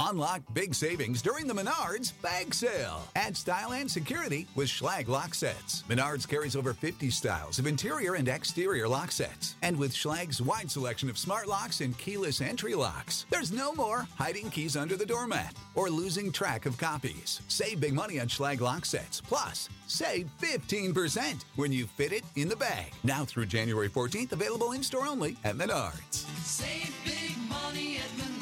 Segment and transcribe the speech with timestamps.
[0.00, 3.06] Unlock big savings during the Menards bag sale.
[3.14, 5.84] Add style and security with Schlage lock sets.
[5.88, 9.54] Menards carries over 50 styles of interior and exterior lock sets.
[9.62, 14.08] And with Schlage's wide selection of smart locks and keyless entry locks, there's no more
[14.18, 17.40] hiding keys under the doormat or losing track of copies.
[17.46, 19.20] Save big money on Schlage lock sets.
[19.20, 22.92] Plus, save 15% when you fit it in the bag.
[23.04, 26.26] Now through January 14th, available in store only at Menards.
[26.42, 28.33] Save big money at Menards.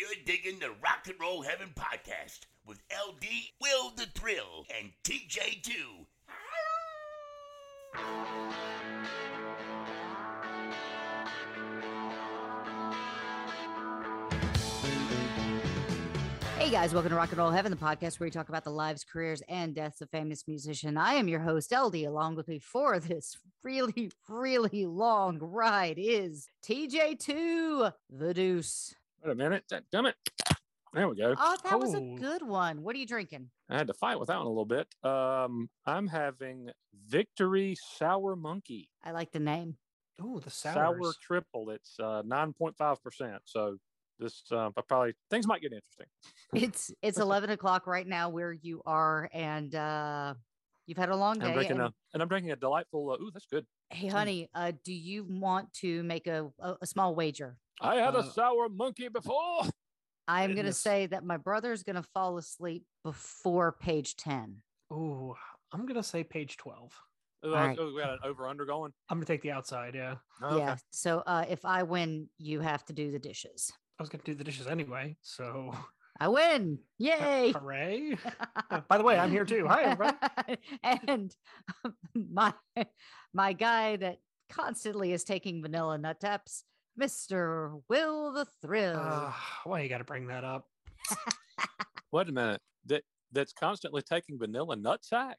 [0.00, 3.26] You're digging the Rock and Roll Heaven podcast with LD,
[3.60, 6.06] Will the Thrill, and TJ2.
[16.56, 18.70] Hey guys, welcome to Rock and Roll Heaven, the podcast where we talk about the
[18.70, 20.96] lives, careers, and deaths of famous musicians.
[20.98, 21.96] I am your host, LD.
[21.96, 28.94] Along with me for this really, really long ride is TJ2, the Deuce.
[29.24, 29.64] Wait a minute.
[29.92, 30.14] Damn it.
[30.92, 31.34] There we go.
[31.38, 32.82] Oh, that was a good one.
[32.82, 33.50] What are you drinking?
[33.68, 34.88] I had to fight with that one a little bit.
[35.04, 36.70] Um, I'm having
[37.06, 38.90] Victory Sour Monkey.
[39.04, 39.76] I like the name.
[40.20, 41.70] Oh, the Sour triple.
[41.70, 43.38] It's uh, 9.5%.
[43.44, 43.76] So
[44.18, 46.06] this uh, I probably things might get interesting.
[46.52, 50.34] It's it's 11 o'clock right now where you are, and uh,
[50.86, 51.46] you've had a long day.
[51.46, 53.12] I'm drinking and- a, and I'm drinking a delightful.
[53.12, 53.64] Uh, ooh, that's good.
[53.90, 57.56] Hey, honey, uh, do you want to make a, a, a small wager?
[57.80, 59.62] I had Uh, a sour monkey before.
[60.28, 64.62] I'm going to say that my brother's going to fall asleep before page 10.
[64.92, 65.34] Ooh,
[65.72, 66.92] I'm gonna say page twelve.
[67.46, 67.78] Ooh, All right.
[67.78, 68.92] ooh, we got an over under going.
[69.08, 69.94] I'm gonna take the outside.
[69.94, 70.76] Yeah, Oh, Yeah.
[70.90, 73.70] So uh, if I win, you have to do the dishes.
[73.98, 75.16] I was gonna do the dishes anyway.
[75.22, 75.72] So
[76.18, 76.80] I win.
[76.98, 77.52] Yay.
[77.52, 78.18] hooray!
[78.88, 79.64] By the way, I'm here too.
[79.68, 80.58] Hi, everybody.
[80.82, 81.32] and
[82.14, 82.52] my
[83.32, 86.64] my guy that constantly is taking vanilla nut taps,
[86.98, 87.80] Mr.
[87.88, 88.96] Will the Thrill.
[88.98, 89.32] Uh,
[89.64, 90.66] why you got to bring that up?
[92.12, 92.60] Wait a minute.
[92.86, 93.02] That
[93.32, 95.36] that's constantly taking vanilla nut sack.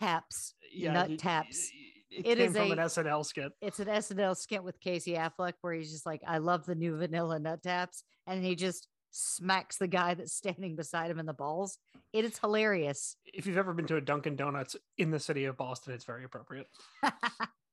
[0.00, 0.54] taps.
[0.72, 1.70] Yeah, nut y- taps.
[1.72, 3.52] y- It, It came is from a- an SNL skit.
[3.60, 6.96] It's an SNL skit with Casey Affleck where he's just like, I love the new
[6.96, 8.04] vanilla nut taps.
[8.26, 11.78] And he just smacks the guy that's standing beside him in the balls.
[12.12, 13.16] It is hilarious.
[13.24, 16.24] If you've ever been to a Dunkin' Donuts in the city of Boston, it's very
[16.24, 16.68] appropriate.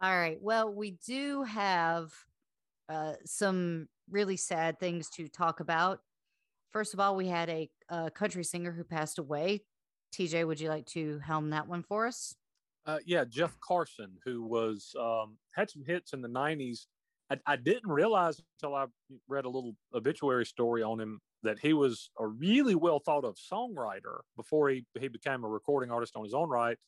[0.00, 0.38] All right.
[0.40, 2.12] Well, we do have
[2.88, 6.00] uh, some really sad things to talk about.
[6.70, 9.64] First of all, we had a, a country singer who passed away.
[10.14, 12.34] TJ, would you like to helm that one for us?
[12.86, 16.86] Uh, yeah, Jeff Carson, who was um, had some hits in the '90s.
[17.28, 18.86] I, I didn't realize until I
[19.26, 23.36] read a little obituary story on him that he was a really well thought of
[23.36, 26.78] songwriter before he he became a recording artist on his own right.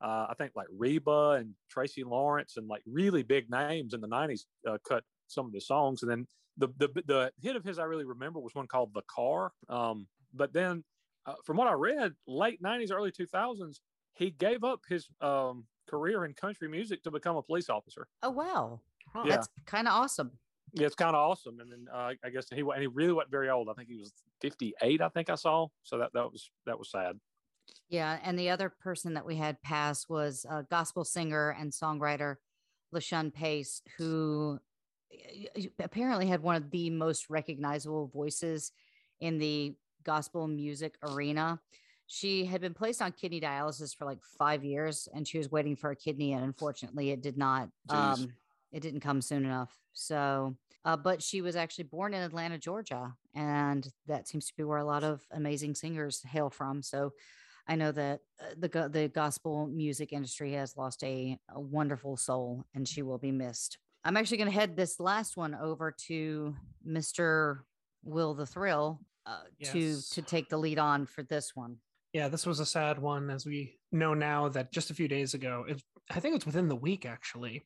[0.00, 4.08] Uh, I think like Reba and Tracy Lawrence and like really big names in the
[4.08, 6.26] '90s uh, cut some of the songs, and then
[6.56, 10.08] the the the hit of his I really remember was one called "The Car." Um,
[10.32, 10.84] but then,
[11.26, 13.80] uh, from what I read, late '90s, early 2000s,
[14.14, 18.08] he gave up his um, career in country music to become a police officer.
[18.22, 18.80] Oh, wow.
[19.12, 19.24] Huh.
[19.26, 19.36] Yeah.
[19.36, 20.38] That's kind of awesome.
[20.72, 21.58] Yeah, it's kind of awesome.
[21.58, 23.68] And then uh, I guess he and he really wasn't very old.
[23.68, 25.00] I think he was 58.
[25.00, 25.68] I think I saw.
[25.82, 27.18] So that that was that was sad.
[27.88, 32.36] Yeah, and the other person that we had pass was a gospel singer and songwriter,
[32.94, 34.58] LaShawn Pace, who
[35.78, 38.72] apparently had one of the most recognizable voices
[39.20, 39.74] in the
[40.04, 41.60] gospel music arena.
[42.06, 45.76] She had been placed on kidney dialysis for like five years, and she was waiting
[45.76, 47.68] for a kidney, and unfortunately, it did not.
[47.88, 47.94] Jeez.
[47.94, 48.32] Um,
[48.72, 49.76] it didn't come soon enough.
[49.92, 54.64] So, uh, but she was actually born in Atlanta, Georgia, and that seems to be
[54.64, 56.82] where a lot of amazing singers hail from.
[56.82, 57.12] So,
[57.70, 62.64] I know that uh, the the gospel music industry has lost a, a wonderful soul,
[62.74, 63.78] and she will be missed.
[64.04, 66.56] I'm actually going to head this last one over to
[66.86, 67.60] Mr.
[68.02, 71.76] Will the Thrill uh, to to take the lead on for this one.
[72.12, 75.34] Yeah, this was a sad one, as we know now that just a few days
[75.34, 75.80] ago, it,
[76.10, 77.62] I think it's within the week actually,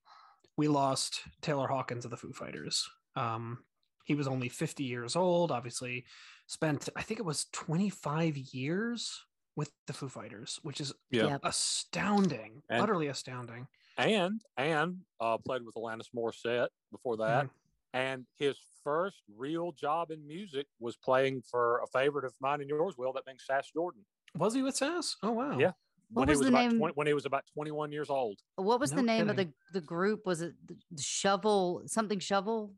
[0.58, 2.86] we lost Taylor Hawkins of the Foo Fighters.
[3.16, 3.60] Um,
[4.04, 6.04] he was only 50 years old, obviously,
[6.46, 9.24] spent, I think it was 25 years
[9.56, 11.38] with the Foo Fighters, which is Yeah.
[11.42, 13.66] Astounding, And- utterly astounding.
[13.96, 17.48] and and uh, played with Alanis Morissette before that.
[17.92, 22.68] And his first real job in music was playing for a favorite of mine and
[22.68, 24.04] yours, Will, that being Sass Jordan.
[24.36, 25.14] Was he with Sass?
[25.22, 25.56] Oh, wow.
[25.58, 25.70] Yeah.
[26.10, 26.78] What When was he was the about name?
[26.78, 28.40] 20, when he was about 21 years old.
[28.56, 30.26] What was No the name of the the group?
[30.26, 32.74] Was it the the Shovel something Shovel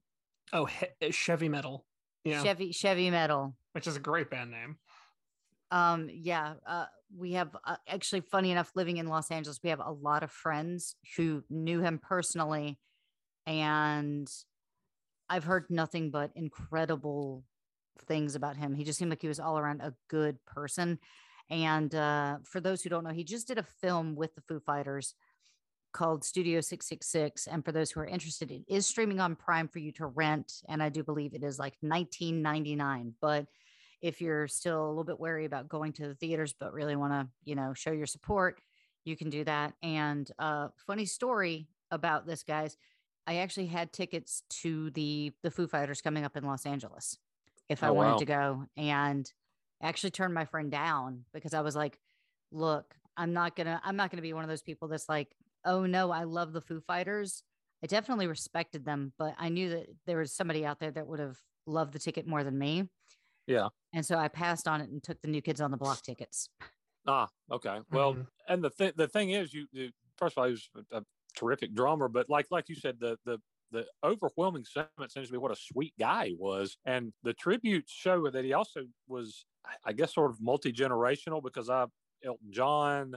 [0.52, 1.86] Oh, he- Chevy Metal.
[2.24, 2.42] Yeah.
[2.42, 3.56] Chevy Chevy Metal?
[3.72, 4.78] Which is a great band name.
[5.70, 6.86] Um, yeah, uh,
[7.16, 10.30] we have uh, actually, funny enough, living in Los Angeles, we have a lot of
[10.30, 12.78] friends who knew him personally,
[13.46, 14.30] and
[15.28, 17.44] I've heard nothing but incredible
[18.06, 18.74] things about him.
[18.74, 20.98] He just seemed like he was all around a good person.
[21.50, 24.60] And uh, for those who don't know, he just did a film with the Foo
[24.60, 25.14] Fighters
[25.92, 27.46] called Studio 666.
[27.46, 30.52] And for those who are interested, it is streaming on Prime for you to rent.
[30.68, 33.12] And I do believe it is like 19.99.
[33.20, 33.46] But
[34.02, 37.12] if you're still a little bit wary about going to the theaters, but really want
[37.12, 38.60] to, you know, show your support,
[39.04, 39.74] you can do that.
[39.82, 42.76] And uh, funny story about this, guys.
[43.26, 47.18] I actually had tickets to the the Foo Fighters coming up in Los Angeles
[47.68, 48.18] if I Oh, wanted wow.
[48.18, 49.30] to go, and
[49.82, 51.98] actually turned my friend down because I was like,
[52.52, 55.34] "Look, I'm not gonna I'm not gonna be one of those people that's like,
[55.64, 57.42] oh no, I love the Foo Fighters.
[57.82, 61.20] I definitely respected them, but I knew that there was somebody out there that would
[61.20, 62.88] have loved the ticket more than me.
[63.46, 63.68] Yeah.
[63.92, 66.48] And so I passed on it and took the new kids on the block tickets.
[67.06, 67.80] Ah, okay.
[67.90, 68.26] Well, Mhm.
[68.48, 71.02] and the thing the thing is, you, you first of all, he was a, a
[71.36, 73.38] terrific drummer, but like like you said, the the
[73.72, 77.92] the overwhelming sentiment seems to be what a sweet guy he was, and the tributes
[77.92, 81.86] show that he also was, I- I guess, sort of multi generational because I
[82.24, 83.14] Elton John,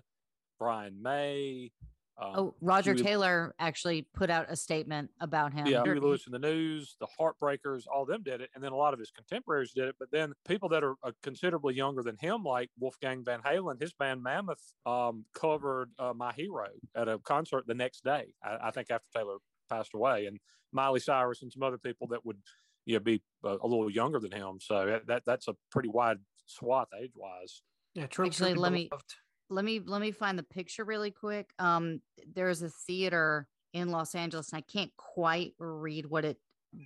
[0.60, 1.72] Brian May.
[2.22, 5.66] Um, Oh, Roger Huey- Taylor actually put out a statement about him.
[5.68, 8.72] Yeah, Or- Huey Lewis in the News, the Heartbreakers, all them did it, and then
[8.72, 9.96] a lot of his contemporaries did it.
[10.00, 13.94] But then people that are uh, considerably younger than him, like Wolfgang Van Halen, his
[13.94, 18.34] band Mammoth, um, covered uh, "My Hero" at a concert the next day.
[18.44, 19.38] I, I think after Taylor
[19.70, 20.40] passed away, and
[20.74, 22.38] Miley Cyrus and some other people that would,
[22.86, 24.60] you know, be uh, a little younger than him.
[24.60, 26.18] So that- that that's a pretty wide
[26.48, 27.62] swath age wise.
[27.94, 28.26] Yeah, true.
[28.26, 29.06] Actually, let me- beloved.
[29.50, 31.52] Let me let me find the picture really quick.
[31.60, 32.02] Um,
[32.34, 36.38] there's a theater in Los Angeles, and I can't quite read what it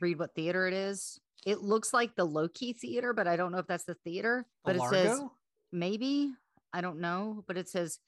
[0.01, 1.19] read what theater it is.
[1.45, 4.45] It looks like the Loki Theater, but I don't know if that's the theater.
[4.65, 5.31] The But it says Largo?
[5.71, 6.31] maybe
[6.71, 7.99] I don't know, but it says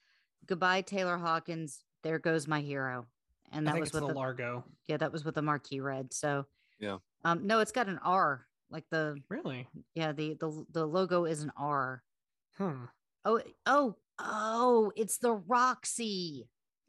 [0.46, 1.80] goodbye Taylor Hawkins.
[2.02, 3.06] There goes my hero,
[3.52, 4.64] and I that think was it's with the the Largo.
[4.86, 6.12] yeah, that was with the marquee red.
[6.14, 6.46] So
[6.80, 6.98] Yeah.
[7.24, 9.66] um, no, it's got an R, like the Really?
[9.94, 12.02] yeah the the the logo is an R.
[12.58, 12.84] Hmm.
[13.24, 16.48] Oh oh oh, it's the Roxy.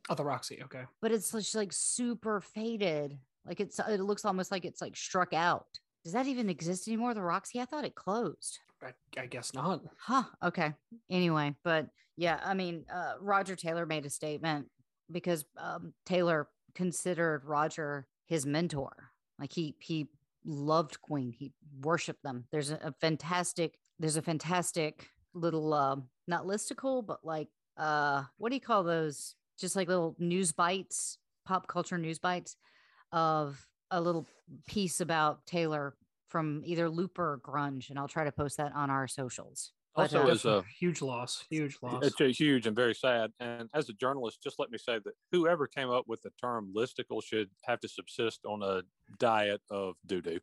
[0.09, 0.61] Oh, the Roxy.
[0.63, 0.83] Okay.
[1.01, 3.17] but it's just like super faded.
[3.45, 5.67] Like it's it looks almost like it's like struck out.
[6.03, 7.13] Does that even exist anymore?
[7.13, 7.59] The Roxy?
[7.59, 8.59] I thought it closed.
[8.81, 9.81] I, I guess not.
[9.97, 10.23] Huh.
[10.43, 10.73] Okay.
[11.09, 14.67] Anyway, but yeah, I mean, uh, Roger Taylor made a statement
[15.11, 19.11] because um, Taylor considered Roger his mentor.
[19.39, 20.07] Like he he
[20.45, 21.31] loved Queen.
[21.31, 22.45] He worshipped them.
[22.51, 25.07] There's a, a fantastic there's a fantastic
[25.37, 29.35] little uh, not listicle, but like uh, what do you call those?
[29.59, 32.57] Just like little news bites, pop culture news bites
[33.11, 34.27] of a little
[34.67, 35.95] piece about Taylor
[36.27, 39.71] from either Looper or Grunge, and I'll try to post that on our socials.
[39.95, 41.43] But, Also, uh, is a huge loss.
[41.49, 42.05] Huge loss.
[42.05, 43.31] It's a huge and very sad.
[43.39, 46.71] And as a journalist, just let me say that whoever came up with the term
[46.75, 48.83] listicle should have to subsist on a
[49.17, 50.33] diet of doo doo.
[50.33, 50.39] Y-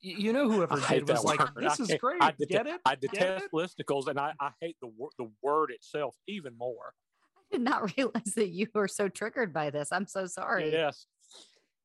[0.00, 1.50] you know, whoever I did was that like, word.
[1.64, 2.22] "This I is can't- great.
[2.22, 2.80] I Get detest, it?
[2.84, 6.94] I detest it?" listicles, and I, I hate the word the word itself even more.
[7.38, 9.90] I did not realize that you were so triggered by this.
[9.92, 10.70] I'm so sorry.
[10.70, 11.06] Yes.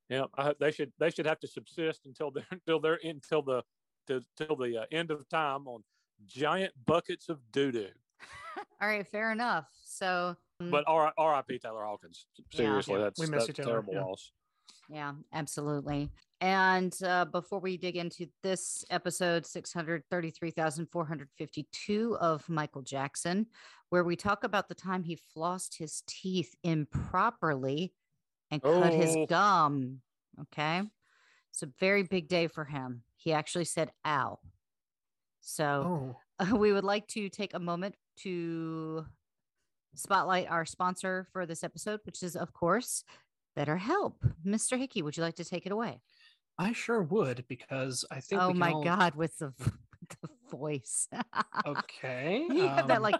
[0.10, 3.64] Yeah, I, they should they should have to subsist until they're until they're until the
[4.08, 5.84] till, till the uh, end of time on
[6.28, 7.88] giant buckets of doo doo.
[8.82, 9.66] All right, fair enough.
[9.84, 11.60] So, mm, But R- R.I.P.
[11.60, 12.28] Taylor Hawkins.
[12.54, 13.70] Seriously, Yeah, that's we miss that's you, a Taylor.
[13.72, 14.04] terrible Yeah.
[14.04, 14.32] loss.
[14.90, 16.10] yeah, absolutely.
[16.46, 23.48] And uh, before we dig into this episode 633,452 of Michael Jackson,
[23.90, 27.96] where we talk about the time he flossed his teeth improperly
[28.52, 29.25] and cut his Oh.
[29.25, 30.02] gum.
[30.40, 30.84] Okay.
[31.52, 33.02] It's a very big day for him.
[33.18, 34.38] He actually said, ow.
[35.42, 39.04] So Oh, we would like to take a moment to
[39.96, 43.04] spotlight our sponsor for this episode, which is, of course,
[43.58, 44.14] BetterHelp.
[44.46, 44.78] Mr.
[44.78, 46.02] Hickey, would you like to take it away?
[46.58, 48.42] I sure would because I think.
[48.42, 49.54] Oh my all- God, with the,
[50.22, 51.08] the voice.
[51.66, 52.46] Okay.
[52.52, 53.16] you have that um, like,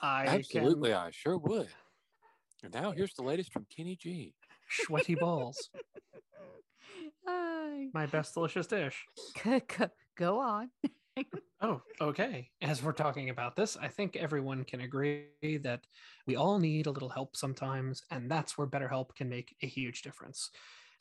[0.00, 1.68] I Absolutely, can- I sure would.
[2.62, 4.34] And now here's the latest from Kenny G.
[4.68, 5.70] sweaty balls.
[7.26, 9.04] Ay, My best delicious dish.
[9.42, 10.70] go, go- go on.
[11.60, 12.50] Oh, okay.
[12.62, 15.26] As we're talking about this, I think everyone can agree
[15.62, 15.80] that
[16.26, 20.02] we all need a little help sometimes, and that's where BetterHelp can make a huge
[20.02, 20.50] difference.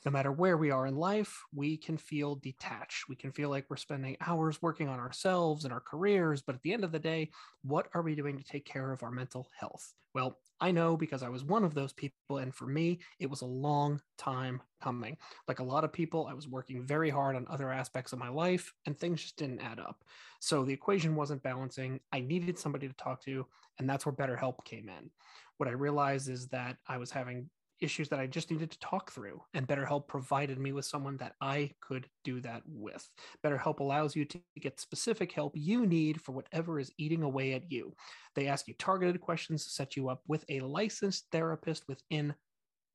[0.06, 3.10] No matter where we are in life, we can feel detached.
[3.10, 6.62] We can feel like we're spending hours working on ourselves and our careers, but at
[6.62, 7.32] the end of the day,
[7.64, 9.94] what are we doing to take care of our mental health?
[10.14, 13.42] Well, I know because I was one of those people, and for me, it was
[13.42, 15.18] a long time coming.
[15.48, 18.30] Like a lot of people, I was working very hard on other aspects of my
[18.30, 20.04] life, and things just didn't add up.
[20.40, 22.00] So the equation wasn't balancing.
[22.12, 23.46] I needed somebody to talk to,
[23.78, 25.10] and that's where BetterHelp came in.
[25.58, 27.50] What I realized is that I was having
[27.82, 31.36] issues that I just needed to talk through, and BetterHelp provided me with someone that
[31.42, 33.08] I could do that with.
[33.46, 37.72] BetterHelp allows you to get specific help you need for whatever is eating away at
[37.72, 37.94] you.
[38.36, 42.36] They ask you targeted questions to set you up with a licensed therapist within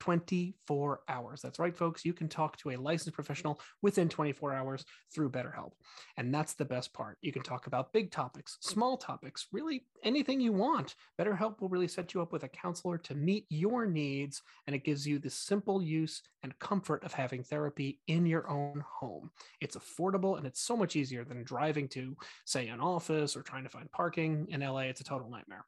[0.05, 1.41] 24 hours.
[1.41, 2.05] That's right, folks.
[2.05, 4.85] You can talk to a licensed professional within 24 hours
[5.15, 5.71] through BetterHelp.
[6.19, 7.17] And that's the best part.
[7.23, 10.95] You can talk about big topics, small topics, really anything you want.
[11.19, 14.85] BetterHelp will really set you up with a counselor to meet your needs, and it
[14.85, 19.31] gives you the simple use and comfort of having therapy in your own home.
[19.63, 23.65] It's affordable and it's so much easier than driving to, say, an office or trying
[23.65, 24.81] to find parking in LA.
[24.81, 25.65] It's a total nightmare.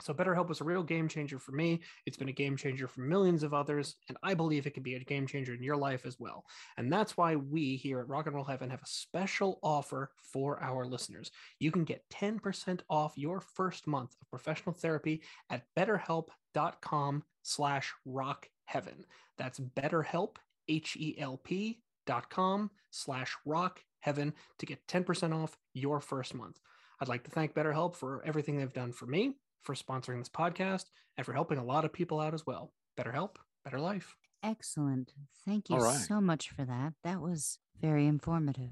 [0.00, 1.80] So BetterHelp was a real game changer for me.
[2.06, 4.94] It's been a game changer for millions of others, and I believe it can be
[4.94, 6.44] a game changer in your life as well.
[6.76, 10.62] And that's why we here at Rock and Roll Heaven have a special offer for
[10.62, 11.30] our listeners.
[11.58, 19.04] You can get 10% off your first month of professional therapy at betterhelp.com slash rockheaven.
[19.36, 20.36] That's betterhelp,
[20.68, 26.58] H-E-L-P dot com slash rockheaven to get 10% off your first month.
[27.00, 30.84] I'd like to thank BetterHelp for everything they've done for me, for sponsoring this podcast,
[31.16, 32.72] and for helping a lot of people out as well.
[32.98, 34.14] BetterHelp, better life.
[34.42, 35.12] Excellent.
[35.44, 35.96] Thank you All right.
[35.96, 36.92] so much for that.
[37.04, 38.70] That was very informative.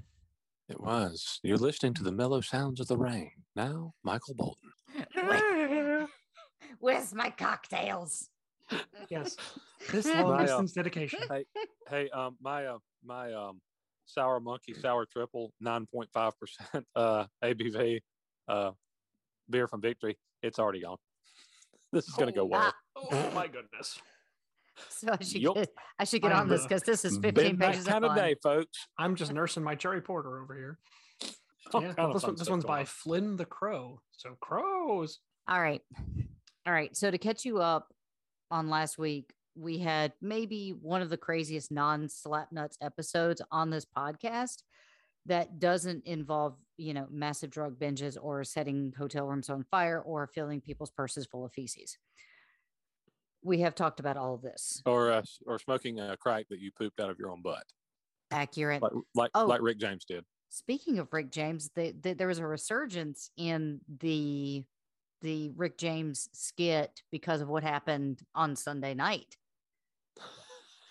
[0.69, 1.39] It was.
[1.43, 3.31] You're listening to the mellow sounds of the rain.
[3.55, 4.71] Now, Michael Bolton.
[6.79, 8.29] Where's my cocktails?
[9.09, 9.37] Yes,
[9.93, 11.19] this My, long uh, distance dedication.
[11.29, 11.45] hey,
[11.89, 13.61] hey, um, my uh, my um,
[14.05, 18.01] sour monkey sour triple, nine point five percent uh ABV,
[18.49, 18.71] uh,
[19.49, 20.17] beer from Victory.
[20.41, 20.97] It's already gone.
[21.91, 22.73] This is gonna go oh, well.
[22.95, 23.99] Ah, oh my goodness.
[24.89, 25.55] So I should Yup.
[25.55, 27.85] get I should get I on am, this because this is 15 Been that pages
[27.85, 28.25] kind of of fun.
[28.27, 28.77] day, folks.
[28.95, 30.77] I'm just nursing my cherry porter over here.
[31.73, 32.85] All yeah, kind this, one, this one's by on.
[32.85, 33.99] Flynn the Crow.
[34.11, 35.17] So crows.
[35.47, 35.81] All right.
[36.67, 36.95] All right.
[36.95, 37.91] So to catch you up
[38.51, 43.71] on last week, we had maybe one of the craziest non slap nuts episodes on
[43.71, 44.61] this podcast
[45.27, 50.27] that doesn't involve, you know, massive drug binges or setting hotel rooms on fire or
[50.27, 51.97] filling people's purses full of feces.
[53.43, 54.81] We have talked about all of this.
[54.85, 57.63] or uh, or smoking a crack that you pooped out of your own butt,
[58.31, 58.81] Accurate.
[58.81, 59.45] like like Oh.
[59.45, 60.25] like Rick James did.
[60.49, 64.63] Speaking of Rick James, the, the, there was a resurgence in the
[65.21, 69.35] the Rick James skit because of what happened on Sunday night.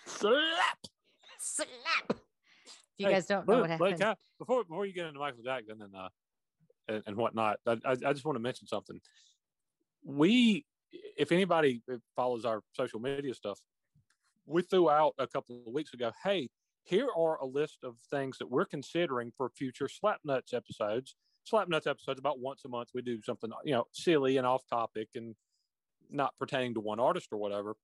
[0.05, 0.79] Slap.
[1.39, 2.17] Slap.
[2.97, 5.43] If you Hey, guys don't know Look, what happened, before before you get into Michael
[5.43, 6.09] Jackson and uh
[6.87, 8.99] and, and whatnot, I, I I just want to mention something.
[10.03, 10.65] We,
[11.17, 11.81] if anybody
[12.15, 13.59] follows our social media stuff,
[14.45, 16.11] we threw out a couple of weeks ago.
[16.23, 16.49] Hey,
[16.83, 21.15] here are a list of things that we're considering for future Slap Nuts episodes.
[21.43, 22.89] Slap Nuts episodes about once a month.
[22.93, 25.35] We do something you know silly and off topic and
[26.09, 27.75] not pertaining to one artist or whatever,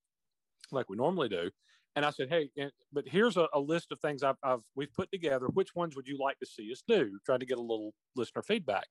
[0.72, 1.50] like we normally do.
[1.96, 2.50] And I said, hey,
[2.92, 5.46] but here's a, a list of things I've, I've we've put together.
[5.46, 7.18] Which ones would you like to see us do?
[7.24, 8.86] Trying to get a little listener feedback.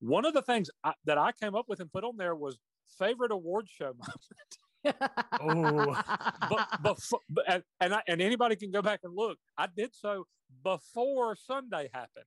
[0.00, 2.58] One of the things I, that I came up with and put on there was
[2.98, 3.92] favorite award show
[4.94, 5.02] moment.
[5.40, 6.02] Oh.
[6.48, 9.38] But, befo- but and and, I, and anybody can go back and look.
[9.58, 10.26] I did so
[10.62, 12.24] before Sunday happened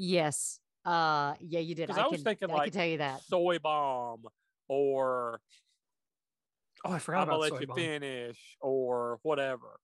[0.00, 1.88] yes, uh, yeah, you did.
[1.88, 3.22] because I, I, was can, thinking I like can tell you that.
[3.22, 4.22] soy bomb
[4.68, 5.40] or
[6.84, 9.78] Oh, I forgot I'm gonna let you finish or whatever.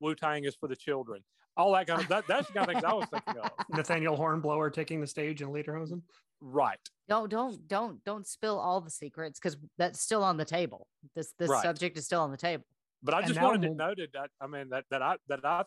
[0.00, 1.22] Wu Tang is for the children.
[1.56, 3.50] All that kind of that, that's the kind of things I was thinking of.
[3.70, 6.02] Nathaniel Hornblower taking the stage in Lederhosen.
[6.40, 6.78] Right.
[7.08, 10.88] Don't don't don't don't spill all the secrets because that's still on the table.
[11.14, 11.62] This this Right.
[11.62, 12.64] subject is still on the table.
[13.02, 15.64] But I just wanted it we'll- noted that I mean that that I that I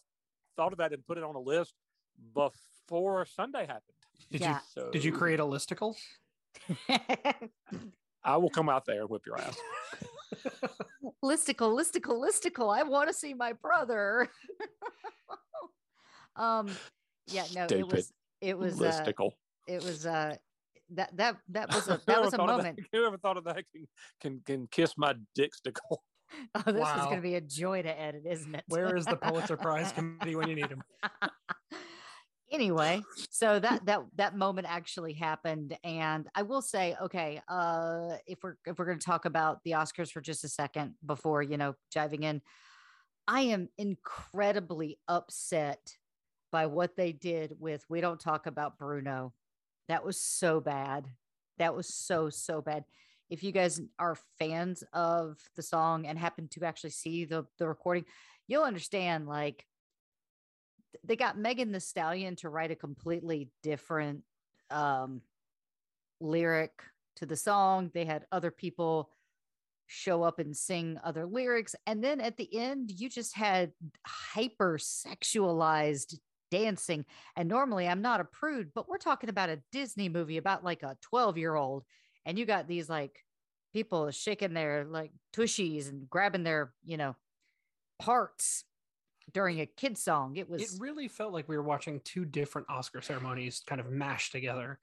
[0.57, 1.73] thought of that and put it on a list
[2.33, 3.81] before Sunday happened.
[4.31, 4.59] Did Yeah.
[4.75, 5.95] you did you create a listicle?
[8.27, 9.57] I will come out there and whip your ass.
[11.23, 12.77] listicle, listicle, listicle.
[12.77, 14.29] I want to see my brother.
[16.35, 16.69] um,
[17.27, 19.31] yeah, no, it was it was uh, Listicle.
[19.65, 20.35] it was uh
[20.91, 22.79] that that that was a that was a Whoever thought of moment.
[22.91, 23.87] Whoever thought of that can
[24.19, 25.97] can, can kiss my dicksticle.
[26.55, 28.65] Oh, this is going to be a joy to edit, isn't it?
[28.67, 30.83] Where is the Pulitzer Prize committee when you need him?
[32.51, 38.39] Anyway so that that that moment actually happened and i will say okay uh if
[38.43, 41.57] we're if we're going to talk about the oscars for just a second before you
[41.57, 42.41] know diving in
[43.27, 45.97] i am incredibly upset
[46.51, 49.33] by what they did with we don't talk about bruno.
[49.87, 51.07] That was so bad.
[51.59, 52.83] That was so so bad.
[53.29, 57.67] If you guys are fans of the song and happen to actually see the the
[57.67, 58.05] recording
[58.47, 59.65] you'll understand like
[61.03, 64.23] they got Megan Thee Stallion to write a completely different
[64.69, 65.21] um,
[66.19, 66.71] lyric
[67.17, 67.91] to the song.
[67.93, 69.09] They had other people
[69.87, 71.75] show up and sing other lyrics.
[71.85, 73.71] And then at the end, you just had
[74.05, 76.17] hyper sexualized
[76.51, 77.05] dancing.
[77.35, 80.83] And normally I'm not a prude, but we're talking about a Disney movie about like
[80.83, 81.83] a 12 year old.
[82.25, 83.23] And you got these like
[83.73, 87.15] people shaking their like tushies and grabbing their, you know,
[87.99, 88.63] parts
[89.33, 90.35] during a kid song.
[90.37, 93.89] It was It really felt like we were watching two different Oscar ceremonies kind of
[93.89, 94.79] mashed together.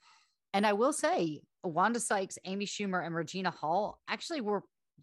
[0.52, 4.62] And I will say, Wanda Sykes, Amy Schumer, and Regina Hall actually were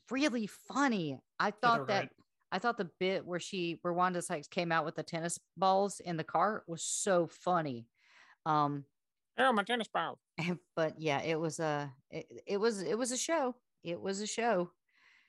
[0.10, 1.20] really funny.
[1.40, 2.10] I thought that great.
[2.54, 6.00] I thought the bit where she where Wanda Sykes came out with the tennis balls
[6.00, 7.88] in the car was so funny.
[8.46, 8.86] Um,
[9.38, 10.20] Oh, my tennis ball.
[10.76, 13.56] but yeah, it was a it, it was it was a show.
[13.84, 14.72] It was a show.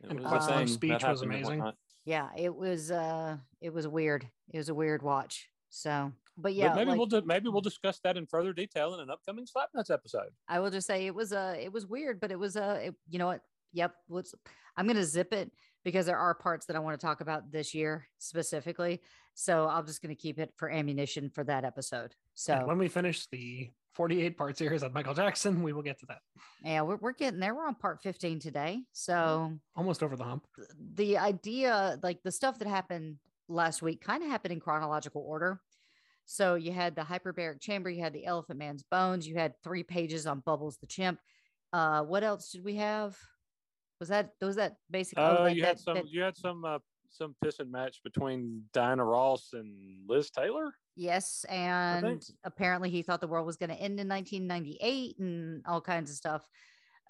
[0.09, 1.73] And was a Questlove thing that speech was amazing.
[2.05, 4.27] Yeah, it was uh it was weird.
[4.53, 5.49] It was a weird watch.
[5.71, 8.95] So, but But yeah, maybe like- we'll do, maybe we'll discuss that in further detail
[8.95, 10.31] in an upcoming Slapnuts episode.
[10.49, 12.95] I will just say it was uh it was weird, but it was uh it,
[13.09, 13.41] you know what?
[13.73, 13.95] Yep.
[14.09, 14.35] Let's
[14.77, 15.51] I'm gonna zip it
[15.85, 19.01] because there are parts that I want to talk about this year specifically.
[19.35, 22.03] So I'm just gonna keep it for ammunition for that episode.
[22.13, 25.99] And So when we finish the 48 part series on Michael Jackson, we will get
[26.01, 26.19] to that.
[26.65, 27.55] yeah, we're we're getting there.
[27.55, 28.83] We're on part 15 today.
[28.93, 30.45] So Almost over the hump.
[30.95, 33.17] the idea, like the stuff that happened
[33.49, 35.61] last week, kind of happened in chronological order.
[36.25, 39.83] So you had the hyperbaric chamber, you had the elephant man's bones, you had three
[39.83, 41.19] pages on Bubbles the chimp.
[41.73, 43.17] Uh, what else did we have?
[44.01, 45.25] Was that was that basically?
[45.25, 46.79] Uh, that, you had that- some that- you had some uh,
[47.11, 49.75] some pissing match between Diana Ross and
[50.09, 50.73] Liz Taylor.
[50.97, 55.81] Yes, and apparently he thought the world was going to end in 1998 and all
[55.81, 56.49] kinds of stuff.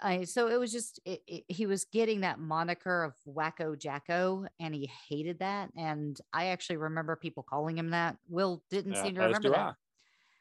[0.01, 4.45] I so it was just it, it, he was getting that moniker of Wacko Jacko,
[4.59, 5.69] and he hated that.
[5.77, 8.17] And I actually remember people calling him that.
[8.27, 9.59] Will didn't Yeah, seem to remember that.
[9.59, 9.73] I.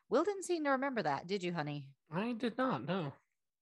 [0.08, 1.26] Will didn't seem to remember that.
[1.26, 1.86] Did you, honey?
[2.10, 3.12] I did not know.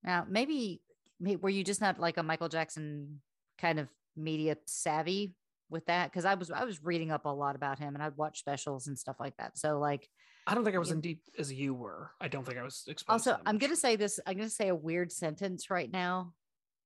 [0.02, 0.80] Now maybe
[1.18, 3.20] may- were you just not like a Michael Jackson
[3.58, 5.34] kind of media savvy
[5.70, 6.11] with that?
[6.11, 8.87] Because I was I was reading up a lot about him, and I'd watch specials
[8.87, 9.56] and stuff like that.
[9.56, 10.09] So like
[10.46, 10.94] I don't think I was Yeah.
[10.96, 12.11] in deep as you were.
[12.20, 15.12] I don't think I was also i'm to say this i'm to say a weird
[15.12, 16.35] sentence right now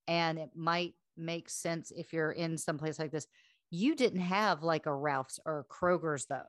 [0.07, 3.27] and it might make sense if you're in some place like this
[3.71, 6.43] you didn't have like a ralph's or a kroger's though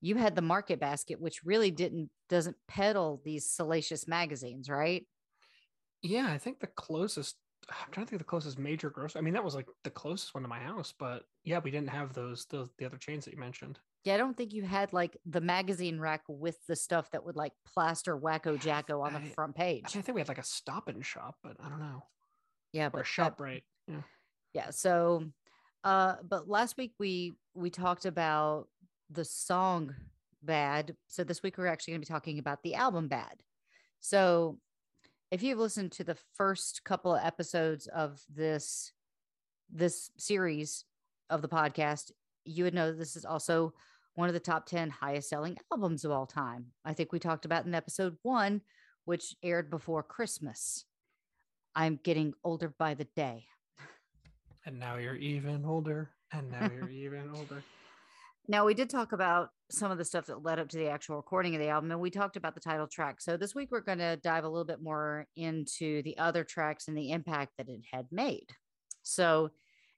[0.00, 5.06] you had the market basket which really didn't doesn't peddle these salacious magazines right
[6.02, 7.36] Yeah, I think the closest.
[7.70, 9.18] I'm trying to think of the closest major grocery.
[9.18, 11.90] I mean, that was like the closest one to my house, but yeah, we didn't
[11.90, 13.78] have those those the other chains that you mentioned.
[14.04, 17.36] yeah i don't think you had like the magazine rack with the stuff that would
[17.36, 20.28] like plaster wacko jacko on the I- front I, page mean, I think we had
[20.28, 22.04] like a stop and shop, but I don't know.
[22.72, 23.64] yeah Or but a that- shop right.
[23.86, 24.02] Yeah.
[24.54, 25.24] yeah so
[25.84, 28.68] uh but last week we we talked about
[29.10, 29.94] the song
[30.42, 33.42] bad so this week we're actually going to be talking about the album bad
[34.00, 34.58] so
[35.30, 38.92] if you've listened to the first couple of episodes of this
[39.70, 40.84] this series
[41.30, 42.10] of the podcast
[42.44, 43.72] you would know this is also
[44.14, 47.44] one of the top 10 highest selling albums of all time i think we talked
[47.44, 48.62] about in episode one
[49.04, 50.84] which aired before christmas
[51.74, 53.44] i'm getting older by the day
[54.66, 56.10] And now you're even older.
[56.30, 57.62] And now you're even older.
[58.50, 61.16] Now, we did talk about some of the stuff that led up to the actual
[61.16, 63.20] recording of the album, and we talked about the title track.
[63.20, 66.88] So, this week we're going to dive a little bit more into the other tracks
[66.88, 68.46] and the impact that it had made.
[69.02, 69.50] So,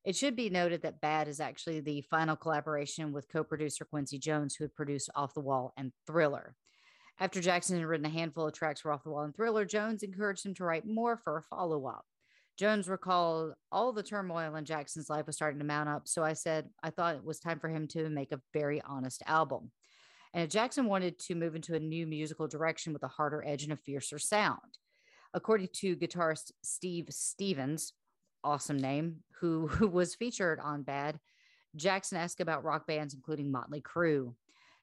[0.05, 4.19] It should be noted that Bad is actually the final collaboration with co producer Quincy
[4.19, 6.57] Jones, who had produced Off the Wall and Thriller.
[7.21, 10.03] After Jackson had written a handful of tracks for Off the Wall and Thriller, Jones
[10.03, 12.07] encouraged him to write more for a follow up.
[12.61, 16.07] Jones recalled all the turmoil in Jackson's life was starting to mount up.
[16.07, 19.23] So I said, I thought it was time for him to make a very honest
[19.27, 19.70] album.
[20.35, 23.73] And Jackson wanted to move into a new musical direction with a harder edge and
[23.73, 24.59] a fiercer sound.
[25.33, 27.94] According to guitarist Steve Stevens,
[28.44, 31.18] awesome name, who, who was featured on Bad,
[31.77, 34.35] Jackson asked about rock bands, including Motley Crue.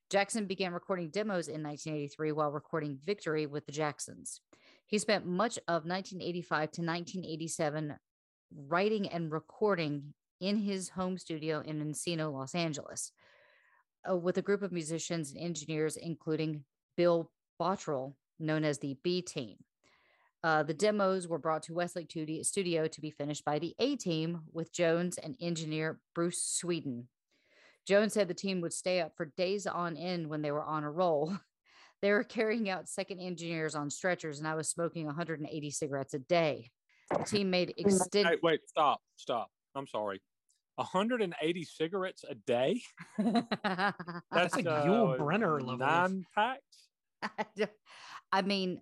[0.10, 4.42] Jackson began recording demos in 1983 while recording Victory with the Jacksons.
[4.88, 7.96] He spent much of 1985 to 1987
[8.56, 13.12] writing and recording in his home studio in Encino, Los Angeles,
[14.10, 16.64] uh, with a group of musicians and engineers, including
[16.96, 19.58] Bill Bottrell, known as the B Team.
[20.42, 22.10] Uh, the demos were brought to Westlake
[22.44, 27.06] Studio to be finished by the A Team with Jones and engineer Bruce Swedien.
[27.86, 30.84] Jones said the team would stay up for days on end when they were on
[30.84, 31.38] a roll.
[32.02, 36.20] They were carrying out second engineers on stretchers, and I was smoking 180 cigarettes a
[36.20, 36.70] day.
[37.12, 38.32] The team made extended.
[38.32, 39.50] Hey, wait, stop, stop.
[39.76, 40.22] I'm sorry.
[40.76, 42.82] 180 cigarettes a day?
[43.18, 43.96] That's,
[44.32, 45.78] That's like uh, Yul Brynner level.
[45.78, 47.72] Nine packs?
[48.32, 48.82] I mean,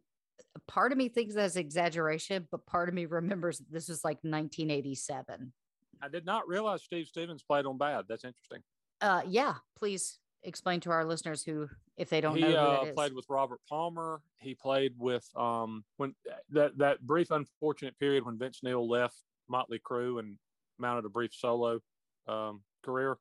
[0.68, 5.54] part of me thinks that's exaggeration, but part of me remembers this was like 1987.
[6.02, 8.06] I did not realize Steve Stevens played on Bad.
[8.10, 8.62] That's interesting.
[9.00, 12.94] Uh, yeah, please explain to our listeners who, if they don't he, know, he uh,
[12.94, 14.22] played with Robert Palmer.
[14.40, 16.16] He played with um when
[16.52, 19.18] that that brief unfortunate period when Vince Neil left
[19.50, 20.38] Motley Crue and
[20.78, 21.80] mounted a brief solo
[22.28, 23.18] um, career.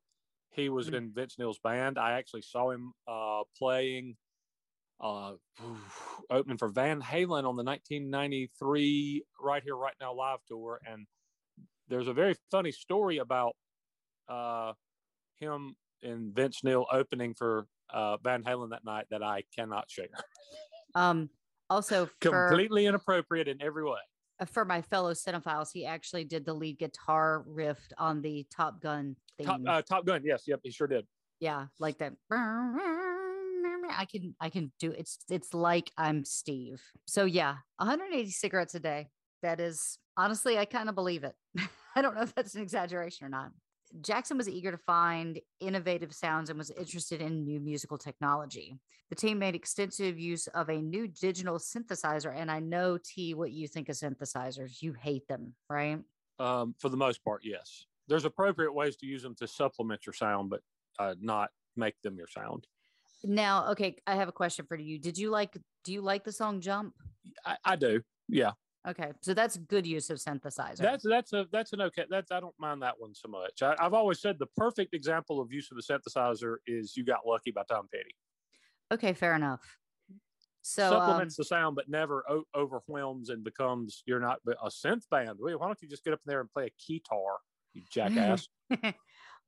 [0.51, 0.95] He was mm-hmm.
[0.95, 1.97] in Vince Neil's band.
[1.97, 4.15] I actually saw him uh, playing
[5.01, 5.33] uh,
[6.29, 11.05] opening for Van Halen on the 1993 Right Here Right Now live tour, and
[11.87, 13.55] there's a very funny story about
[14.27, 14.73] uh,
[15.39, 20.07] him and Vince Neil opening for uh, Van Halen that night that I cannot share.
[20.97, 21.29] Um,
[21.69, 23.99] also, for, completely inappropriate in every way.
[24.39, 28.81] Uh, for my fellow cinephiles, he actually did the lead guitar riff on the Top
[28.81, 29.47] Gun theme.
[29.47, 31.05] Top, uh, Top Gun, yes, yep, he sure did.
[31.41, 32.13] Yeah, like that.
[32.31, 36.81] I can I can do it's it's like I'm Steve.
[37.05, 39.07] So yeah, 180 cigarettes a day.
[39.41, 41.35] That is honestly, I kind of believe it.
[41.95, 43.51] I don't know if that's an exaggeration or not.
[44.01, 48.77] Jackson was eager to find innovative sounds and was interested in new musical technology.
[49.09, 52.33] The team made extensive use of a new digital synthesizer.
[52.35, 54.81] And I know, T, what you think of synthesizers.
[54.81, 55.99] You hate them, right?
[56.39, 57.85] Um, for the most part, yes.
[58.07, 60.61] There's appropriate ways to use them to supplement your sound, but
[60.99, 62.67] uh, not make them your sound.
[63.23, 64.99] Now, okay, I have a question for you.
[64.99, 66.93] Did you like, do you like the song Jump?
[67.45, 68.01] I, I do.
[68.27, 68.51] Yeah.
[68.87, 70.77] Okay, so that's good use of synthesizer.
[70.77, 72.05] That's that's a that's an okay.
[72.09, 73.63] That's I don't mind that one so much.
[73.63, 77.25] I, have always said the perfect example of use of a synthesizer is "You Got
[77.25, 78.15] Lucky" by Tom Petty.
[78.91, 79.61] Okay, fair enough.
[80.61, 85.07] So supplements um, the sound, but never o- overwhelms and becomes you're not a synth
[85.09, 85.37] band.
[85.39, 87.37] Why don't you just get up there and play a guitar,
[87.73, 88.47] you jackass?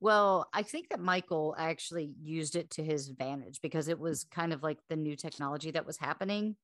[0.00, 4.52] well, I think that Michael actually used it to his advantage because it was kind
[4.52, 6.56] of like the new technology that was happening.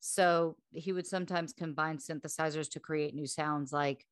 [0.00, 4.06] So he would sometimes combine synthesizers to create new sounds, like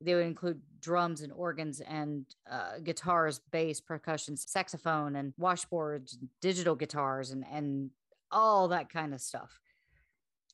[0.00, 6.74] they would include drums and organs and uh, guitars, bass, percussion, saxophone, and washboards, digital
[6.74, 7.90] guitars, and and
[8.30, 9.60] all that kind of stuff.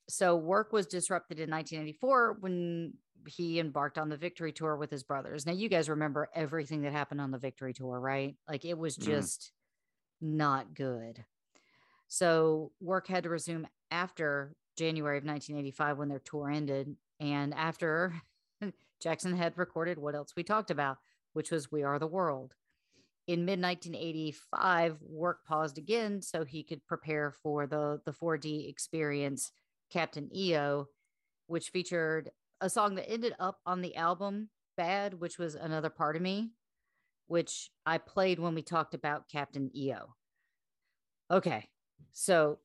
[0.08, 2.94] So work was disrupted in 1984 when
[3.26, 5.46] he embarked on the Victory Tour with his brothers.
[5.46, 8.34] Now you guys remember everything that happened on the Victory Tour, right?
[8.48, 9.10] Like it was mm-hmm.
[9.10, 9.52] just
[10.22, 10.32] mm.
[10.32, 11.24] not good.
[12.08, 16.96] So work had to resume after January of 1985 when their tour ended.
[17.20, 18.14] And after
[19.02, 20.96] Jackson had recorded what else we talked about,
[21.34, 22.54] which was We Are the World.
[23.26, 29.52] In mid 1985, work paused again so he could prepare for the, the 4D experience,
[29.92, 30.86] Captain EO,
[31.46, 32.30] which featured
[32.62, 36.52] a song that ended up on the album Bad, which was another part of me,
[37.26, 40.14] which I played when we talked about Captain EO.
[41.30, 41.68] Okay,
[42.12, 42.60] so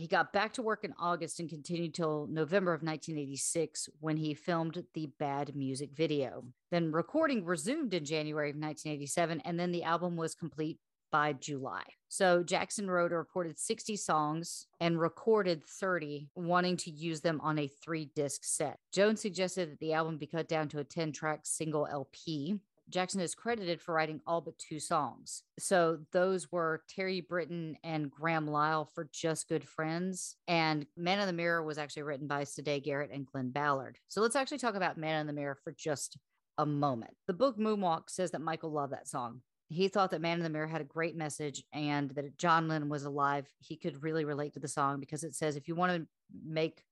[0.00, 4.34] he got back to work in August and continued till November of 1986 when he
[4.34, 6.44] filmed the Bad music video.
[6.70, 10.78] Then recording resumed in January of 1987, and then the album was complete
[11.10, 11.82] by July.
[12.08, 17.58] So Jackson wrote or recorded 60 songs and recorded 30, wanting to use them on
[17.58, 18.78] a three disc set.
[18.92, 22.58] Jones suggested that the album be cut down to a 10 track single LP.
[22.90, 25.42] Jackson is credited for writing all but two songs.
[25.58, 30.36] So those were Terry Britten and Graham Lyle for Just Good Friends.
[30.48, 33.98] And Man in the Mirror was actually written by Siedah Garrett and Glen Ballard.
[34.08, 36.18] So let's actually talk about Man in the Mirror for just
[36.58, 37.14] a moment.
[37.26, 39.40] The book Moonwalk says that Michael loved that song.
[39.68, 42.88] He thought that Man in the Mirror had a great message and that John Lennon
[42.88, 45.92] was alive, he could really relate to the song because it says if you want
[45.92, 46.06] to
[46.44, 46.82] make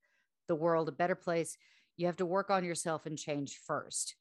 [0.47, 1.57] the world a better place,
[1.97, 4.15] you have to work on yourself and change first.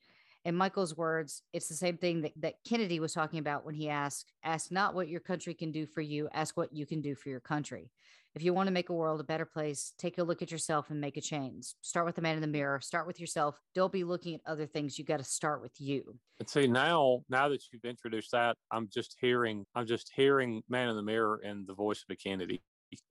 [0.48, 3.90] In Michael's words, it's the same thing that, that Kennedy was talking about when he
[3.90, 7.16] asked, ask not what your country can do for you, ask what you can do
[7.16, 7.92] for your country.
[8.34, 10.90] If you want to make a world a better place, take a look at yourself
[10.90, 11.74] and make a change.
[11.82, 13.60] Start with the man in the mirror, start with yourself.
[13.76, 14.98] Don't be looking at other things.
[14.98, 16.16] You got to start with you.
[16.40, 20.88] And see now, now that you've introduced that, I'm just hearing, I'm just hearing "Man
[20.88, 22.62] in the Mirror" and the voice of a Kennedy.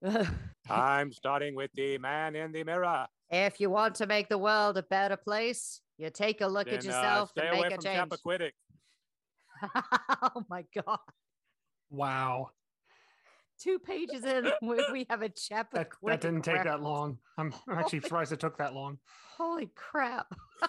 [0.71, 3.07] I'm starting with the man in the mirror.
[3.29, 6.83] if you want to make the world a better place, you take a look at
[6.83, 8.11] Then, uh, yourself stay and away make a from change.
[8.11, 8.53] Chappaquiddick.
[10.23, 10.99] oh my God.
[11.91, 12.51] Wow.
[13.59, 16.09] Two pages in, we, we have a That, Chappaquiddick.
[16.09, 17.19] that didn't take that long.
[17.39, 18.99] I'm I'm actually surprised it took that long.
[19.37, 20.27] Holy crap.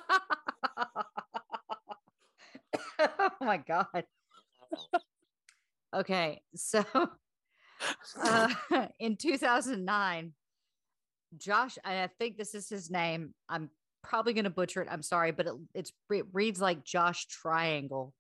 [3.00, 4.04] oh my God.
[5.94, 6.42] Okay.
[6.56, 6.86] So
[8.22, 8.50] uh,
[9.00, 10.34] in 2009,
[11.38, 13.34] Josh, and I think this is his name.
[13.50, 13.70] I'm
[14.04, 14.88] probably going to butcher it.
[14.92, 18.14] I'm sorry, but it, it's, it reads like Josh Triangle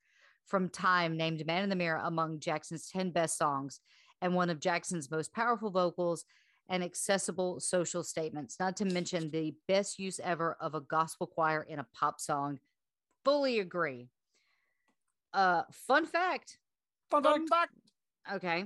[0.45, 3.79] from Time, named Man in the Mirror among Jackson's 10 best songs
[4.21, 6.25] and one of Jackson's most powerful vocals
[6.69, 11.61] and accessible social statements, not to mention the best use ever of a gospel choir
[11.61, 12.59] in a pop song.
[13.23, 14.09] Fully agree.
[15.33, 16.57] Uh, fun fact.
[17.09, 17.71] Fun fact.
[18.33, 18.65] Okay.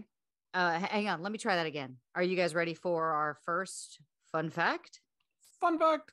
[0.53, 1.21] Uh, hang on.
[1.21, 1.97] Let me try that again.
[2.15, 3.99] Are you guys ready for our first
[4.31, 4.99] fun fact?
[5.59, 6.11] Fun fact.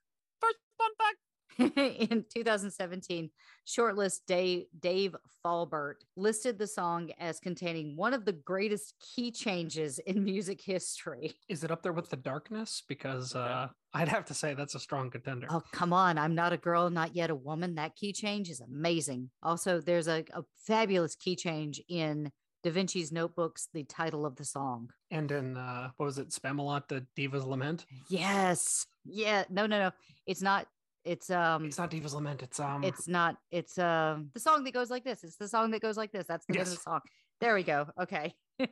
[0.78, 1.18] Fun fact.
[1.58, 3.30] in 2017,
[3.66, 9.98] shortlist Dave, Dave Fawbert listed the song as containing one of the greatest key changes
[10.00, 11.34] in music history.
[11.48, 12.84] Is it up there with the darkness?
[12.88, 15.48] Because uh, I'd have to say that's a strong contender.
[15.50, 16.16] Oh, come on.
[16.16, 17.74] I'm not a girl, not yet a woman.
[17.74, 19.30] That key change is amazing.
[19.42, 22.30] Also, there's a, a fabulous key change in
[22.64, 24.90] Da Vinci's notebooks, the title of the song.
[25.10, 27.86] And in uh, what was it, Spamalot, the Diva's Lament?
[28.10, 28.86] Yes.
[29.04, 29.44] Yeah.
[29.48, 29.90] No, no, no.
[30.26, 30.66] It's not.
[31.04, 32.42] It's um It's not Diva's Lament.
[32.42, 32.82] It's um.
[32.84, 35.22] it's not it's um the song that goes like this.
[35.24, 36.26] It's the song that goes like this.
[36.26, 36.70] That's the Yes.
[36.70, 37.00] the song.
[37.40, 37.86] There we go.
[38.00, 38.34] Okay.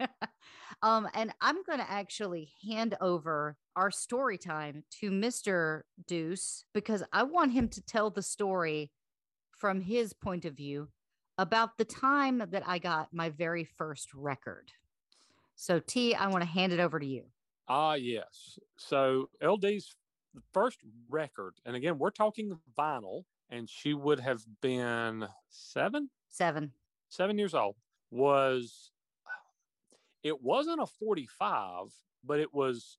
[0.82, 5.82] um and I'm going to actually hand over our story time to Mr.
[6.08, 8.90] Deuce because I want him to tell the story
[9.56, 10.88] from his point of view
[11.38, 14.72] about the time that I got my very first record.
[15.54, 17.24] So T, I want to hand it over to you.
[17.68, 18.58] Ah, yes.
[18.76, 19.96] So LD's
[20.52, 26.72] first record, and again, we're talking vinyl, and she would have been seven, seven,
[27.08, 27.76] seven years old.
[28.10, 28.92] Was
[30.22, 31.88] it wasn't a forty-five,
[32.24, 32.98] but it was,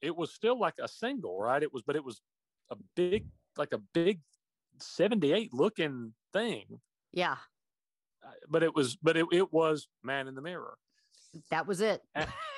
[0.00, 1.62] it was still like a single, right?
[1.62, 2.20] It was, but it was
[2.70, 4.20] a big, like a big
[4.78, 6.80] seventy-eight looking thing.
[7.12, 7.36] Yeah, Uh,
[8.48, 10.76] But it was, but it, it was Man in the Mirror.
[11.50, 12.02] that was it.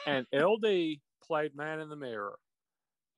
[0.07, 2.39] and LD played Man in the Mirror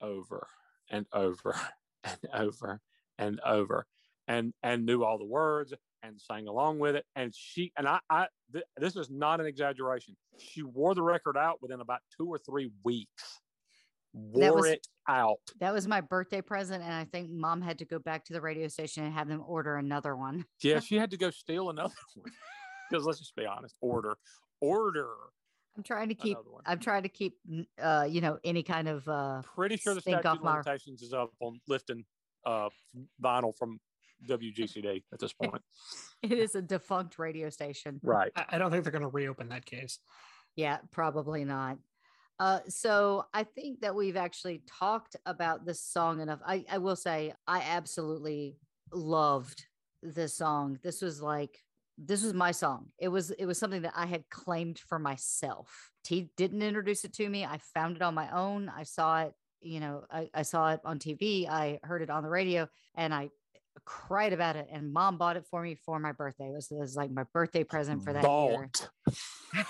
[0.01, 0.47] over
[0.89, 1.55] and over
[2.03, 2.81] and over
[3.17, 3.85] and over
[4.27, 7.99] and and knew all the words and sang along with it and she and I
[8.09, 10.15] I th- this is not an exaggeration.
[10.39, 13.40] She wore the record out within about 2 or 3 weeks.
[14.13, 15.39] Wore was- it out.
[15.59, 18.41] That was my birthday present, and I think mom had to go back to the
[18.41, 20.45] radio station and have them order another one.
[20.61, 22.31] Yeah, she had to go steal another one.
[22.89, 24.15] Because let's just be honest, order
[24.59, 25.07] order
[25.77, 26.37] I'm trying to keep.
[26.65, 27.37] I'm trying to keep.
[27.81, 29.07] Uh, you know, any kind of.
[29.07, 32.03] uh Pretty sure the stink statute off of my- limitations is up on lifting
[32.45, 32.67] uh
[33.23, 33.79] vinyl from
[34.27, 35.61] WGCD at this point.
[36.21, 37.99] It is a defunct radio station.
[38.03, 38.31] Right.
[38.35, 39.99] I I don't think they're going to reopen that case.
[40.57, 41.77] Yeah, probably not.
[42.41, 46.39] Uh, so I think that we've actually talked about this song enough.
[46.43, 48.57] I, I will say I absolutely
[48.91, 49.63] loved
[50.01, 50.79] this song.
[50.81, 51.59] This was like
[51.99, 52.87] this was my song.
[52.97, 55.91] It was it was something that I had claimed for myself.
[56.03, 57.45] T didn't introduce it to me.
[57.45, 58.71] I found it on my own.
[58.75, 61.47] I saw it, you know, I, I saw it on TV.
[61.47, 63.29] I heard it on the radio and I
[63.85, 64.67] cried about it.
[64.71, 66.45] And mom bought it for me for my birthday.
[66.45, 68.71] It was, it was like my birthday present for that year.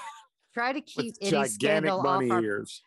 [0.56, 2.82] Bought Try to keep with any gigantic scandal off bunny our ears.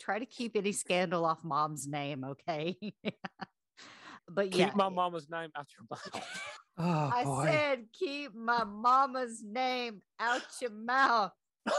[0.00, 2.76] try to keep any scandal off mom's name, okay?
[4.28, 6.24] but yeah, Keep my mama's name out your mouth.
[6.82, 7.44] Oh I boy.
[7.44, 11.32] said keep my mama's name out your mouth.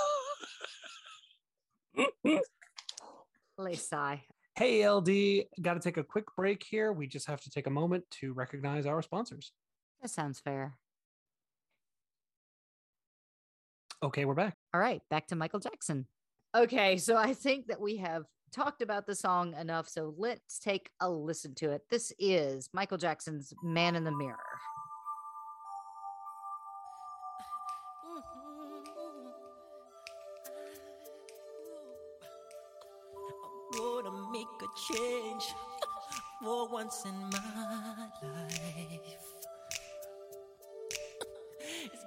[3.58, 3.89] Please.
[4.56, 6.91] Hey, LD, got to take a quick break here.
[6.93, 9.54] We just have to take a moment to recognize our sponsors.
[10.04, 10.77] That sounds fair.
[14.04, 14.56] Okay, we're back.
[14.74, 16.08] All right, back to Michael Jackson.
[16.56, 20.90] Okay, so I think that we have talked about the song enough, so let's take
[21.00, 21.84] a listen to it.
[21.90, 24.38] This is Michael Jackson's Man in the Mirror.
[34.32, 35.54] make a change
[36.42, 39.31] for once in my life.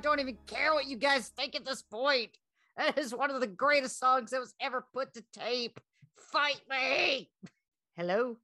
[0.00, 2.30] don't even care what you guys think at this point.
[2.76, 5.78] That is one of the greatest songs that was ever put to tape.
[6.32, 7.30] Fight me.
[7.96, 8.36] Hello.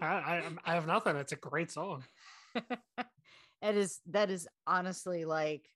[0.00, 1.16] I, I, I have nothing.
[1.16, 2.04] It's a great song.
[3.62, 4.00] It is.
[4.06, 5.68] That is honestly like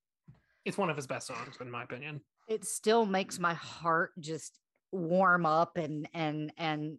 [0.64, 2.20] it's one of his best songs in my opinion.
[2.48, 4.58] It still makes my heart just
[4.92, 6.98] warm up and and and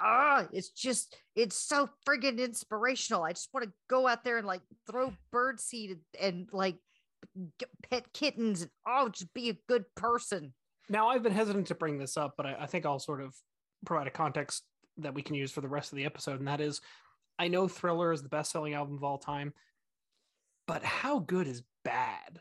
[0.00, 4.46] ah it's just it's so friggin' inspirational i just want to go out there and
[4.46, 6.00] like throw bird seed and,
[6.38, 6.76] and like
[7.58, 10.52] g- pet kittens and oh just be a good person
[10.88, 13.34] Now, I've been hesitant to bring this up, but I, I think I'll sort of
[13.84, 14.62] provide a context
[14.98, 16.38] that we can use for the rest of the episode.
[16.38, 16.80] And that is
[17.38, 19.52] I know Thriller is the best selling album of all time,
[20.66, 22.40] but how good is bad?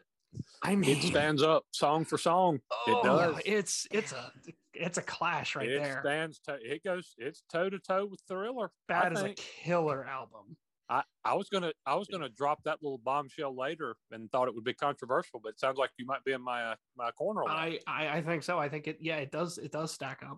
[0.61, 2.59] I mean, It stands up song for song.
[2.71, 3.41] oh, it does.
[3.45, 4.31] It's it's a
[4.75, 5.77] it's a clash right there.
[5.77, 6.01] it there.
[6.03, 6.39] stands.
[6.47, 7.13] To, it goes.
[7.17, 8.71] It's toe to toe with Thriller.
[8.89, 10.57] I Bad is a killer album.
[10.87, 14.53] I, I was gonna I was gonna drop that little bombshell later and thought it
[14.53, 17.41] would be controversial, but it sounds like you might be in my uh, my corner.
[17.43, 17.55] on that.
[17.55, 18.59] I, I I think so.
[18.59, 20.37] I think it yeah, it does it does stack up.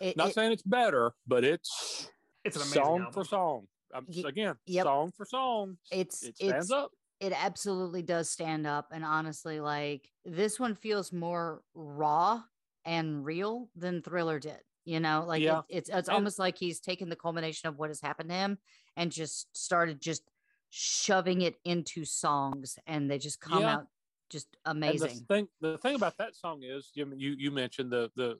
[0.00, 2.08] it, Not it- saying it's better, but it's
[2.44, 3.12] It's an amazing song album.
[3.12, 3.66] for song.
[3.92, 4.84] Um, Ye- again, yep.
[4.84, 5.78] song for song.
[5.90, 6.92] it's It stands it's up.
[7.20, 12.40] it absolutely does stand up and honestly like this one feels more raw
[12.88, 15.58] and real than thriller did you know like Yeah.
[15.68, 18.34] it, it's it's And- almost like he's taken the culmination of what has happened to
[18.34, 18.58] him
[18.96, 20.22] and just started just
[20.70, 23.74] shoving it into songs and they just come Yeah.
[23.76, 23.86] out
[24.30, 27.90] just And amazing the thing the thing about that song is you you, you mentioned
[27.92, 28.38] the the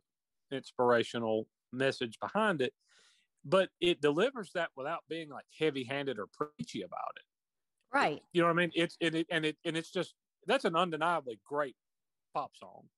[0.50, 2.72] inspirational message behind it,
[3.44, 7.24] but it delivers that without being like heavy handed or preachy about it.
[7.92, 8.72] right You know what I mean?
[8.74, 10.14] It's it, it and it and it's just
[10.46, 11.76] that's an undeniably great
[12.34, 12.88] pop song.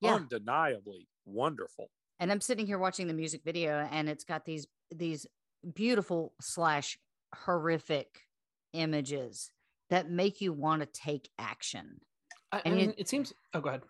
[0.00, 0.14] Yeah.
[0.14, 1.90] Undeniably wonderful.
[2.18, 5.26] and i'm sitting here watching the music video and it's got these these
[5.74, 6.98] beautiful slash
[7.44, 8.08] horrific
[8.72, 9.50] images
[9.90, 12.00] that make you want to take action
[12.52, 13.82] I, And and you- it seems oh go ahead.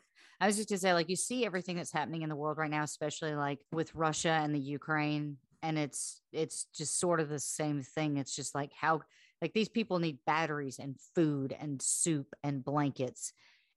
[0.42, 2.70] I was just to say, like, you see everything that's happening in the world right
[2.70, 7.38] now, especially like with Russia and the Ukraine, and it's it's just sort of the
[7.38, 8.16] same thing.
[8.16, 9.02] It's just like how
[9.42, 13.32] like these people need batteries and food and soup and blankets,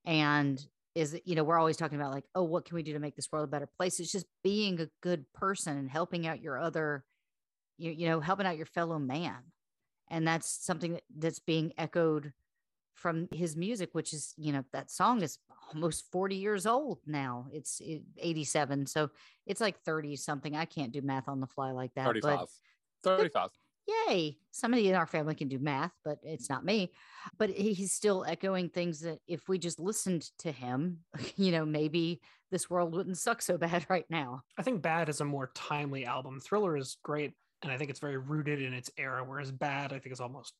[0.05, 0.65] and
[0.95, 3.15] is you know we're always talking about like oh what can we do to make
[3.15, 3.99] this world a better place?
[3.99, 7.03] It's just being a good person and helping out your other,
[7.77, 9.37] you you know helping out your fellow man,
[10.09, 12.33] and that's something that's being echoed
[12.93, 15.37] from his music, which is, you know, that song is
[15.73, 17.47] almost 40 years old now.
[17.51, 17.81] It's
[18.17, 18.85] 87.
[18.87, 19.09] So
[19.45, 20.55] it's like 30 something.
[20.55, 22.05] I can't do math on the fly like that.
[22.05, 22.39] 35.
[23.03, 23.49] But 35.
[23.87, 24.37] Yay.
[24.51, 26.91] Somebody in our family can do math, but it's not me.
[27.37, 30.99] But he's still echoing things that if we just listened to him,
[31.35, 32.21] you know, maybe
[32.51, 34.41] this world wouldn't suck so bad right now.
[34.57, 36.39] I think Bad is a more timely album.
[36.39, 39.23] Thriller is great, and I think it's very rooted in its era.
[39.25, 40.53] Whereas Bad, I think, is almost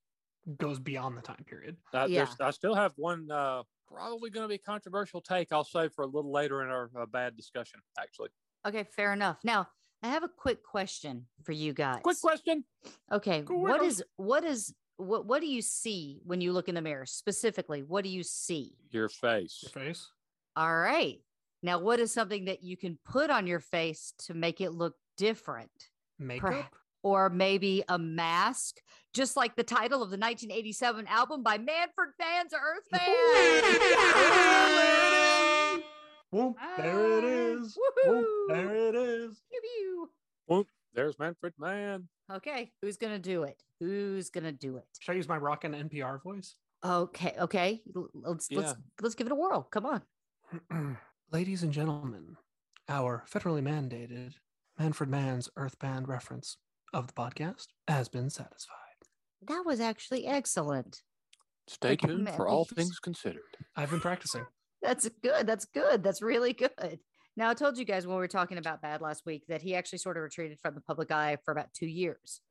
[0.57, 1.77] goes beyond the time period.
[1.93, 2.27] Uh, Yeah.
[2.41, 5.51] I still have one uh, probably going to be controversial take.
[5.51, 7.79] I'll save for a little later in our uh, bad discussion.
[7.99, 8.29] Actually,
[8.65, 9.39] Okay, fair enough.
[9.43, 9.67] Now,
[10.03, 12.01] I have a quick question for you guys.
[12.03, 12.65] quick question.
[13.11, 13.85] Okay, Go what on.
[13.85, 17.05] is what is what what do you see when you look in the mirror?
[17.05, 18.75] Specifically, what do you see?
[18.91, 19.59] Your face.
[19.63, 20.09] Your face.
[20.55, 21.19] All right.
[21.63, 24.95] Now, what is something that you can put on your face to make it look
[25.17, 25.71] different?
[26.19, 26.75] Makeup.
[27.01, 28.77] Or maybe a mask,
[29.13, 32.99] just like the title of the 1987 album by Manfred Mann's Earthband.
[36.33, 37.77] Whoop, there it ah, is.
[37.77, 39.39] Whoop, there it is.
[39.51, 40.09] Pew, pew.
[40.47, 42.07] Whoop, there's Manfred Mann.
[42.31, 43.61] Okay, who's gonna do it?
[43.79, 44.85] Who's gonna do it?
[44.99, 46.55] Should I use my rockin' NPR voice?
[46.83, 47.83] Okay, okay.
[48.15, 49.67] Let's let's let's give it a whirl.
[49.71, 50.97] Come on.
[51.31, 52.35] Ladies and gentlemen,
[52.89, 54.33] our federally mandated
[54.79, 56.57] Manfred Mann's Earth Band reference
[56.95, 58.73] of the podcast has been satisfied.
[59.47, 61.03] That was actually excellent.
[61.67, 63.41] Stay tuned for all things considered.
[63.75, 64.47] I've been practicing.
[64.83, 65.47] That's good.
[65.47, 66.03] That's good.
[66.03, 66.99] That's really good.
[67.35, 69.73] Now, I told you guys when we were talking about Bad last week that he
[69.73, 72.41] actually sort of retreated from the public eye for about two years.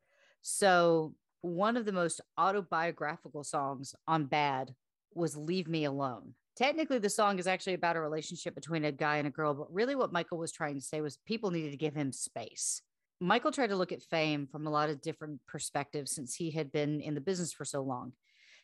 [0.41, 4.75] So, one of the most autobiographical songs on Bad
[5.15, 6.35] was Leave Me Alone.
[6.57, 9.73] Technically, the song is actually about a relationship between a guy and a girl, but
[9.73, 12.83] really what Michael was trying to say was people needed to give him space.
[13.21, 16.73] Michael tried to look at fame from a lot of different perspectives since he had
[16.73, 18.13] been in the business for so long.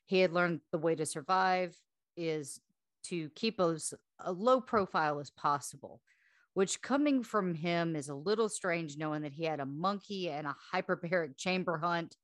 [0.07, 1.77] He had learned the way to survive
[2.17, 2.61] is
[3.05, 6.01] to keep as a low profile as possible,
[6.55, 10.47] which coming from him is a little strange knowing that he had a monkey and
[10.47, 12.17] a hyperbaric chamber hunt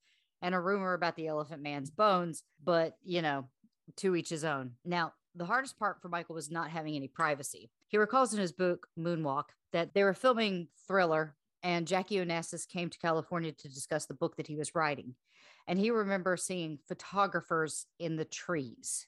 [0.42, 3.48] and a rumor about the elephant man's bones, but you know,
[3.96, 4.72] to each his own.
[4.84, 7.70] Now, the hardest part for Michael was not having any privacy.
[7.88, 12.90] He recalls in his book Moonwalk that they were filming Thriller and Jackie Onassis came
[12.90, 15.14] to California to discuss the book that he was writing.
[15.66, 19.06] And he remembers seeing photographers in the trees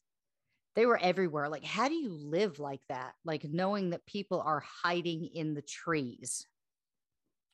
[0.77, 1.49] they were everywhere.
[1.49, 3.14] Like, how do you live like that?
[3.24, 6.47] Like, knowing that people are hiding in the trees.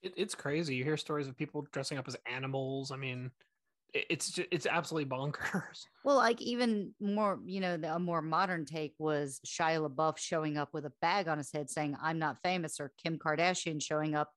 [0.02, 0.74] It, it's crazy.
[0.74, 2.90] You hear stories of people dressing up as animals.
[2.90, 3.30] I mean,
[3.94, 5.84] it, it's just, it's absolutely bonkers.
[6.04, 10.58] Well, like even more, you know, the, a more modern take was Shia LaBeouf showing
[10.58, 14.16] up with a bag on his head saying, I'm not famous, or Kim Kardashian showing
[14.16, 14.32] up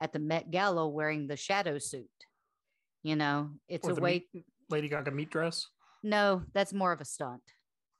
[0.00, 2.08] at the Met Gala wearing the shadow suit.
[3.02, 4.26] You know, it's Or a way.
[4.32, 5.66] meat- Lady Gaga meat dress.
[6.02, 7.42] No, that's more of a stunt.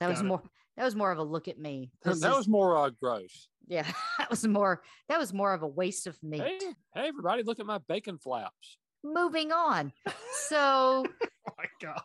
[0.01, 0.25] That was it.
[0.25, 0.41] more.
[0.77, 1.91] That was more of a look at me.
[2.03, 3.47] that This was more uh, gross.
[3.67, 3.85] yeah.
[4.19, 4.81] That was more.
[5.09, 6.41] That was more of a waste of meat.
[6.41, 6.59] Hey,
[6.93, 8.77] hey, everybody, look at my bacon flaps.
[9.03, 9.93] Moving on.
[10.33, 12.01] So Oh my god.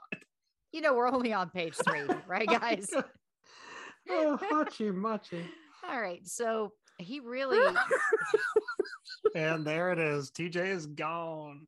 [0.72, 2.88] you know we're only on page three, right, guys?
[4.10, 5.44] oh, hachi machi.
[5.88, 6.26] All right.
[6.26, 7.74] So he really.
[9.34, 10.30] And there it is.
[10.30, 11.66] TJ is gone.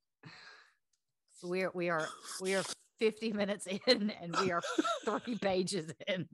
[1.43, 2.07] we're we are
[2.41, 2.63] we are
[2.99, 4.63] 50 minutes in and we are
[5.05, 6.29] three pages in.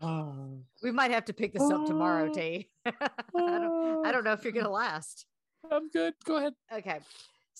[0.00, 0.60] Oh.
[0.82, 2.32] we might have to pick this up tomorrow oh.
[2.32, 2.92] t I,
[3.34, 4.72] don't, I don't know if you're gonna oh.
[4.72, 5.26] last.
[5.70, 6.14] I'm good.
[6.24, 6.54] Go ahead.
[6.72, 7.00] okay.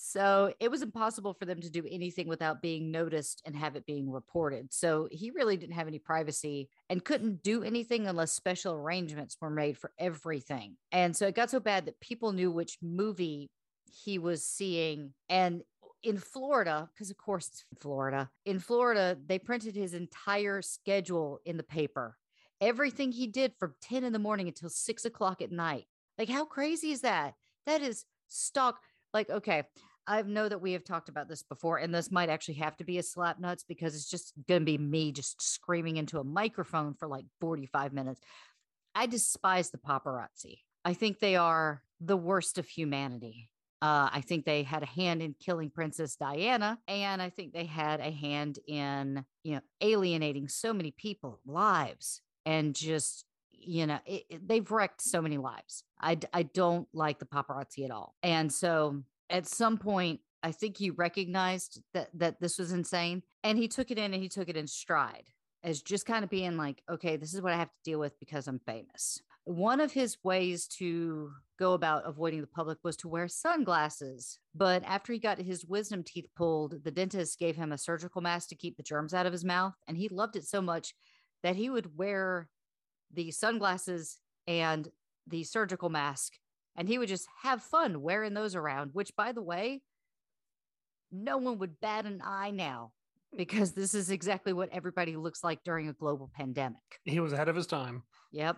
[0.01, 3.85] So it was impossible for them to do anything without being noticed and have it
[3.85, 4.73] being reported.
[4.73, 9.49] So he really didn't have any privacy and couldn't do anything unless special arrangements were
[9.49, 10.77] made for everything.
[10.93, 13.51] And so it got so bad that people knew which movie
[13.91, 15.63] he was seeing and
[16.03, 21.57] in Florida, because of course it's Florida, in Florida, they printed his entire schedule in
[21.57, 22.17] the paper.
[22.61, 25.85] Everything he did from 10 in the morning until six o'clock at night.
[26.17, 27.35] Like, how crazy is that?
[27.65, 28.79] That is stock.
[29.13, 29.63] Like, okay,
[30.05, 32.83] I know that we have talked about this before, and this might actually have to
[32.83, 36.23] be a slap nuts because it's just going to be me just screaming into a
[36.23, 38.19] microphone for like 45 minutes.
[38.95, 40.59] I despise the paparazzi.
[40.83, 43.49] I think they are the worst of humanity.
[43.81, 47.65] Uh, I think they had a hand in killing Princess Diana, and I think they
[47.65, 53.99] had a hand in, you know, alienating so many people lives and just, you know,
[54.05, 55.83] it, it- they've wrecked so many lives.
[56.01, 58.15] I I don't like the paparazzi at all.
[58.21, 63.57] And so at some point, I think he recognized that that this was insane, and
[63.57, 65.29] he took it in and he took it in stride
[65.63, 68.17] as just kind of being like, okay, this is what I have to deal with
[68.19, 69.21] because I'm famous.
[69.49, 74.37] One of his ways to go about avoiding the public was to wear sunglasses.
[74.53, 78.49] But after he got his wisdom teeth pulled, the dentist gave him a surgical mask
[78.49, 79.73] to keep the germs out of his mouth.
[79.87, 80.93] And he loved it so much
[81.41, 82.47] that he would wear
[83.11, 84.87] the sunglasses and
[85.25, 86.33] the surgical mask.
[86.75, 89.81] And he would just have fun wearing those around, which, by the way,
[91.11, 92.91] no one would bat an eye now
[93.35, 96.99] because this is exactly what everybody looks like during a global pandemic.
[97.03, 98.03] He was ahead of his time.
[98.31, 98.57] Yep.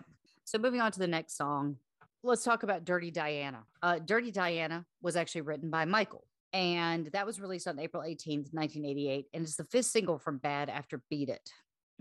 [0.52, 1.76] So moving on to the next song,
[2.22, 3.64] let's talk about Dirty Diana.
[3.82, 8.52] Uh, Dirty Diana was actually written by Michael, and that was released on April 18th,
[8.52, 11.48] 1988, and it's the fifth single from Bad after Beat It.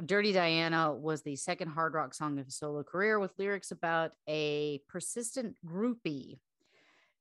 [0.06, 4.12] Dirty Diana was the second hard rock song of his solo career with lyrics about
[4.28, 6.40] a persistent groupie.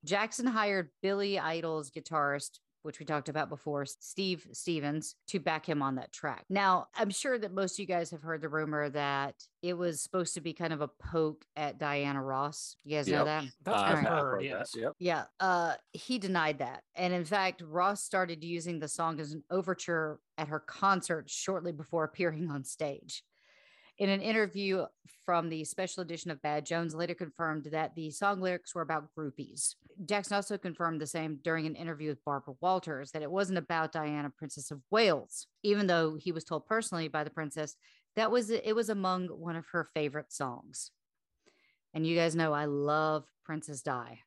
[0.03, 5.81] Jackson hired Billy Idol's guitarist, which we talked about before, Steve Stevens, to back him
[5.81, 6.45] on that track.
[6.49, 10.01] Now, I'm sure that most of you guys have heard the rumor that it was
[10.01, 12.75] supposed to be kind of a poke at Diana Ross.
[12.83, 13.45] You guys know that?
[13.63, 14.31] That's Uh, what I've I've I've heard.
[14.33, 14.71] heard Yes.
[14.71, 14.79] that.
[14.81, 14.93] Yep.
[14.99, 16.83] Yeah, uh, he denied that.
[16.95, 21.71] And in fact, Ross started using the song as an overture at her concert shortly
[21.71, 23.23] before appearing on stage.
[24.01, 24.87] In an interview
[25.23, 29.09] from the special edition of Bad, Jones later confirmed that the song lyrics were about
[29.15, 29.75] groupies.
[30.07, 33.91] Jackson also confirmed the same during an interview with Barbara Walters that it wasn't about
[33.91, 37.75] Diana, Princess of Wales, even though he was told personally by the princess
[38.15, 40.89] that was it was among one of her favorite songs.
[41.93, 44.17] And you guys know I love Princess Di.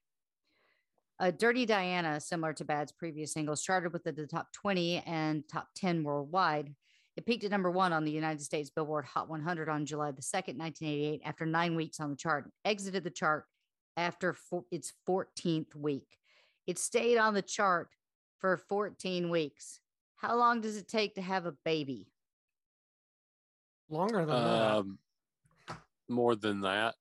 [1.18, 5.70] Uh, Dirty Diana, similar to Bad's previous singles, charted within the top 20 and top
[5.74, 6.76] 10 worldwide.
[7.16, 10.20] It peaked at number one on the United States Billboard Hot 100 on July the
[10.22, 13.44] 2nd, 1988, after nine weeks on the chart, exited the chart
[13.96, 16.18] after fo- its 14th week.
[16.66, 17.88] It stayed on the chart
[18.40, 19.78] for 14 weeks.
[20.16, 22.08] How long does it take to have a baby?
[23.88, 24.72] Longer than that.
[24.76, 24.98] Um,
[26.08, 26.94] more than that,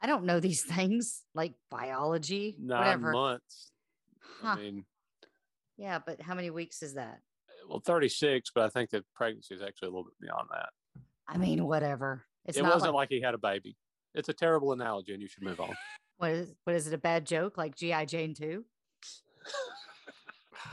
[0.00, 3.12] I don't know these things like biology, nine whatever.
[3.12, 3.72] months.
[4.40, 4.48] Huh.
[4.48, 4.84] I mean,
[5.76, 7.18] Yeah, but how many weeks is that?
[7.68, 10.68] Well, 36, but I think the pregnancy is actually a little bit beyond that.
[11.28, 12.24] I mean, whatever.
[12.44, 13.76] It's it wasn't like, like, he had a baby.
[14.14, 15.74] It's a terrible analogy, and you should move on.
[16.18, 18.64] what is what is it a bad joke like GI Jane 2?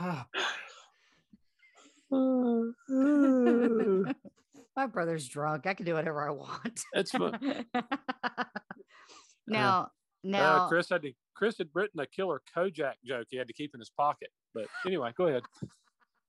[4.76, 5.66] My brother's drunk.
[5.66, 6.80] I can do whatever I want.
[6.92, 7.38] It's fun.
[9.46, 9.86] now, Uh,
[10.24, 11.12] now, Chris had to.
[11.34, 14.30] Chris had written a killer Kojak joke he had to keep in his pocket.
[14.54, 15.42] But anyway, go ahead.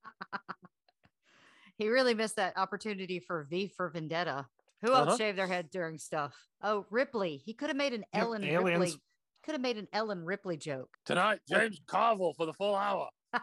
[1.77, 4.45] he really missed that opportunity for V for Vendetta.
[4.81, 5.17] Who else Uh-huh.
[5.17, 6.35] shaved their head during stuff?
[6.63, 7.37] Oh, Ripley.
[7.37, 8.79] He could have made an Yep, Ellen aliens.
[8.79, 9.01] Ripley.
[9.43, 10.89] Could have made an Ellen Ripley joke.
[11.05, 13.09] Tonight, James Carville for the full hour.
[13.33, 13.39] All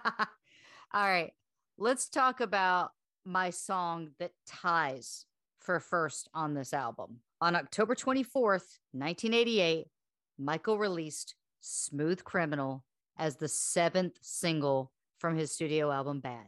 [0.94, 1.32] right.
[1.76, 2.90] Let's talk about
[3.24, 5.26] my song that ties
[5.60, 7.18] for first on this album.
[7.40, 9.86] On October 24th, 1988,
[10.38, 12.84] Michael released Smooth Criminal
[13.18, 16.46] as the seventh single from his studio album Bad.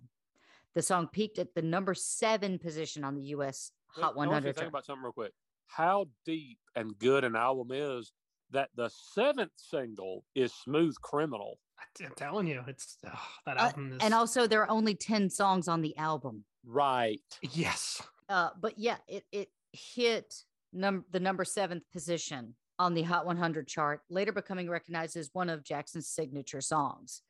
[0.74, 4.34] The song peaked at the number seven position on the US Hot I want you
[4.34, 4.40] 100.
[4.40, 4.68] to think chart.
[4.68, 5.32] about something real quick.
[5.66, 8.12] How deep and good an album is
[8.52, 11.58] that the seventh single is Smooth Criminal.
[12.00, 13.98] I'm telling you, it's ugh, that Uh, album is.
[14.02, 16.44] and also, there are only 10 songs on the album.
[16.64, 17.20] Right.
[17.42, 23.26] yes, Uh, but yeah, it, it hit num- the number seventh position on the Hot
[23.26, 27.22] 100 chart, later becoming recognized as one of Jackson's signature songs.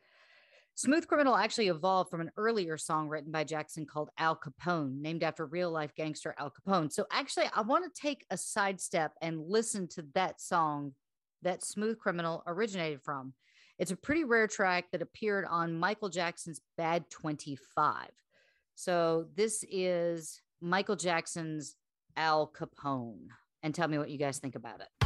[0.81, 5.23] Smooth Criminal actually evolved from an earlier song written by Jackson called Al Capone, named
[5.23, 6.91] after real life gangster Al Capone.
[6.91, 10.95] So, actually, I want to take a sidestep and listen to that song
[11.43, 13.35] that Smooth Criminal originated from.
[13.79, 18.09] It's a pretty rare track that appeared on Michael Jackson's Bad 25.
[18.75, 21.77] So, this is Michael Jackson's
[22.17, 23.27] Al Capone.
[23.63, 25.00] And tell me what you guys think about it.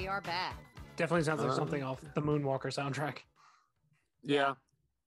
[0.00, 0.56] We are back.
[0.96, 3.18] definitely sounds like Uh, something off the Moonwalker soundtrack.
[4.22, 4.54] Yeah.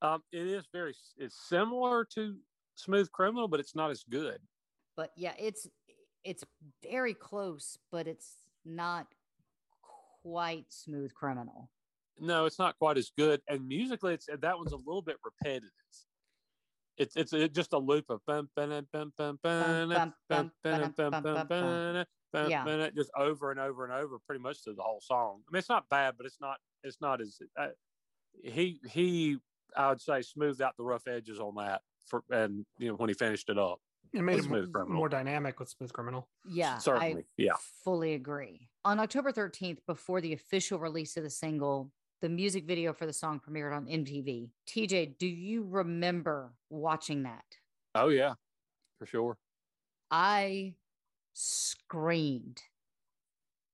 [0.01, 2.37] Um, it is very it's similar to
[2.75, 4.39] Smooth Criminal, but it's not as good.
[4.95, 5.67] But yeah, it's
[6.23, 6.43] it's
[6.83, 9.07] very close, but it's not
[10.21, 11.69] quite smooth criminal.
[12.19, 13.41] No, it's not quite as good.
[13.47, 15.69] And musically it's that one's a little bit repetitive.
[16.97, 21.47] it's it's just a loop of bum, bum, bum, bum, bum, bum, bum, bum, bum,
[21.47, 22.65] bum, bum, Yeah.
[22.65, 25.41] bum, just over and over and over, pretty much through the whole song.
[25.47, 27.67] I mean, it's not bad, but it's not it's not as uh,
[28.43, 29.37] he he
[29.77, 33.09] I would say smoothed out the rough edges on that for and you know when
[33.09, 33.79] he finished it up.
[34.11, 34.97] It made with it Smooth more, Criminal.
[34.97, 36.27] more dynamic with Smooth Criminal.
[36.47, 37.53] Yeah, Certainly, I yeah.
[37.83, 38.69] fully agree.
[38.85, 41.89] On October 13th, before the official release of the single,
[42.21, 44.49] the music video for the song premiered on MTV.
[44.67, 47.43] TJ, do you remember watching that?
[47.95, 48.33] Oh yeah,
[48.99, 49.37] for sure.
[50.11, 50.75] I
[51.33, 52.61] screamed.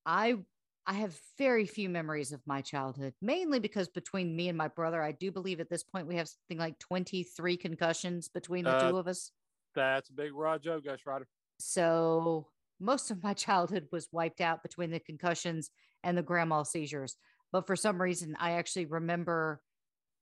[0.05, 0.37] I
[0.85, 5.03] I have very few memories of my childhood, mainly because between me and my brother,
[5.03, 8.91] I do believe at this point we have something like 23 concussions between the Uh,
[8.91, 9.31] two of us.
[9.75, 11.27] That's a big Rod Joe Ghost Rider.
[11.59, 12.47] So
[12.79, 15.69] most of my childhood was wiped out between the concussions
[16.03, 17.17] and the grand mal seizures.
[17.51, 19.61] But for some reason, I actually remember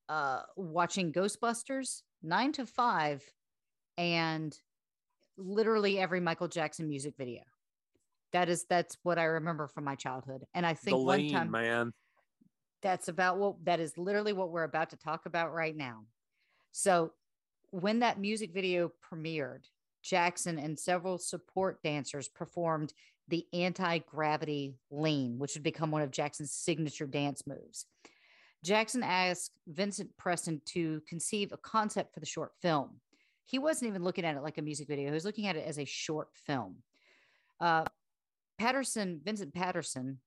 [0.08, 3.22] uh, watching Ghostbusters nine to five
[3.96, 4.56] and
[5.38, 7.42] literally every Michael Jackson music video.
[8.32, 10.44] That is that's what I remember from my childhood.
[10.54, 11.92] And I think the one lean time man.
[12.82, 16.04] that's about what that is literally what we're about to talk about right now.
[16.72, 17.12] So,
[17.70, 19.64] when that music video premiered,
[20.02, 22.92] Jackson and several support dancers performed
[23.28, 27.86] the anti gravity lean, which would become one of Jackson's signature dance moves.
[28.64, 33.00] Jackson asked Vincent Preston to conceive a concept for the short film.
[33.48, 35.66] He wasn't even looking at it like a music video, he was looking at it
[35.66, 36.76] as a short film.
[37.60, 37.86] Uh,
[38.58, 40.18] Patterson, Vincent Patterson,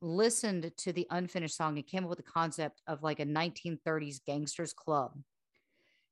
[0.00, 4.20] listened to the unfinished song and came up with the concept of like a 1930s
[4.26, 5.12] gangsters club.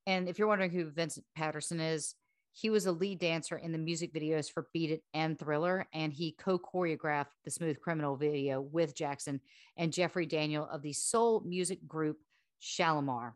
[0.06, 2.14] And if you're wondering who Vincent Patterson is,
[2.52, 6.12] he was a lead dancer in the music videos for Beat It and Thriller, and
[6.12, 9.40] he co choreographed the Smooth Criminal video with Jackson
[9.76, 12.18] and Jeffrey Daniel of the soul music group
[12.60, 13.32] Shalamar.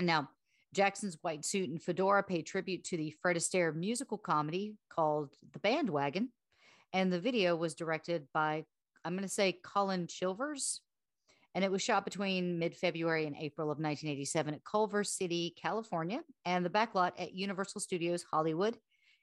[0.00, 0.30] Now,
[0.74, 5.58] Jackson's white suit and fedora pay tribute to the Fred Astaire musical comedy called The
[5.58, 6.30] Bandwagon,
[6.92, 8.64] and the video was directed by,
[9.04, 10.80] I'm going to say, Colin Chilvers,
[11.54, 16.20] and it was shot between mid February and April of 1987 at Culver City, California,
[16.46, 18.78] and the backlot at Universal Studios Hollywood.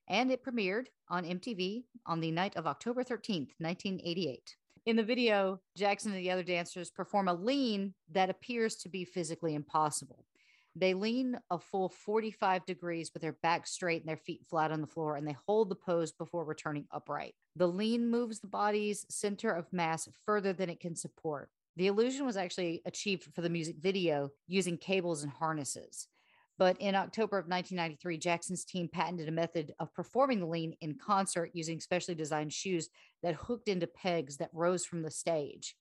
[0.08, 4.56] And it premiered on MTV on the night of October 13th, 1988.
[4.86, 9.06] In the video, Jackson and the other dancers perform a lean that appears to be
[9.06, 10.26] physically impossible.
[10.76, 14.82] They lean a full 45 degrees with their back straight and their feet flat on
[14.82, 17.36] the floor, and they hold the pose before returning upright.
[17.56, 21.50] The lean moves the body's center of mass further than it can support.
[21.76, 26.08] The illusion was actually achieved for the music video using cables and harnesses.
[26.58, 30.96] But in October of 1993, Jackson's team patented a method of performing the lean in
[30.96, 32.90] concert using specially designed shoes
[33.24, 35.76] that hooked into pegs that rose from the stage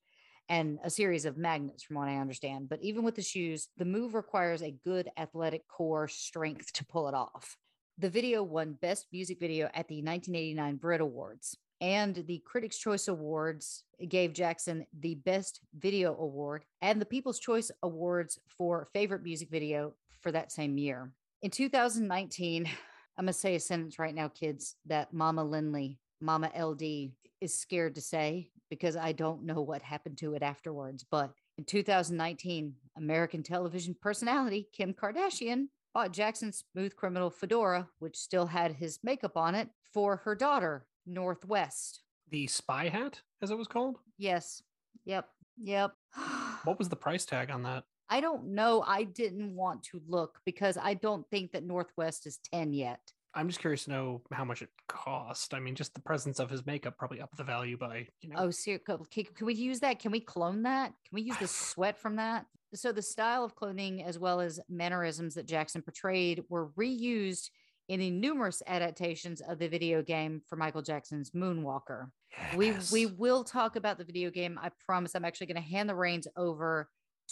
[0.49, 2.69] and a series of magnets, from what I understand.
[2.69, 7.09] But even with the shoes, the move requires a good athletic core strength to pull
[7.09, 7.57] it off.
[7.99, 11.57] The video won Best Music Video at the 1989 Brit Awards.
[11.81, 17.71] And the Critics' Choice Awards gave Jackson the Best Video Award and the People's Choice
[17.83, 21.13] Awards for Favorite Music Video for that same year.
[21.43, 22.67] In 2019,
[23.19, 27.11] I'm going to say a sentence right now, kids, that Mama Lindley, Mama LD,
[27.41, 31.05] is scared to say because I don't know what happened to it afterwards.
[31.11, 38.47] But in 2019, American television personality Kim Kardashian bought Jackson's Smooth Criminal fedora, which still
[38.47, 42.03] had his makeup on it, for her daughter, North West.
[42.31, 43.99] The spy hat, as it was called.
[44.19, 44.63] Yes.
[45.05, 45.29] Yep.
[45.59, 45.93] Yep.
[46.65, 47.85] What was the price tag on that?
[48.11, 48.83] I don't know.
[48.87, 53.01] I didn't want to look because I don't think that North West is 10 yet.
[53.35, 55.55] I'm just curious to know how much it cost.
[55.55, 58.37] I mean, just the presence of his makeup probably upped the value by, you know.
[58.39, 59.99] Oh, co- can, can we use that?
[60.01, 60.87] Can we clone that?
[60.87, 62.47] Can we use the sweat from that?
[62.75, 67.51] So, the style of clothing as well as mannerisms that Jackson portrayed were reused
[67.89, 72.11] in the numerous adaptations of the video game for Michael Jackson's Moonwalker.
[72.55, 74.59] We we will talk about the video game.
[74.63, 75.15] I promise.
[75.15, 76.89] I'm actually going to hand the reins over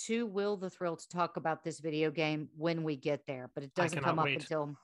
[0.07, 3.51] to Will the Thrill to talk about this video game when we get there.
[3.55, 4.41] But it doesn't come up wait.
[4.41, 4.77] until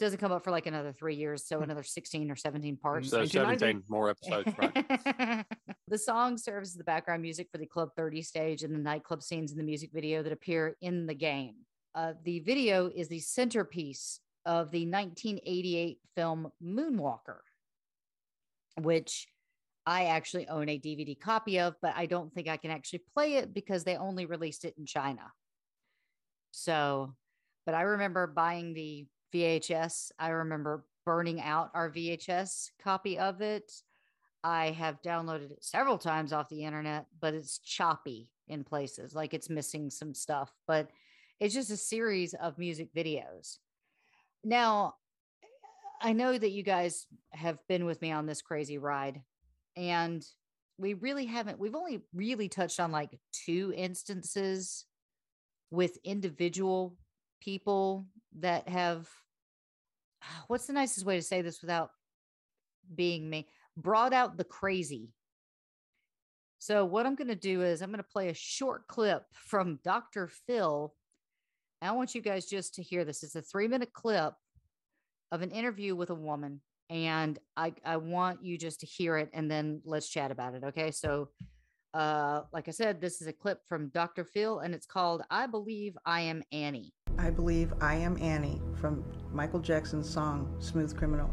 [0.00, 1.46] doesn't come up for like another three years.
[1.46, 3.10] So another 16 or 17 parts.
[3.10, 5.46] So 17 more episodes, right?
[5.88, 9.22] the song serves as the background music for the Club 30 stage and the nightclub
[9.22, 11.54] scenes in the music video that appear in the game.
[11.94, 17.38] Uh, the video is the centerpiece of the 1988 film Moonwalker,
[18.80, 19.28] which
[19.86, 23.34] I actually own a DVD copy of, but I don't think I can actually play
[23.34, 25.32] it because they only released it in China.
[26.52, 27.14] So,
[27.66, 30.12] but I remember buying the VHS.
[30.18, 33.72] I remember burning out our VHS copy of it.
[34.42, 39.34] I have downloaded it several times off the internet, but it's choppy in places, like
[39.34, 40.52] it's missing some stuff.
[40.66, 40.90] But
[41.38, 43.58] it's just a series of music videos.
[44.44, 44.94] Now,
[46.00, 49.22] I know that you guys have been with me on this crazy ride,
[49.76, 50.24] and
[50.78, 54.86] we really haven't, we've only really touched on like two instances
[55.70, 56.96] with individual
[57.42, 58.06] people
[58.38, 59.08] that have,
[60.46, 61.90] what's the nicest way to say this without
[62.94, 63.48] being me?
[63.76, 65.10] Brought out the crazy.
[66.58, 69.78] So, what I'm going to do is I'm going to play a short clip from
[69.82, 70.28] Dr.
[70.46, 70.94] Phil.
[71.80, 73.22] I want you guys just to hear this.
[73.22, 74.34] It's a three minute clip
[75.32, 76.60] of an interview with a woman
[76.90, 80.64] and I, I want you just to hear it and then let's chat about it
[80.64, 81.28] okay so
[81.94, 85.46] uh like i said this is a clip from dr phil and it's called i
[85.46, 91.30] believe i am annie I believe I Am Annie from Michael Jackson's song Smooth Criminal.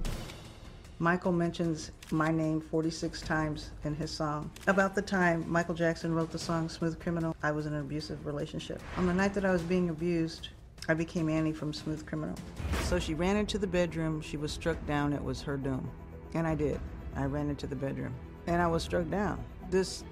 [1.00, 4.50] Michael mentions my name 46 times in his song.
[4.68, 8.26] About the time Michael Jackson wrote the song Smooth Criminal, I was in an abusive
[8.26, 8.82] relationship.
[8.98, 10.50] On the night that I was being abused,
[10.90, 12.36] I became Annie from Smooth Criminal.
[12.84, 15.90] So she ran into the bedroom, she was struck down, it was her doom.
[16.34, 16.80] And I did.
[17.16, 18.14] I ran into the bedroom
[18.48, 19.44] and I was struck down.
[19.70, 20.04] This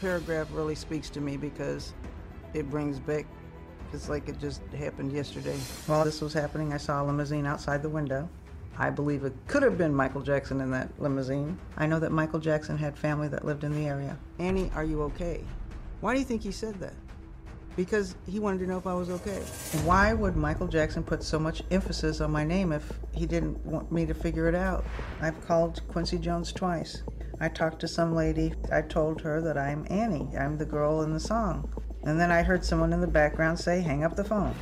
[0.00, 1.94] paragraph really speaks to me because
[2.54, 3.26] it brings back
[3.92, 5.56] it's like it just happened yesterday.
[5.86, 8.28] While this was happening, I saw a limousine outside the window.
[8.76, 11.58] I believe it could have been Michael Jackson in that limousine.
[11.76, 14.16] I know that Michael Jackson had family that lived in the area.
[14.38, 15.42] Annie, are you okay?
[16.00, 16.94] Why do you think he said that?
[17.74, 19.40] Because he wanted to know if I was okay.
[19.84, 23.90] Why would Michael Jackson put so much emphasis on my name if he didn't want
[23.90, 24.84] me to figure it out?
[25.20, 27.02] I've called Quincy Jones twice.
[27.40, 28.52] I talked to some lady.
[28.72, 30.36] I told her that I'm Annie.
[30.36, 31.72] I'm the girl in the song.
[32.04, 34.54] And then I heard someone in the background say, hang up the phone.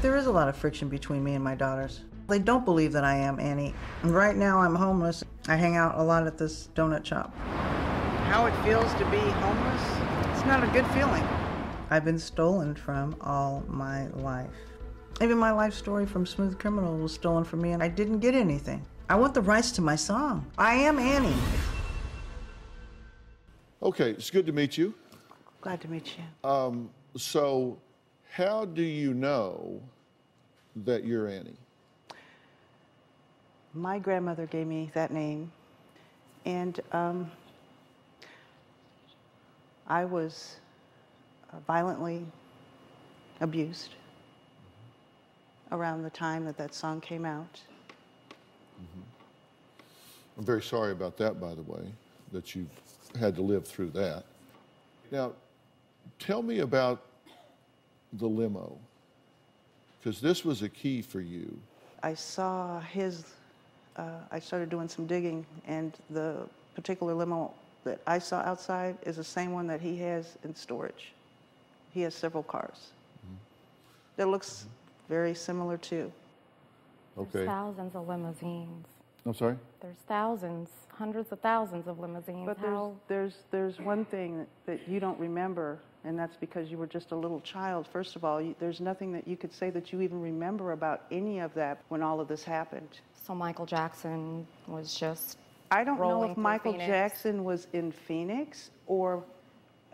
[0.00, 2.00] There is a lot of friction between me and my daughters.
[2.28, 3.74] They don't believe that I am Annie.
[4.02, 5.22] And right now I'm homeless.
[5.48, 7.34] I hang out a lot at this donut shop.
[8.26, 9.82] How it feels to be homeless?
[10.32, 11.22] It's not a good feeling.
[11.90, 14.50] I've been stolen from all my life.
[15.20, 18.34] Even my life story from Smooth Criminal was stolen from me and I didn't get
[18.34, 18.84] anything.
[19.10, 20.46] I want the rights to my song.
[20.56, 21.34] I am Annie.
[23.82, 24.94] Okay, it's good to meet you.
[25.62, 26.48] Glad to meet you.
[26.50, 27.78] Um, so,
[28.30, 29.80] how do you know
[30.84, 31.56] that you're Annie?
[33.72, 35.52] My grandmother gave me that name,
[36.44, 37.30] and um,
[39.86, 40.56] I was
[41.52, 42.26] uh, violently
[43.40, 43.94] abused
[45.70, 47.60] around the time that that song came out.
[50.36, 51.92] I'm very sorry about that, by the way,
[52.32, 52.68] that you've
[53.20, 54.24] had to live through that.
[55.10, 55.32] Now,
[56.22, 57.02] tell me about
[58.14, 58.78] the limo,
[59.98, 61.58] because this was a key for you.
[62.02, 63.24] I saw his,
[63.96, 67.52] uh, I started doing some digging, and the particular limo
[67.84, 71.12] that I saw outside is the same one that he has in storage.
[71.92, 72.90] He has several cars.
[74.16, 74.66] That looks
[75.08, 76.12] very similar too.
[77.18, 77.30] Okay.
[77.32, 78.86] There's thousands of limousines.
[79.26, 79.56] I'm sorry?
[79.80, 82.46] There's thousands, hundreds of thousands of limousines.
[82.46, 86.78] But there's, there's, there's one thing that, that you don't remember, and that's because you
[86.78, 87.86] were just a little child.
[87.86, 91.02] First of all, you, there's nothing that you could say that you even remember about
[91.10, 92.88] any of that when all of this happened.
[93.26, 95.38] So Michael Jackson was just.
[95.70, 96.88] I don't know if Michael Phoenix.
[96.88, 99.22] Jackson was in Phoenix or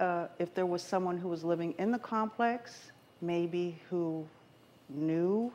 [0.01, 2.91] uh, if there was someone who was living in the complex,
[3.21, 4.27] maybe who
[4.89, 5.53] knew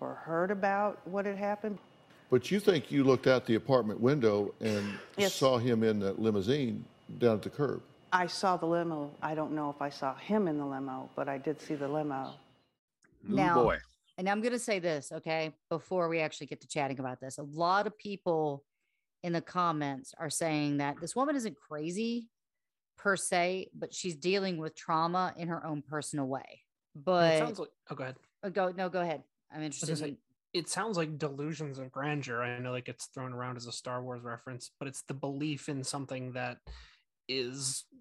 [0.00, 1.78] or heard about what had happened.
[2.30, 5.34] But you think you looked out the apartment window and Yes.
[5.34, 6.84] saw him in that limousine
[7.18, 7.82] down at the curb.
[8.16, 9.14] I saw the limo.
[9.20, 11.88] I don't know if I saw him in the limo, but I did see the
[11.88, 12.32] limo.
[13.22, 13.70] now
[14.18, 17.38] and i'm going to say this okay before we actually get to chatting about this
[17.38, 18.62] a lot of people
[19.24, 22.28] in the comments are saying that this woman isn't crazy
[22.96, 26.62] per se but she's dealing with trauma in her own personal way
[26.94, 27.68] but it sounds like.
[27.90, 28.16] Oh, go ahead.
[28.44, 30.16] Uh, go no go ahead i'm interested in say,
[30.54, 32.42] it sounds like delusions of grandeur.
[32.42, 35.68] I know that gets thrown around as a Star Wars reference, but it's the belief
[35.68, 36.58] in something that
[37.28, 37.95] is n-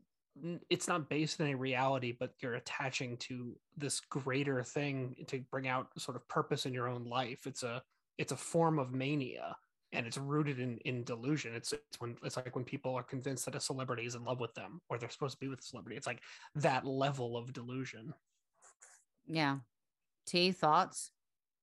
[0.70, 5.68] it's not based in a reality, but you're attaching to this greater thing to bring
[5.68, 7.48] out sort of purpose in your own life.
[7.48, 7.82] It's a
[8.18, 9.56] it's a form of mania
[9.92, 11.56] and it's rooted in in delusion.
[11.56, 14.40] It's it's when it's like when people are convinced that a celebrity is in love
[14.40, 15.98] with them or they're supposed to be with a celebrity.
[15.98, 16.22] It's like
[16.56, 18.14] that level of delusion.
[19.28, 19.60] yeah
[20.28, 21.12] t thoughts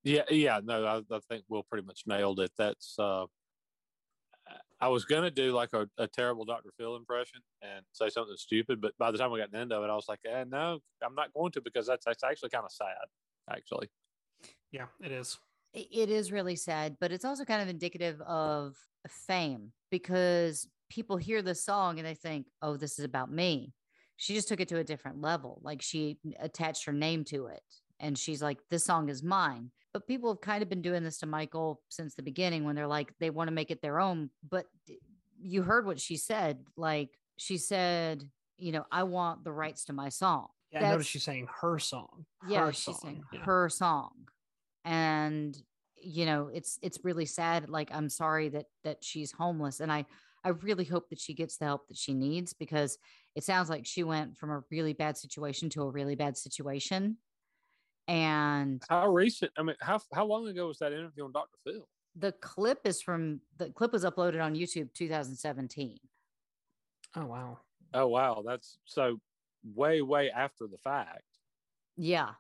[0.05, 2.51] Yeah, yeah, no, I, I think Will pretty much nailed it.
[2.59, 3.27] That's uh
[4.83, 6.71] I was gonna do like a, a terrible Dr.
[6.77, 9.73] Phil impression and say something stupid, but by the time we got to the end
[9.73, 12.51] of it, I was like, eh, no, I'm not going to because that's that's actually
[12.51, 13.07] kind of sad,
[13.49, 13.89] actually.
[14.73, 15.39] Yeah, it is.
[15.73, 18.75] It is really sad, but it's also kind of indicative of
[19.09, 23.73] fame because people hear the song and they think, oh, this is about me.
[24.17, 25.61] She just took it to a different level.
[25.63, 27.63] Like she attached her name to it.
[28.03, 29.71] And she's like, this song is mine.
[29.95, 32.87] but people have kind of been doing this to Michael since the beginning when they're
[32.99, 34.29] like they want to make it their own.
[34.49, 34.67] But
[35.41, 36.59] you heard what she said.
[36.77, 38.29] Like she said,
[38.59, 40.49] you know, I want the rights to my song.
[40.73, 42.25] Yeah, I noticed she's saying her song.
[42.49, 43.41] yeah her she's saying Yeah.
[43.45, 44.13] her song
[44.85, 45.57] and
[45.97, 50.05] you know it's it's really sad like i'm sorry that that she's homeless and i
[50.45, 52.99] i really hope that she gets the help that she needs because
[53.37, 57.17] it sounds like she went from a really bad situation to a really bad situation
[58.13, 59.51] and How recent?
[59.57, 61.57] I mean, how how long ago was that interview on Dr.
[61.65, 61.89] Phil?
[62.15, 65.97] the clip is from the clip was uploaded on youtube 2017
[67.17, 67.59] Oh wow.
[67.95, 69.19] Oh wow, that's so
[69.75, 71.25] way way after the fact.
[71.97, 72.31] yeah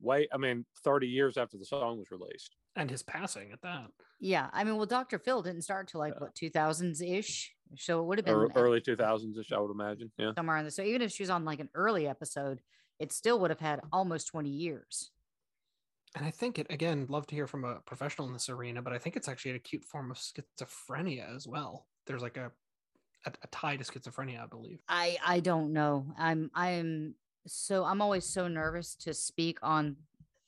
[0.00, 2.56] Way, I mean, thirty years after the song was released.
[2.76, 3.86] And his passing at that.
[4.20, 8.06] yeah i mean well dr phil didn't start till like what 2000s ish so it
[8.06, 10.12] would have been early two thousands ish, I would imagine.
[10.18, 10.32] Yeah.
[10.36, 10.70] somewhere in there.
[10.70, 12.60] So even if she was on like an early episode,
[12.98, 15.10] it still would have had almost 20 years.
[16.16, 18.92] And I think it again, love to hear from a professional in this arena, but
[18.92, 21.86] I think it's actually an acute form of schizophrenia as well.
[22.06, 22.52] There's like a
[23.26, 24.80] a, a tie to schizophrenia, I believe.
[24.88, 26.06] I I don't know.
[26.16, 27.14] I'm I'm
[27.46, 29.96] so I'm always so nervous to speak on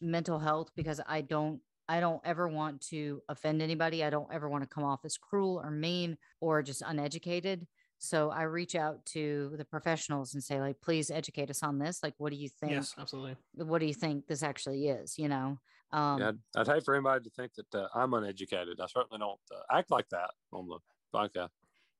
[0.01, 4.05] mental health because I don't I don't ever want to offend anybody.
[4.05, 7.67] I don't ever want to come off as cruel or mean or just uneducated.
[7.99, 12.03] So I reach out to the professionals and say like please educate us on this.
[12.03, 12.73] Like what do you think?
[12.73, 13.37] Yes, absolutely.
[13.55, 15.59] What do you think this actually is, you know?
[15.93, 18.81] Um yeah, I'd, I'd hate for anybody to think that uh, I'm uneducated.
[18.81, 20.79] I certainly don't uh, act like that on the
[21.15, 21.51] podcast.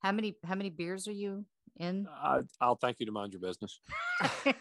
[0.01, 1.45] how many how many beers are you
[1.77, 2.07] in?
[2.11, 3.79] I, I'll thank you to mind your business.
[4.45, 4.53] All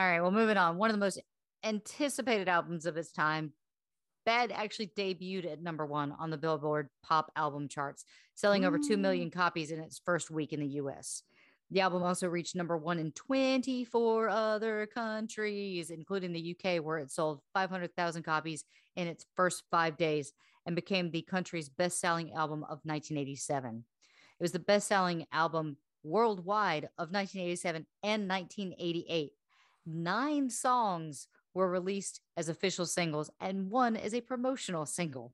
[0.00, 0.76] right, well, moving on.
[0.76, 1.20] One of the most
[1.64, 3.52] anticipated albums of its time.
[4.26, 8.04] Bad actually debuted at number one on the Billboard pop album charts,
[8.34, 9.00] selling over 2 mm.
[9.00, 11.22] million copies in its first week in the US.
[11.70, 17.12] The album also reached number one in 24 other countries, including the UK, where it
[17.12, 18.64] sold 500,000 copies
[18.96, 20.32] in its first five days
[20.66, 23.84] and became the country's best selling album of 1987.
[24.38, 29.32] It was the best selling album worldwide of 1987 and 1988.
[29.86, 35.32] Nine songs were released as official singles and one as a promotional single.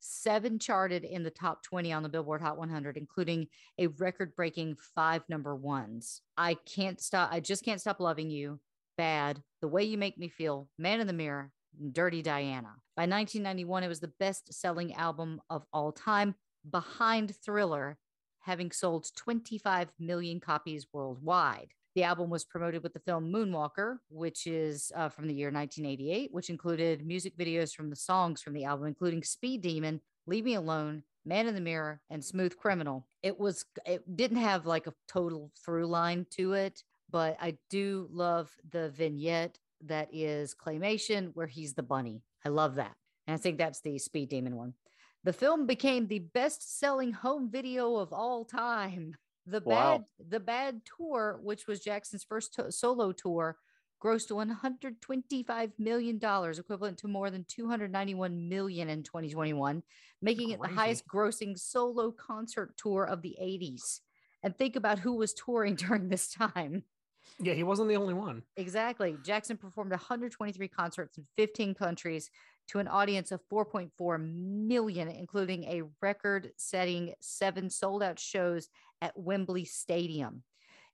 [0.00, 4.76] Seven charted in the top 20 on the Billboard Hot 100, including a record breaking
[4.94, 6.22] five number ones.
[6.36, 8.60] I can't stop, I just can't stop loving you.
[8.96, 11.50] Bad, The Way You Make Me Feel, Man in the Mirror,
[11.92, 12.74] Dirty Diana.
[12.96, 16.34] By 1991, it was the best selling album of all time,
[16.68, 17.96] behind Thriller,
[18.40, 21.72] having sold 25 million copies worldwide.
[21.98, 26.32] The album was promoted with the film Moonwalker, which is uh, from the year 1988,
[26.32, 30.54] which included music videos from the songs from the album, including Speed Demon, Leave Me
[30.54, 33.08] Alone, Man in the Mirror, and Smooth Criminal.
[33.24, 38.06] It was it didn't have like a total through line to it, but I do
[38.12, 42.22] love the vignette that is claymation where he's the bunny.
[42.46, 42.94] I love that.
[43.26, 44.74] And I think that's the Speed Demon one.
[45.24, 49.16] The film became the best-selling home video of all time.
[49.48, 49.98] The Wow.
[49.98, 53.56] bad the bad tour, which was Jackson's first to- solo tour,
[54.02, 59.82] grossed 125 million dollars, equivalent to more than 291 million in 2021,
[60.20, 64.02] making it the highest grossing solo concert tour of the 80s.
[64.42, 66.84] And think about who was touring during this time.
[67.40, 68.42] Yeah, he wasn't the only one.
[68.56, 69.16] Exactly.
[69.24, 72.30] Jackson performed 123 concerts in 15 countries
[72.68, 78.68] to an audience of 4.4 million, including a record setting seven sold out shows
[79.02, 80.42] at Wembley Stadium.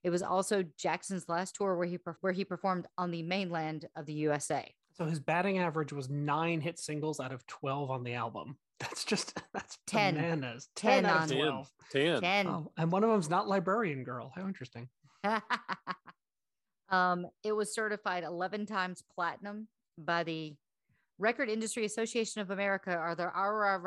[0.03, 4.05] It was also Jackson's last tour where he, where he performed on the mainland of
[4.05, 4.71] the USA.
[4.93, 8.57] So his batting average was nine hit singles out of 12 on the album.
[8.79, 10.15] That's just, that's 10.
[10.15, 10.67] bananas.
[10.75, 11.71] 10 10, out on- of 12.
[11.91, 12.21] 10.
[12.21, 12.47] 10.
[12.47, 14.33] Oh, and one of them's not Librarian Girl.
[14.35, 14.89] How interesting.
[16.89, 20.55] um, it was certified 11 times platinum by the
[21.17, 23.79] Record Industry Association of America or the Armor.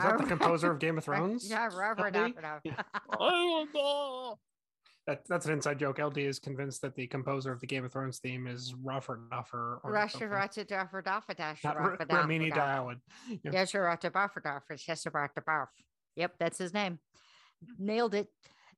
[0.00, 1.48] Is that the composer of Game of Thrones?
[1.50, 2.34] Yeah, LD?
[5.06, 5.98] That, that's an inside joke.
[5.98, 9.80] LD is convinced that the composer of the Game of Thrones theme is Robert Duffer.
[9.82, 10.28] Russia, something.
[10.28, 13.00] Russia, Duffer, Duffer, Dash, Not Ruffer, Duffer, Ramini Duffer.
[13.42, 13.50] Yeah.
[13.52, 14.12] Yes, you're right.
[14.12, 15.68] Buffer, Duffer, yes, you're Buff.
[16.16, 16.98] Yep, that's his name.
[17.78, 18.28] Nailed it.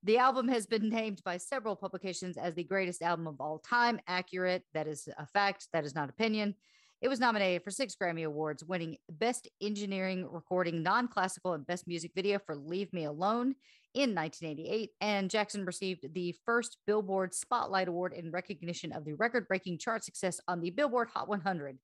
[0.05, 4.01] The album has been named by several publications as the greatest album of all time.
[4.07, 4.63] Accurate.
[4.75, 5.69] That is a fact.
[5.73, 6.55] That is not opinion.
[7.03, 11.89] It was nominated for six Grammy Awards, winning Best Engineering Recording Non Classical and Best
[11.89, 13.57] Music Video for Leave Me Alone
[13.93, 14.91] in 1988.
[15.01, 20.05] And Jackson received the first Billboard Spotlight Award in recognition of the record breaking chart
[20.05, 21.77] success on the Billboard Hot 100.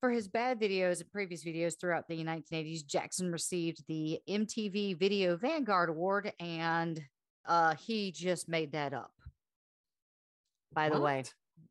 [0.00, 5.36] For his bad videos and previous videos throughout the 1980s, Jackson received the MTV Video
[5.36, 7.02] Vanguard Award, and
[7.44, 9.10] uh, he just made that up.
[10.72, 11.24] By the way,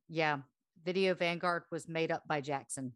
[0.10, 0.40] Yeah.
[0.88, 2.94] Video Vanguard was made up by Jackson.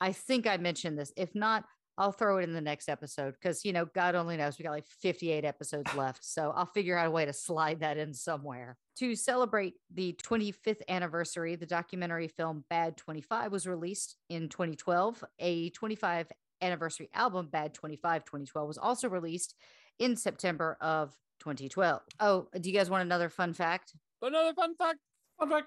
[0.00, 1.12] I think I mentioned this.
[1.14, 1.64] If not,
[1.98, 4.70] I'll throw it in the next episode because, you know, God only knows we got
[4.70, 6.24] like 58 episodes left.
[6.24, 8.78] So I'll figure out a way to slide that in somewhere.
[8.96, 15.22] To celebrate the 25th anniversary, the documentary film Bad 25 was released in 2012.
[15.38, 16.28] A 25
[16.62, 19.54] anniversary album, Bad 25 2012, was also released
[19.98, 22.00] in September of 2012.
[22.20, 23.92] Oh, do you guys want another fun fact?
[24.22, 24.98] Another fun fact.
[25.38, 25.66] Fun fact.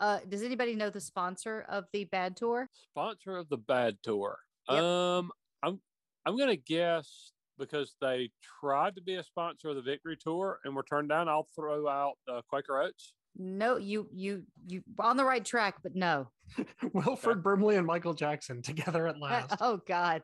[0.00, 2.68] Uh, does anybody know the sponsor of the Bad Tour?
[2.90, 4.38] Sponsor of the Bad Tour.
[4.70, 4.82] Yep.
[4.82, 5.30] Um,
[5.62, 5.80] I'm
[6.26, 8.30] I'm gonna guess because they
[8.60, 11.28] tried to be a sponsor of the Victory Tour and were turned down.
[11.28, 13.14] I'll throw out uh, Quaker Oats.
[13.36, 16.30] No, you you you on the right track, but no.
[16.92, 19.54] Wilford Brimley and Michael Jackson together at last.
[19.60, 20.22] oh God,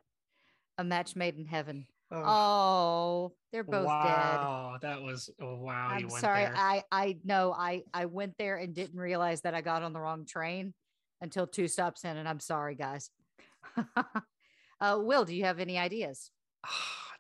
[0.79, 1.87] a match made in heaven.
[2.11, 2.23] Oh.
[2.25, 3.87] Oh, they're both dead.
[3.87, 5.89] wow, that was oh, wow.
[5.91, 6.45] I'm sorry.
[6.45, 6.55] there.
[6.57, 10.01] I I know I I went there and didn't realize that I got on the
[10.01, 10.73] wrong train
[11.21, 13.11] until two stops in, and I'm sorry, guys.
[14.81, 16.31] uh, Will, do you have any ideas?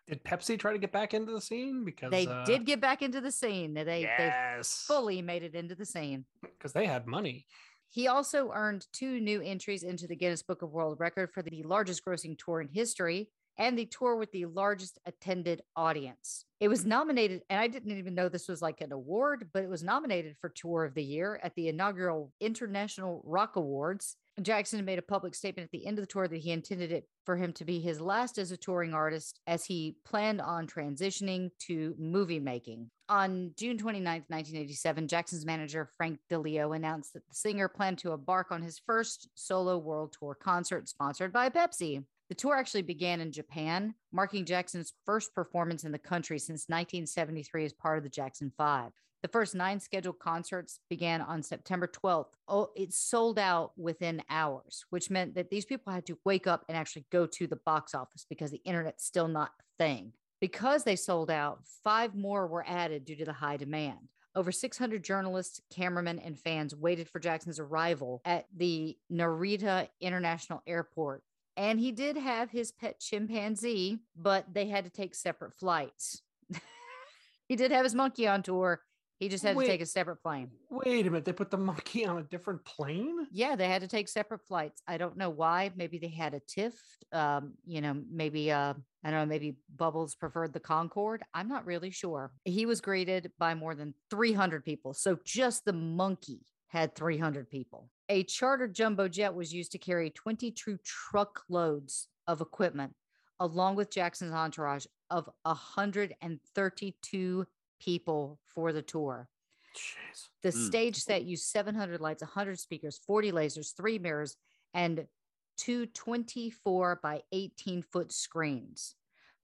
[0.08, 3.02] Did Pepsi try to get back into the scene because They uh, did get back
[3.02, 3.74] into the scene.
[3.74, 4.84] They Yes.
[4.86, 6.24] they fully made it into the scene.
[6.42, 7.44] because they had money.
[7.88, 11.64] He also earned two new entries into the Guinness Book of World Record for the
[11.64, 13.28] largest grossing tour in history
[13.58, 16.44] and the tour with the largest attended audience.
[16.60, 19.68] It was nominated, and I didn't even know this was like an award, but it
[19.68, 24.16] was nominated for Tour of the Year at the inaugural International Rock Awards.
[24.40, 27.08] Jackson made a public statement at the end of the tour that he intended it
[27.24, 31.50] for him to be his last as a touring artist, as he planned on transitioning
[31.58, 32.90] to movie making.
[33.08, 38.50] On June 29th, 1987, Jackson's manager, Frank DiLeo, announced that the singer planned to embark
[38.50, 42.04] on his first solo world tour concert sponsored by Pepsi.
[42.28, 47.64] The tour actually began in Japan, marking Jackson's first performance in the country since 1973
[47.64, 48.92] as part of the Jackson Five.
[49.22, 52.32] The first nine scheduled concerts began on September 12th.
[52.48, 56.64] Oh, it sold out within hours, which meant that these people had to wake up
[56.68, 60.12] and actually go to the box office because the internet's still not a thing.
[60.40, 64.10] Because they sold out, five more were added due to the high demand.
[64.34, 71.22] Over 600 journalists, cameramen, and fans waited for Jackson's arrival at the Narita International Airport.
[71.56, 76.22] And he did have his pet chimpanzee, but they had to take separate flights.
[77.48, 78.82] he did have his monkey on tour.
[79.18, 79.64] He just had Wait.
[79.64, 80.50] to take a separate plane.
[80.68, 83.26] Wait a minute, they put the monkey on a different plane?
[83.32, 84.82] Yeah, they had to take separate flights.
[84.86, 85.70] I don't know why.
[85.74, 86.74] Maybe they had a tiff.
[87.12, 91.22] Um, you know, maybe uh, I don't know, maybe Bubbles preferred the Concorde.
[91.32, 92.32] I'm not really sure.
[92.44, 94.92] He was greeted by more than 300 people.
[94.92, 97.88] So just the monkey had 300 people.
[98.08, 102.94] A chartered jumbo jet was used to carry 22 truckloads of equipment,
[103.40, 107.46] along with Jackson's entourage of 132
[107.80, 109.28] people for the tour.
[109.74, 110.28] Jeez.
[110.42, 110.66] The Mm.
[110.68, 114.36] stage set used 700 lights, 100 speakers, 40 lasers, three mirrors,
[114.72, 115.08] and
[115.56, 118.94] two 24 by 18 foot screens.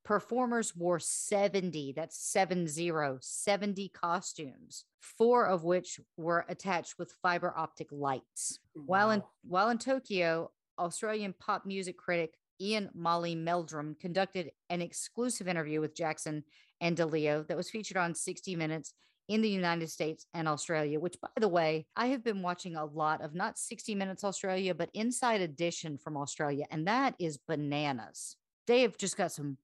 [0.05, 7.55] Performers wore 70, that's seven zero, 70 costumes, four of which were attached with fiber
[7.57, 8.59] optic lights.
[8.75, 15.49] While in while in Tokyo, Australian pop music critic Ian Molly Meldrum conducted an exclusive
[15.49, 16.45] interview with Jackson
[16.81, 18.95] and DiLeo that was featured on 60 Minutes
[19.29, 22.85] in the United States and Australia, which, by the way, I have been watching a
[22.85, 26.67] lot of not 60 Minutes Australia, but Inside Edition from Australia.
[26.71, 28.37] And that is bananas.
[28.67, 29.59] They have just got some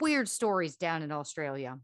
[0.00, 1.78] weird stories down in Australia.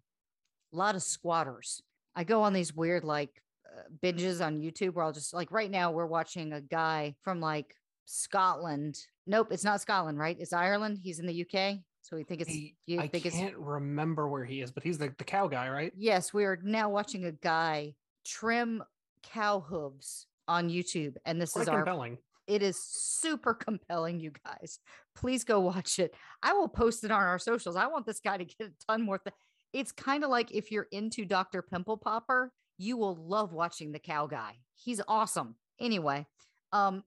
[0.72, 1.82] A lot of squatters.
[2.14, 3.30] I go on these weird, like,
[3.66, 7.40] uh, binges on YouTube where I'll just, like, right now we're watching a guy from
[7.40, 7.74] like
[8.04, 8.98] Scotland.
[9.26, 10.36] Nope, it's not Scotland, right?
[10.38, 10.98] It's Ireland.
[11.02, 11.78] He's in the UK.
[12.02, 14.82] So we think it's, He- you I think it's can't remember where he is, but
[14.82, 15.92] he's the, the cow guy, right?
[15.96, 17.94] Yes, we are now watching a guy
[18.24, 18.82] trim
[19.22, 22.08] cow hooves on YouTube, and this Quite is our.
[22.48, 24.80] It is super compelling, you guys.
[25.14, 26.14] Please go watch it.
[26.42, 27.76] I will post it on our socials.
[27.76, 29.18] I want this guy to get a ton more.
[29.18, 29.34] Th-
[29.72, 31.62] it's kind of like if you're into Dr.
[31.62, 34.56] Pimple Popper, you will love watching the cow guy.
[34.74, 35.56] He's awesome.
[35.80, 36.26] Anyway,
[36.72, 37.04] um,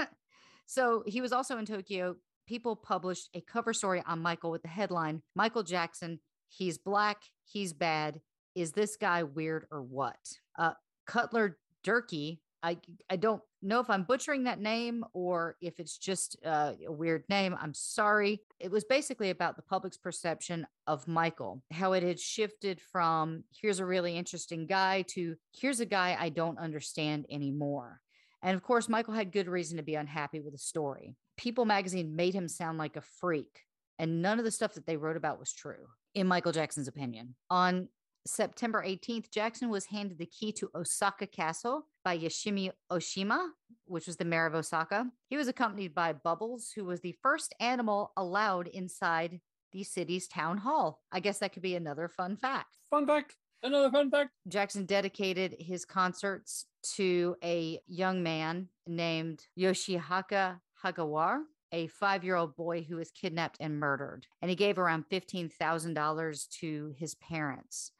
[0.66, 2.16] so he was also in Tokyo.
[2.46, 7.72] People published a cover story on Michael with the headline Michael Jackson, he's black, he's
[7.72, 8.20] bad.
[8.54, 10.18] Is this guy weird or what?
[10.58, 10.72] Uh,
[11.06, 12.78] Cutler Durkee, I,
[13.08, 17.24] I don't know if I'm butchering that name or if it's just uh, a weird
[17.28, 17.56] name.
[17.60, 18.42] I'm sorry.
[18.58, 23.80] It was basically about the public's perception of Michael, how it had shifted from here's
[23.80, 28.00] a really interesting guy to here's a guy I don't understand anymore.
[28.42, 31.16] And of course, Michael had good reason to be unhappy with the story.
[31.36, 33.64] People magazine made him sound like a freak,
[33.98, 37.34] and none of the stuff that they wrote about was true, in Michael Jackson's opinion.
[37.50, 37.88] On
[38.26, 43.48] September 18th, Jackson was handed the key to Osaka Castle by Yoshimi Oshima,
[43.86, 45.06] which was the mayor of Osaka.
[45.28, 49.40] He was accompanied by Bubbles, who was the first animal allowed inside
[49.72, 51.02] the city's town hall.
[51.12, 52.76] I guess that could be another fun fact.
[52.90, 53.36] Fun fact.
[53.62, 54.30] Another fun fact.
[54.48, 61.42] Jackson dedicated his concerts to a young man named Yoshihaka Hagawar,
[61.72, 64.26] a five year old boy who was kidnapped and murdered.
[64.40, 67.92] And he gave around $15,000 to his parents.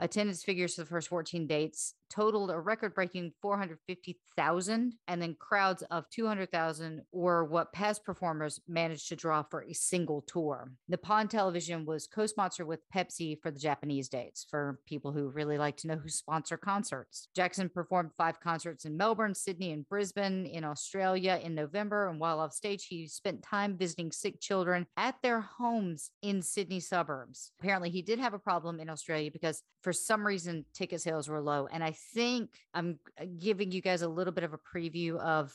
[0.00, 5.82] Attendance figures for the first 14 dates totaled a record breaking 450,000, and then crowds
[5.90, 10.72] of 200,000 were what past performers managed to draw for a single tour.
[10.88, 15.58] Nippon Television was co sponsored with Pepsi for the Japanese dates for people who really
[15.58, 17.28] like to know who sponsor concerts.
[17.34, 22.08] Jackson performed five concerts in Melbourne, Sydney, and Brisbane in Australia in November.
[22.08, 26.80] And while off stage, he spent time visiting sick children at their homes in Sydney
[26.80, 27.52] suburbs.
[27.60, 31.40] Apparently, he did have a problem in Australia because for some reason ticket sales were
[31.40, 31.68] low.
[31.70, 35.52] And I think I'm uh, giving you guys a little bit of a preview of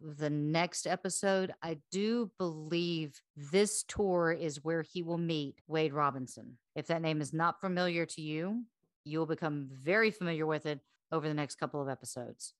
[0.00, 1.52] the next episode.
[1.62, 6.58] I do believe this tour is where he will meet Wade Robinson.
[6.74, 8.64] If that name is not familiar to you,
[9.04, 10.80] you will become very familiar with it
[11.12, 12.54] over the next couple of episodes.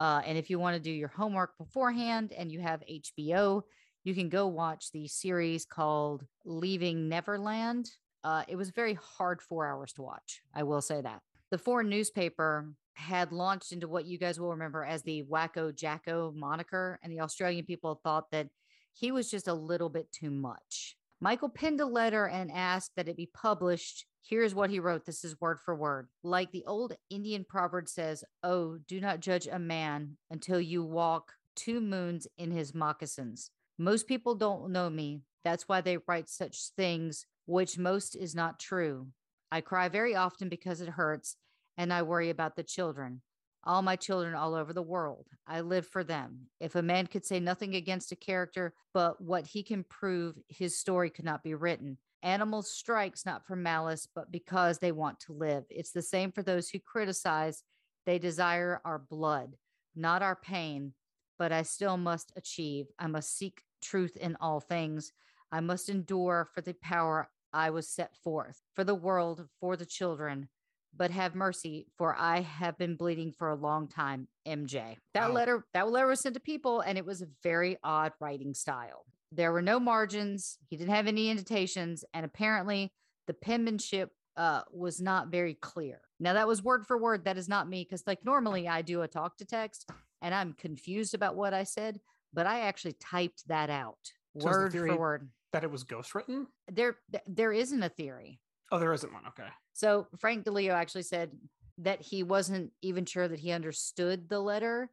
[0.00, 3.62] Uh, and if you want to do your homework beforehand and you have HBO,
[4.02, 7.90] you can go watch the series called Leaving Neverland.
[8.24, 10.42] Uh, it was very hard four hours to watch.
[10.54, 11.20] I will say that.
[11.50, 16.32] The foreign newspaper had launched into what you guys will remember as the Wacko Jacko
[16.36, 18.48] moniker, and the Australian people thought that
[18.92, 20.96] he was just a little bit too much.
[21.20, 24.06] Michael penned a letter and asked that it be published.
[24.22, 25.04] Here's what he wrote.
[25.06, 26.08] This is word for word.
[26.22, 31.32] Like the old Indian proverb says, Oh, do not judge a man until you walk
[31.56, 33.50] two moons in his moccasins.
[33.76, 35.22] Most people don't know me.
[35.44, 39.08] That's why they write such things, which most is not true.
[39.52, 41.36] I cry very often because it hurts,
[41.76, 43.22] and I worry about the children.
[43.64, 45.26] All my children all over the world.
[45.46, 46.46] I live for them.
[46.60, 50.78] If a man could say nothing against a character, but what he can prove, his
[50.78, 51.98] story could not be written.
[52.22, 55.64] Animals strikes not for malice, but because they want to live.
[55.68, 57.62] It's the same for those who criticize.
[58.06, 59.56] They desire our blood,
[59.94, 60.94] not our pain,
[61.38, 62.86] but I still must achieve.
[62.98, 65.12] I must seek truth in all things.
[65.52, 69.86] I must endure for the power I was set forth, for the world, for the
[69.86, 70.48] children,
[70.96, 74.28] but have mercy, for I have been bleeding for a long time.
[74.46, 74.96] MJ.
[75.14, 75.34] That Wow.
[75.34, 79.04] letter, that letter was sent to people, and it was a very odd writing style.
[79.32, 80.58] There were no margins.
[80.68, 82.92] He didn't have any indentations, and apparently
[83.26, 86.00] the penmanship uh, was not very clear.
[86.18, 87.24] Now that was word for word.
[87.24, 89.88] That is not me, because like normally I do a talk to text,
[90.22, 92.00] and I'm confused about what I said,
[92.32, 93.98] but I actually typed that out
[94.38, 95.28] So word theory for word.
[95.52, 96.46] That it was ghostwritten?
[96.70, 98.40] There, there isn't a theory.
[98.70, 99.26] Oh, there isn't one.
[99.28, 99.48] Okay.
[99.72, 101.32] So Frank DiLeo actually said
[101.78, 104.90] that he wasn't even sure that he understood the letter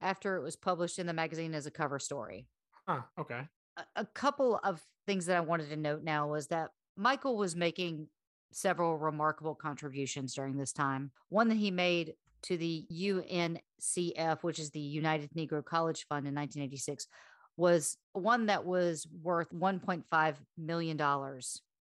[0.00, 2.46] after it was published in the magazine as a cover story.
[2.88, 3.02] Huh.
[3.18, 3.42] Okay.
[3.76, 7.54] A, a couple of things that I wanted to note now was that Michael was
[7.54, 8.08] making
[8.52, 11.10] several remarkable contributions during this time.
[11.28, 16.34] One that he made to the UNCF, which is the United Negro College Fund in
[16.34, 17.06] 1986,
[17.56, 21.00] was one that was worth $1.5 million.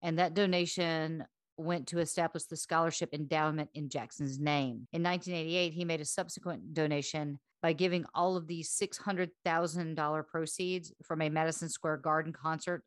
[0.01, 1.25] And that donation
[1.57, 4.87] went to establish the scholarship endowment in Jackson's name.
[4.93, 11.21] In 1988, he made a subsequent donation by giving all of these $600,000 proceeds from
[11.21, 12.83] a Madison Square Garden concert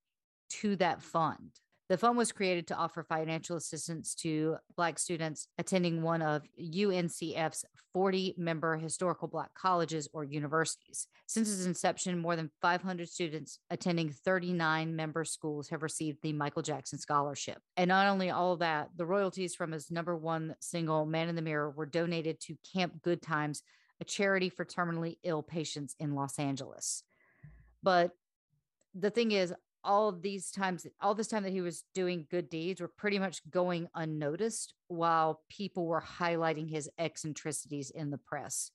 [0.48, 1.50] to that fund.
[1.92, 7.66] The fund was created to offer financial assistance to Black students attending one of UNCF's
[7.92, 11.06] 40 member historical Black colleges or universities.
[11.26, 16.62] Since its inception, more than 500 students attending 39 member schools have received the Michael
[16.62, 17.58] Jackson Scholarship.
[17.76, 21.36] And not only all of that, the royalties from his number one single, Man in
[21.36, 23.62] the Mirror, were donated to Camp Good Times,
[24.00, 27.02] a charity for terminally ill patients in Los Angeles.
[27.82, 28.12] But
[28.94, 29.52] the thing is,
[29.84, 33.18] all of these times, all this time that he was doing good deeds were pretty
[33.18, 38.70] much going unnoticed while people were highlighting his eccentricities in the press.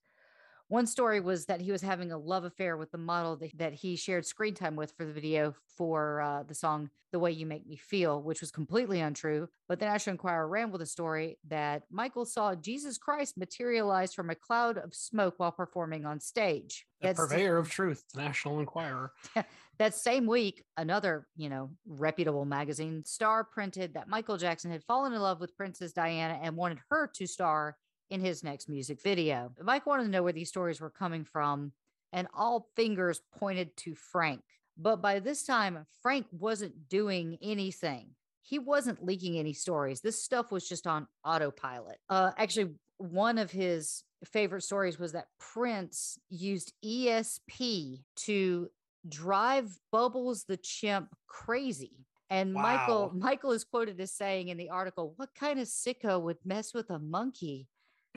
[0.70, 3.74] One story was that he was having a love affair with the model that, that
[3.74, 7.46] he shared screen time with for the video for uh, the song The Way You
[7.46, 9.48] Make Me Feel, which was completely untrue.
[9.70, 14.30] But the National Enquirer ran with a story that Michael saw Jesus Christ materialize from
[14.30, 16.86] a cloud of smoke while performing on stage.
[17.00, 19.14] The That's- purveyor of truth, the National Enquirer.
[19.80, 25.14] that same week, another, you know, reputable magazine, Star printed that Michael Jackson had fallen
[25.14, 27.78] in love with Princess Diana and wanted her to star
[28.10, 29.52] in his next music video.
[29.62, 31.72] Mike wanted to know where these stories were coming from,
[32.14, 34.42] and all fingers pointed to Frank.
[34.78, 38.12] But by this time, Frank wasn't doing anything.
[38.50, 40.00] he wasn't leaking any stories.
[40.00, 41.98] This stuff was just on autopilot.
[42.10, 48.70] Uh, actually, one of his favorite stories was that Prince used ESP to
[49.10, 52.06] drive Bubbles the chimp crazy.
[52.30, 56.38] And Michael Michael is quoted as saying in the article, "What kind of sicko would
[56.46, 57.68] mess with a monkey?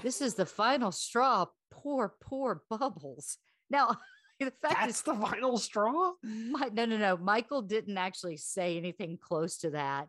[0.03, 1.47] This is the final straw.
[1.71, 3.97] Poor, poor Bubbles." Now,
[4.41, 6.13] the fact That's is, the final straw.
[6.23, 7.17] Mi- no, no, no.
[7.17, 10.09] Michael didn't actually say anything close to that,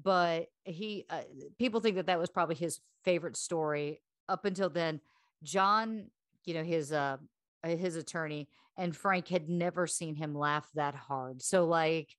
[0.00, 1.22] but he uh,
[1.58, 5.00] people think that that was probably his favorite story up until then.
[5.42, 6.06] John,
[6.44, 7.16] you know, his uh,
[7.64, 11.42] his attorney and Frank had never seen him laugh that hard.
[11.42, 12.16] So like,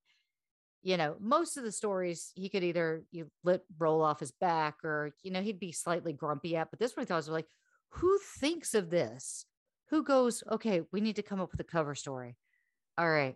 [0.84, 4.84] you know, most of the stories he could either you let roll off his back
[4.84, 6.70] or you know he'd be slightly grumpy at.
[6.72, 7.48] But this one he thought was like,
[7.90, 9.46] who thinks of this?
[9.90, 12.38] Who goes, okay, we need to come up with a cover story.
[12.98, 13.36] All right,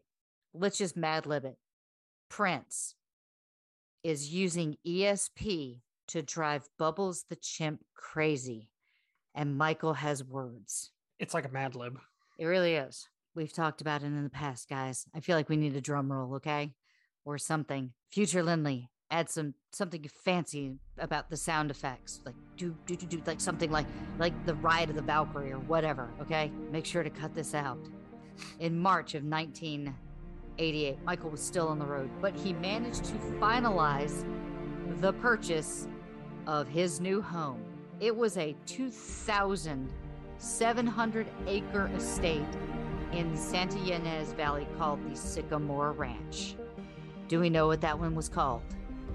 [0.54, 1.58] let's just mad lib it.
[2.30, 2.96] Prince
[4.04, 8.70] is using ESP to drive Bubbles the chimp crazy.
[9.34, 10.92] And Michael has words.
[11.20, 12.00] It's like a Mad Lib.
[12.38, 13.08] It really is.
[13.36, 15.06] We've talked about it in the past, guys.
[15.14, 16.74] I feel like we need a drum roll, okay?
[17.26, 17.94] Or something.
[18.12, 23.22] Future Lindley, add some something fancy about the sound effects, like do do do do,
[23.26, 23.88] like something like
[24.20, 26.14] like the ride of the Valkyrie or whatever.
[26.22, 27.80] Okay, make sure to cut this out.
[28.60, 34.24] In March of 1988, Michael was still on the road, but he managed to finalize
[35.00, 35.88] the purchase
[36.46, 37.64] of his new home.
[38.00, 42.46] It was a 2,700 acre estate
[43.14, 46.56] in Santa Ynez Valley called the Sycamore Ranch.
[47.28, 48.62] Do we know what that one was called?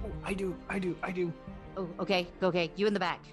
[0.05, 1.33] Oh, I do, I do, I do.
[1.77, 3.25] Oh, okay, okay, you in the back.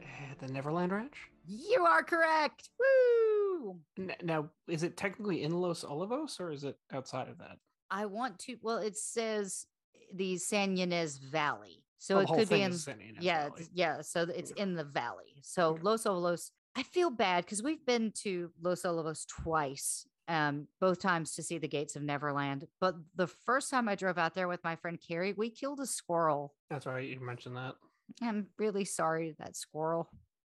[0.00, 0.04] Eh,
[0.38, 1.16] The Neverland Ranch.
[1.46, 2.70] You are correct.
[2.78, 3.80] Woo!
[3.98, 7.56] N- now, is it technically in Los Olivos or is it outside of that?
[7.90, 8.56] I want to.
[8.62, 9.66] Well, it says
[10.14, 12.70] the San Ynez Valley, so Oh, the it whole could be in.
[12.70, 14.00] is San Ynez yeah, it's, yeah.
[14.02, 15.34] So it's in the valley.
[15.42, 16.50] So Los Olivos.
[16.76, 21.58] I feel bad because we've been to Los Olivos twice, um, both times to see
[21.58, 22.66] the gates of Neverland.
[22.80, 25.86] But the first time I drove out there with my friend Carrie, we killed a
[25.86, 26.54] squirrel.
[26.70, 27.06] That's right.
[27.06, 27.74] You mentioned that.
[28.22, 30.08] I'm really sorry, that squirrel.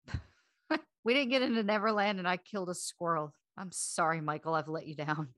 [1.04, 3.34] we didn't get into Neverland and I killed a squirrel.
[3.56, 5.30] I'm sorry, Michael, I've let you down.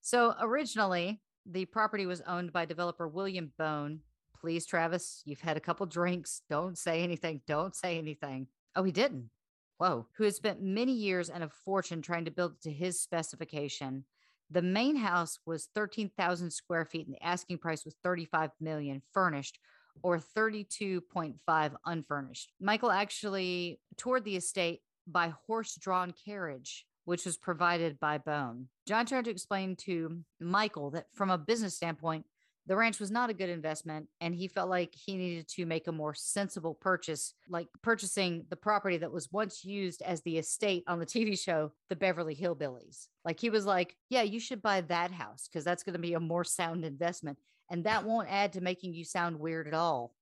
[0.00, 4.00] So originally, the property was owned by developer William Bone.
[4.40, 6.42] Please, Travis, you've had a couple drinks.
[6.50, 7.40] Don't say anything.
[7.46, 8.48] Don't say anything.
[8.74, 9.30] Oh, he didn't.
[9.78, 10.06] Whoa.
[10.16, 14.04] Who has spent many years and a fortune trying to build it to his specification.
[14.50, 19.58] The main house was 13,000 square feet and the asking price was 35 million furnished
[20.02, 22.52] or 32.5 unfurnished.
[22.60, 28.68] Michael actually toured the estate by horse-drawn carriage, which was provided by Bone.
[28.86, 32.26] John tried to explain to Michael that from a business standpoint,
[32.66, 35.86] the ranch was not a good investment and he felt like he needed to make
[35.86, 40.84] a more sensible purchase like purchasing the property that was once used as the estate
[40.86, 43.08] on the TV show The Beverly Hillbillies.
[43.24, 46.14] Like he was like yeah you should buy that house cuz that's going to be
[46.14, 47.38] a more sound investment
[47.70, 50.14] and that won't add to making you sound weird at all.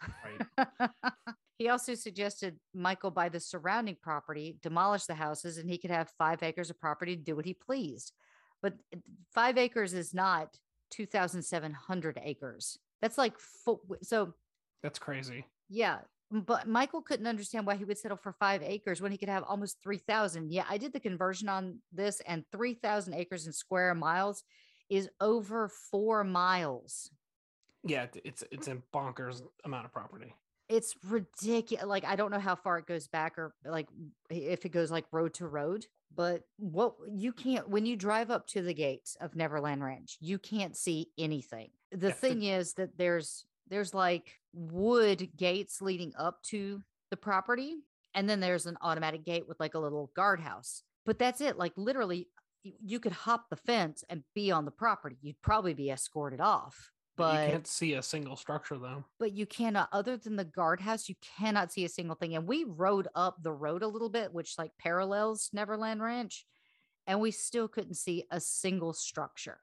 [1.62, 6.10] He also suggested Michael buy the surrounding property, demolish the houses, and he could have
[6.18, 8.10] five acres of property to do what he pleased.
[8.60, 8.96] But eh,
[9.32, 10.58] five acres is not
[10.92, 12.78] 2,700 acres.
[13.00, 13.34] That's like,
[14.02, 14.34] so
[14.82, 15.46] That's crazy.
[15.68, 15.98] yeah.
[16.30, 19.42] But Michael couldn't understand why he would settle for five acres when he could have
[19.42, 20.50] almost 3,000.
[20.50, 24.42] Yeah, I did the conversion on this, and 3,000 acres in square miles
[24.88, 27.10] is over four miles.
[27.84, 30.34] Yeah, it's it's a bonkers amount of property.
[30.70, 31.84] it's ridiculous.
[31.84, 33.88] Like I don't know how far it goes back or like
[34.30, 35.84] if it goes like road to road,
[36.14, 40.38] but what you can't when you drive up to the gates of Neverland Ranch, you
[40.38, 41.70] can't see anything.
[41.90, 47.76] The Yeah, thing is that there's there's like wood gates leading up to the property
[48.14, 50.82] and then there's an automatic gate with like a little guardhouse.
[51.04, 51.56] But that's it.
[51.58, 52.28] Like literally
[52.62, 55.16] you, you could hop the fence and be on the property.
[55.20, 56.91] You'd probably be escorted off.
[57.16, 59.04] But you can't see a single structure though.
[59.18, 62.46] but you cannot uh, other than the guardhouse you cannot see a single thing and
[62.46, 66.46] we rode up the road a little bit which like parallels neverland ranch
[67.06, 69.58] and we still couldn't see a single structure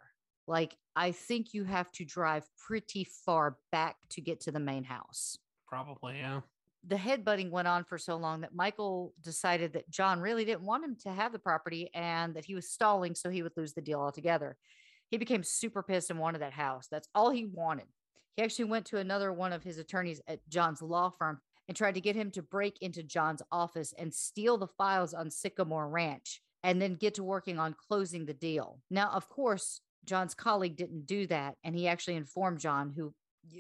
[0.48, 4.84] like i think you have to drive pretty far back to get to the main
[4.84, 6.42] house Probably, yeah.
[6.88, 10.84] the headbutting went on for so long that Michael decided that John really didn't want
[10.84, 13.82] him to have the property and that he was stalling so he would lose the
[13.82, 14.58] deal altogether.
[15.10, 16.88] He became super pissed and wanted that house.
[16.90, 17.88] That's all he wanted.
[18.36, 21.96] He actually went to another one of his attorneys at John's law firm and tried
[21.96, 26.42] to get him to break into John's office and steal the files on Sycamore Ranch
[26.64, 28.80] and then get to working on closing the deal.
[28.90, 31.56] Now, of course, John's colleague didn't do that.
[31.64, 33.14] And he actually informed John, who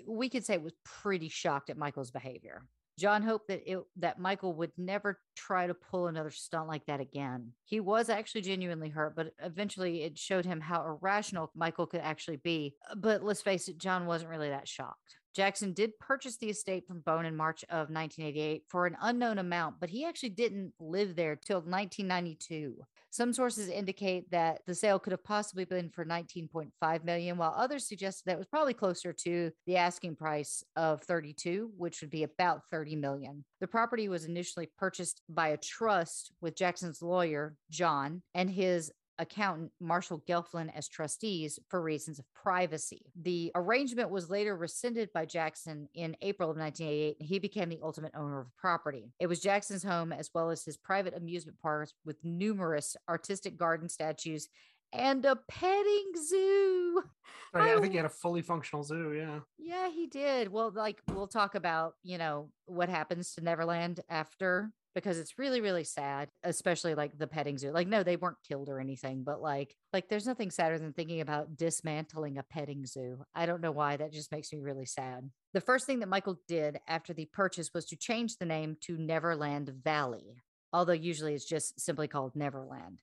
[0.07, 2.63] we could say was pretty shocked at Michael's behavior.
[2.99, 6.99] John hoped that it that Michael would never try to pull another stunt like that
[6.99, 7.53] again.
[7.63, 12.37] He was actually genuinely hurt, but eventually it showed him how irrational Michael could actually
[12.37, 12.75] be.
[12.97, 15.15] But let's face it, John wasn't really that shocked.
[15.39, 19.79] Jackson did purchase the estate from Bone in March of 1988 for an unknown amount,
[19.79, 22.75] but he actually didn't live there till 1992.
[23.09, 27.87] Some sources indicate that the sale could have possibly been for 19.5 million, while others
[27.87, 32.23] suggested that it was probably closer to the asking price of 32, which would be
[32.23, 33.45] about 30 million.
[33.61, 39.71] The property was initially purchased by a trust with Jackson's lawyer, John, and his accountant
[39.79, 43.05] Marshall Gelfand as trustees for reasons of privacy.
[43.21, 47.79] The arrangement was later rescinded by Jackson in April of 1988, and he became the
[47.83, 49.11] ultimate owner of the property.
[49.19, 53.89] It was Jackson's home as well as his private amusement parks with numerous artistic garden
[53.89, 54.47] statues
[54.93, 57.03] and a petting zoo.
[57.51, 59.11] Oh, yeah, I think he had a fully functional zoo.
[59.11, 59.39] Yeah.
[59.57, 60.51] Yeah, he did.
[60.51, 65.61] Well, like we'll talk about, you know, what happens to Neverland after because it's really
[65.61, 67.71] really sad, especially like the petting zoo.
[67.71, 71.21] Like no, they weren't killed or anything, but like like there's nothing sadder than thinking
[71.21, 73.23] about dismantling a petting zoo.
[73.35, 75.29] I don't know why that just makes me really sad.
[75.53, 78.97] The first thing that Michael did after the purchase was to change the name to
[78.97, 80.35] Neverland Valley,
[80.73, 83.01] although usually it's just simply called Neverland.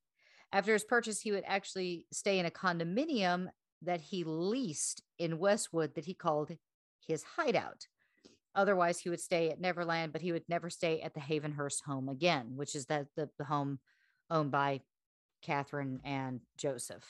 [0.52, 3.48] After his purchase, he would actually stay in a condominium
[3.82, 6.56] that he leased in Westwood that he called
[7.06, 7.86] his hideout.
[8.56, 12.08] Otherwise, he would stay at Neverland, but he would never stay at the Havenhurst home
[12.08, 13.78] again, which is that the, the home
[14.30, 14.80] owned by
[15.42, 17.04] Catherine and Joseph.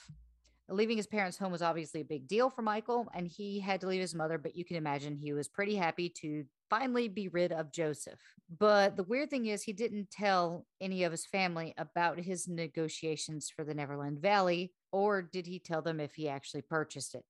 [0.69, 3.87] Leaving his parents' home was obviously a big deal for Michael, and he had to
[3.87, 7.53] leave his mother, but you can imagine he was pretty happy to finally be rid
[7.53, 8.19] of Joseph.
[8.59, 13.49] But the weird thing is, he didn't tell any of his family about his negotiations
[13.55, 17.25] for the Neverland Valley, or did he tell them if he actually purchased it?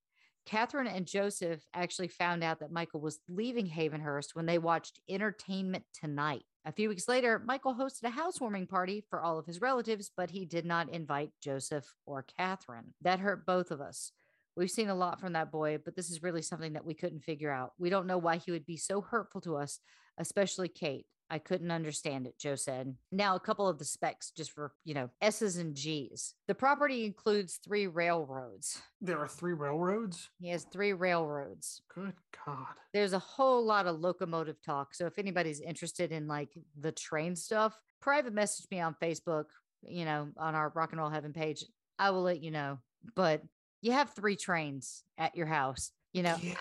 [0.47, 5.85] Catherine and Joseph actually found out that Michael was leaving Havenhurst when they watched Entertainment
[5.93, 6.45] Tonight.
[6.65, 10.31] A few weeks later, Michael hosted a housewarming party for all of his relatives, but
[10.31, 12.95] he did not invite Joseph or Catherine.
[13.03, 14.13] That hurt both of us.
[14.57, 17.25] We've seen a lot from that boy, but this is really something that we couldn't
[17.25, 17.73] figure out.
[17.79, 19.81] We don't know why he would be so hurtful to us,
[20.17, 21.07] especially Kate.
[21.29, 22.95] I couldn't understand it, Joe said.
[23.11, 26.35] Now, a couple of the specs just for, you know, S's and G's.
[26.47, 28.81] The property includes three railroads.
[29.01, 30.29] There are three railroads?
[30.39, 31.83] He has three railroads.
[31.93, 32.15] Good
[32.47, 32.67] God.
[32.93, 34.95] There's a whole lot of locomotive talk.
[34.95, 39.47] So if anybody's interested in like the train stuff, private message me on Facebook,
[39.83, 41.65] you know, on our Rock and Roll Heaven page.
[41.99, 42.79] I will let you know.
[43.15, 43.43] But
[43.83, 46.37] you have three trains at your house, you know.
[46.41, 46.55] Yeah.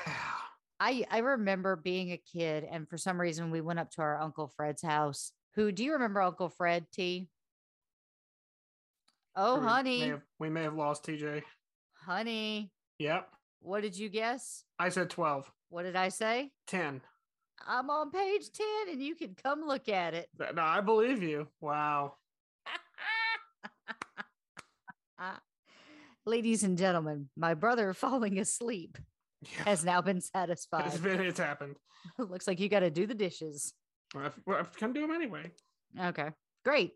[0.85, 4.21] I I remember being a kid, and for some reason we went up to our
[4.21, 5.31] Uncle Fred's house.
[5.55, 7.27] Who do you remember Uncle Fred T?
[9.35, 11.41] Oh, we May honey, have, we may have lost TJ.
[12.05, 13.27] honey, Yep.
[13.61, 14.63] what did you guess?
[14.77, 15.51] I said 12.
[15.69, 16.51] What did I say?
[16.67, 17.01] 10.
[17.67, 20.29] I'm on page 10 and you can come look at it.
[20.39, 21.47] No, I believe you.
[21.61, 22.17] Wow.
[26.25, 28.97] Ladies and gentlemen, my brother falling asleep
[29.65, 30.87] has now been satisfied.
[30.87, 31.77] It's, been, it's happened.
[32.17, 33.73] Looks like you got to do the dishes.
[34.13, 35.51] Well, I- well, I can do them anyway.
[35.99, 36.29] Okay,
[36.63, 36.93] great.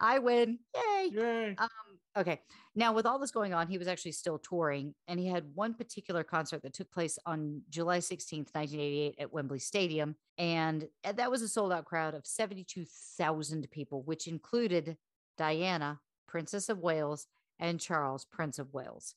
[0.00, 0.58] I win.
[0.74, 1.10] Yay.
[1.12, 1.54] Yay.
[1.58, 1.68] Um,
[2.16, 2.40] okay.
[2.74, 5.74] Now, with all this going on, he was actually still touring, and he had one
[5.74, 10.16] particular concert that took place on July 16th, 1988, at Wembley Stadium.
[10.38, 14.96] And that was a sold out crowd of 72,000 people, which included
[15.36, 17.26] Diana, Princess of Wales,
[17.60, 19.14] and Charles, Prince of Wales.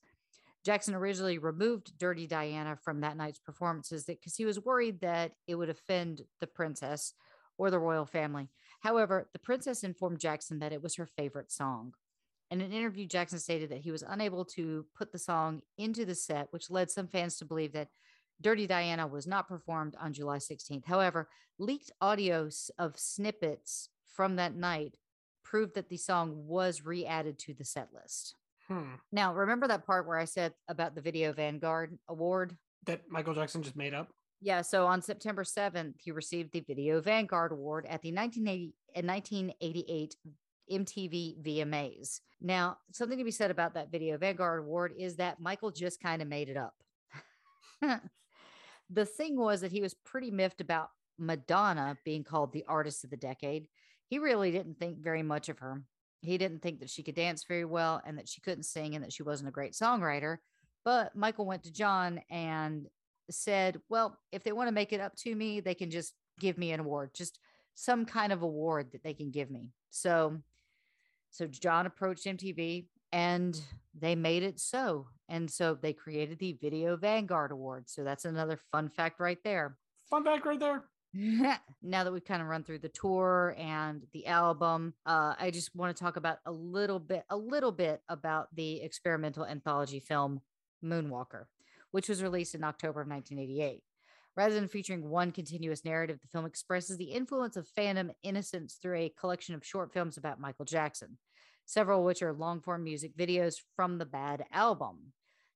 [0.63, 5.55] Jackson originally removed Dirty Diana from that night's performances because he was worried that it
[5.55, 7.13] would offend the princess
[7.57, 8.49] or the royal family.
[8.81, 11.93] However, the princess informed Jackson that it was her favorite song.
[12.51, 16.15] In an interview, Jackson stated that he was unable to put the song into the
[16.15, 17.89] set, which led some fans to believe that
[18.41, 20.85] Dirty Diana was not performed on July 16th.
[20.85, 21.29] However,
[21.59, 24.97] leaked audio s- of snippets from that night
[25.43, 28.35] proved that the song was re added to the set list.
[28.71, 28.93] Hmm.
[29.11, 32.55] Now, remember that part where I said about the Video Vanguard Award?
[32.85, 34.09] That Michael Jackson just made up?
[34.39, 39.01] Yeah, so on September 7th, he received the Video Vanguard Award at the 1980, uh,
[39.05, 40.15] 1988
[40.71, 42.21] MTV VMAs.
[42.39, 46.21] Now, something to be said about that Video Vanguard Award is that Michael just kind
[46.21, 46.73] of made it up.
[48.89, 50.89] the thing was that he was pretty miffed about
[51.19, 53.67] Madonna being called the artist of the decade.
[54.07, 55.83] He really didn't think very much of her.
[56.21, 59.03] He didn't think that she could dance very well and that she couldn't sing and
[59.03, 60.37] that she wasn't a great songwriter.
[60.85, 62.87] But Michael went to John and
[63.29, 66.57] said, Well, if they want to make it up to me, they can just give
[66.57, 67.39] me an award, just
[67.75, 69.71] some kind of award that they can give me.
[69.89, 70.37] So
[71.31, 73.59] So John approached MTV and
[73.99, 75.07] they made it so.
[75.29, 77.89] And so they created the Video Vanguard Award.
[77.89, 79.77] So that's another fun fact right there.
[80.09, 80.83] Fun fact right there.
[81.83, 85.75] now that we've kind of run through the tour and the album, uh, I just
[85.75, 90.41] want to talk about a little bit, a little bit about the experimental anthology film
[90.83, 91.45] Moonwalker,
[91.91, 93.83] which was released in October of 1988.
[94.37, 98.95] Rather than featuring one continuous narrative, the film expresses the influence of fandom innocence through
[98.95, 101.17] a collection of short films about Michael Jackson,
[101.65, 105.11] several of which are long form music videos from the Bad album.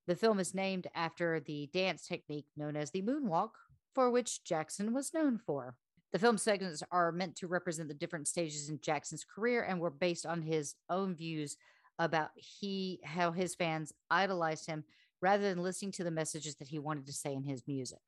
[0.06, 3.52] The film is named after the dance technique known as the moonwalk,
[3.96, 5.74] for which Jackson was known for.
[6.12, 9.90] The film segments are meant to represent the different stages in Jackson's career and were
[9.90, 11.56] based on his own views
[11.98, 14.84] about he how his fans idolized him
[15.22, 18.00] rather than listening to the messages that he wanted to say in his music.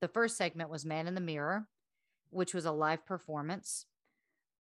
[0.00, 1.68] The first segment was Man in the Mirror,
[2.30, 3.86] which was a live performance.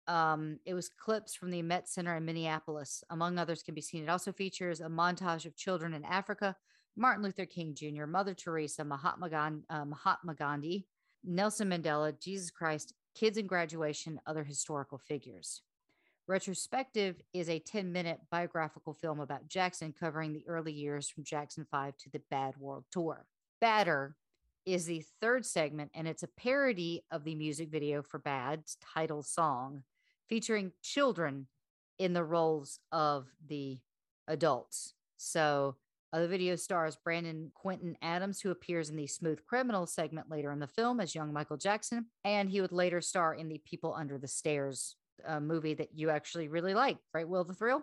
[0.06, 4.04] Um, it was clips from the Met Center in Minneapolis, among others, can be seen.
[4.04, 6.56] It also features a montage of children in Africa,
[6.98, 10.84] Martin Luther King Jr., Mother Teresa, Mahatma Gandhi, uh, Mahatma Gandhi,
[11.22, 15.62] Nelson Mandela, Jesus Christ, kids in graduation, other historical figures.
[16.26, 21.64] Retrospective is a 10 minute biographical film about Jackson covering the early years from Jackson
[21.70, 23.26] 5 to the Bad World Tour.
[23.60, 24.16] Badder
[24.66, 29.22] is the third segment, and it's a parody of the music video for Bad's title
[29.22, 29.84] song,
[30.28, 31.46] featuring children
[31.98, 33.78] in the roles of the
[34.26, 34.94] adults.
[35.16, 35.76] So
[36.12, 40.50] uh, the video stars Brandon Quintin Adams, who appears in the Smooth Criminal segment later
[40.52, 43.94] in the film as young Michael Jackson, and he would later star in the People
[43.94, 47.28] Under the Stairs uh, movie that you actually really like, right?
[47.28, 47.82] Will the Thrill?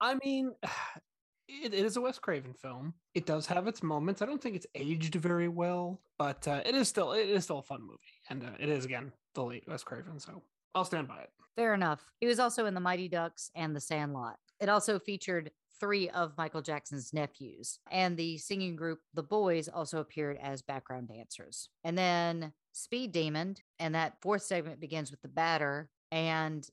[0.00, 0.52] I mean,
[1.48, 2.94] it, it is a Wes Craven film.
[3.14, 4.22] It does have its moments.
[4.22, 7.58] I don't think it's aged very well, but uh, it is still it is still
[7.58, 7.98] a fun movie,
[8.30, 10.20] and uh, it is again the late Wes Craven.
[10.20, 10.42] So
[10.74, 11.30] I'll stand by it.
[11.56, 12.08] Fair enough.
[12.20, 14.36] He was also in The Mighty Ducks and The Sandlot.
[14.60, 20.00] It also featured three of Michael Jackson's nephews, and the singing group The Boys also
[20.00, 21.68] appeared as background dancers.
[21.84, 26.68] And then Speed Demon, and that fourth segment begins with the batter, and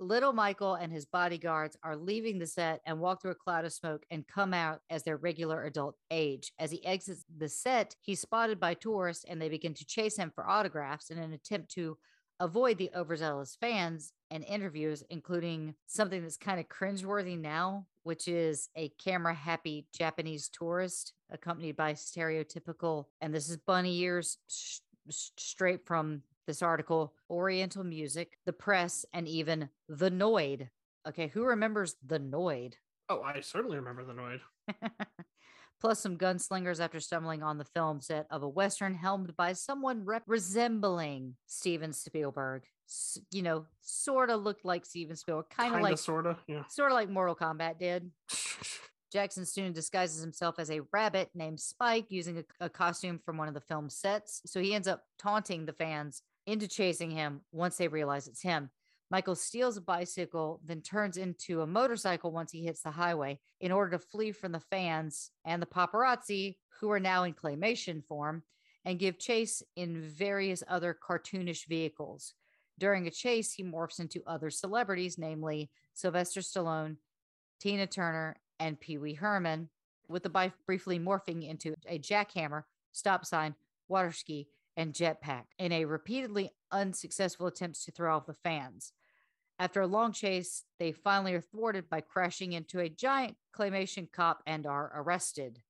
[0.00, 3.72] little Michael and his bodyguards are leaving the set and walk through a cloud of
[3.72, 6.52] smoke and come out as their regular adult age.
[6.58, 10.30] As he exits the set, he's spotted by tourists and they begin to chase him
[10.34, 11.98] for autographs in an attempt to
[12.40, 18.68] avoid the overzealous fans and interviews, including something that's kind of cringeworthy now, which is
[18.76, 24.78] a camera happy Japanese tourist accompanied by stereotypical, and this is bunny ears sh-
[25.10, 30.68] straight from this article Oriental music, the press, and even the Noid.
[31.06, 32.74] Okay, who remembers the Noid?
[33.08, 34.40] Oh, I certainly remember the Noid.
[35.80, 40.04] Plus, some gunslingers after stumbling on the film set of a Western helmed by someone
[40.26, 42.64] resembling Steven Spielberg.
[42.88, 46.64] S- you know, sort of looked like Steven Spielberg, kind of like, sort of, yeah.
[46.68, 48.10] sort of like Mortal Kombat did.
[49.12, 53.48] Jackson soon disguises himself as a rabbit named Spike using a, a costume from one
[53.48, 54.42] of the film sets.
[54.46, 58.70] So he ends up taunting the fans into chasing him once they realize it's him.
[59.10, 63.72] Michael steals a bicycle, then turns into a motorcycle once he hits the highway in
[63.72, 68.42] order to flee from the fans and the paparazzi, who are now in claymation form,
[68.84, 72.34] and give chase in various other cartoonish vehicles.
[72.78, 76.96] During a chase, he morphs into other celebrities, namely Sylvester Stallone,
[77.60, 79.68] Tina Turner, and Pee Wee Herman,
[80.08, 82.62] with the bike briefly morphing into a jackhammer,
[82.92, 83.54] stop sign,
[83.88, 88.92] water ski, and jetpack in a repeatedly unsuccessful attempts to throw off the fans.
[89.58, 94.42] After a long chase, they finally are thwarted by crashing into a giant claymation cop
[94.46, 95.60] and are arrested.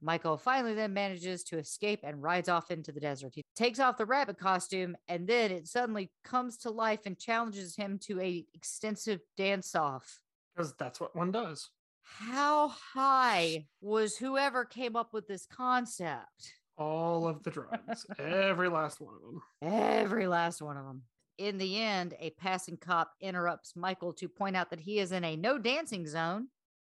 [0.00, 3.32] Michael finally then manages to escape and rides off into the desert.
[3.34, 7.76] He takes off the rabbit costume and then it suddenly comes to life and challenges
[7.76, 10.20] him to a extensive dance off.
[10.54, 11.70] Because that's what one does.
[12.02, 16.54] How high was whoever came up with this concept?
[16.76, 19.42] All of the drugs, every last one of them.
[19.62, 21.02] Every last one of them.
[21.42, 25.24] In the end, a passing cop interrupts Michael to point out that he is in
[25.24, 26.46] a no dancing zone.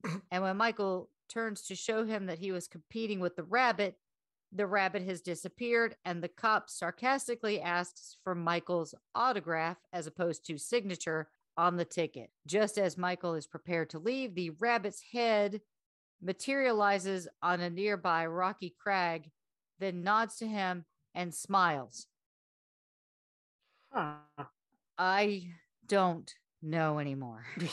[0.32, 3.96] and when Michael turns to show him that he was competing with the rabbit,
[4.52, 10.60] the rabbit has disappeared, and the cop sarcastically asks for Michael's autograph as opposed to
[10.60, 12.30] signature on the ticket.
[12.46, 15.60] Just as Michael is prepared to leave, the rabbit's head
[16.22, 19.32] materializes on a nearby rocky crag,
[19.80, 20.86] then nods to him
[21.16, 22.06] and smiles.
[23.96, 24.16] Huh.
[24.98, 25.48] I
[25.88, 26.30] don't
[26.62, 27.46] know anymore.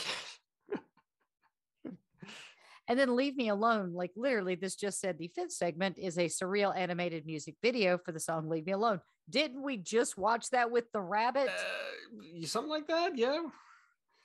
[2.87, 3.93] and then leave me alone.
[3.93, 8.13] Like literally, this just said the fifth segment is a surreal animated music video for
[8.13, 9.01] the song Leave Me Alone.
[9.29, 11.49] Didn't we just watch that with the rabbit?
[11.49, 13.41] Uh, something like that, yeah.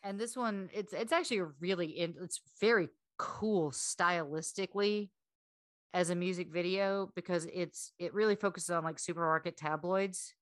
[0.04, 5.08] And this one, it's it's actually a really in, it's very cool stylistically
[5.94, 10.34] as a music video because it's it really focuses on like supermarket tabloids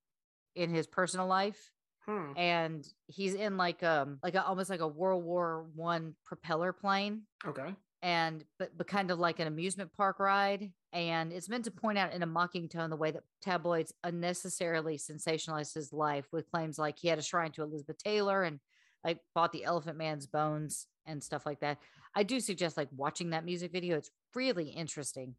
[0.56, 1.70] in his personal life.
[2.04, 2.32] Hmm.
[2.36, 7.22] And he's in like um like a, almost like a World War One propeller plane
[7.44, 7.74] Okay.
[8.02, 11.98] and but but kind of like an amusement park ride and it's meant to point
[11.98, 16.78] out in a mocking tone the way that tabloids unnecessarily sensationalize his life with claims
[16.78, 18.60] like he had a shrine to elizabeth taylor and
[19.04, 21.78] like bought the elephant man's bones and stuff like that
[22.14, 25.34] i do suggest like watching that music video it's really interesting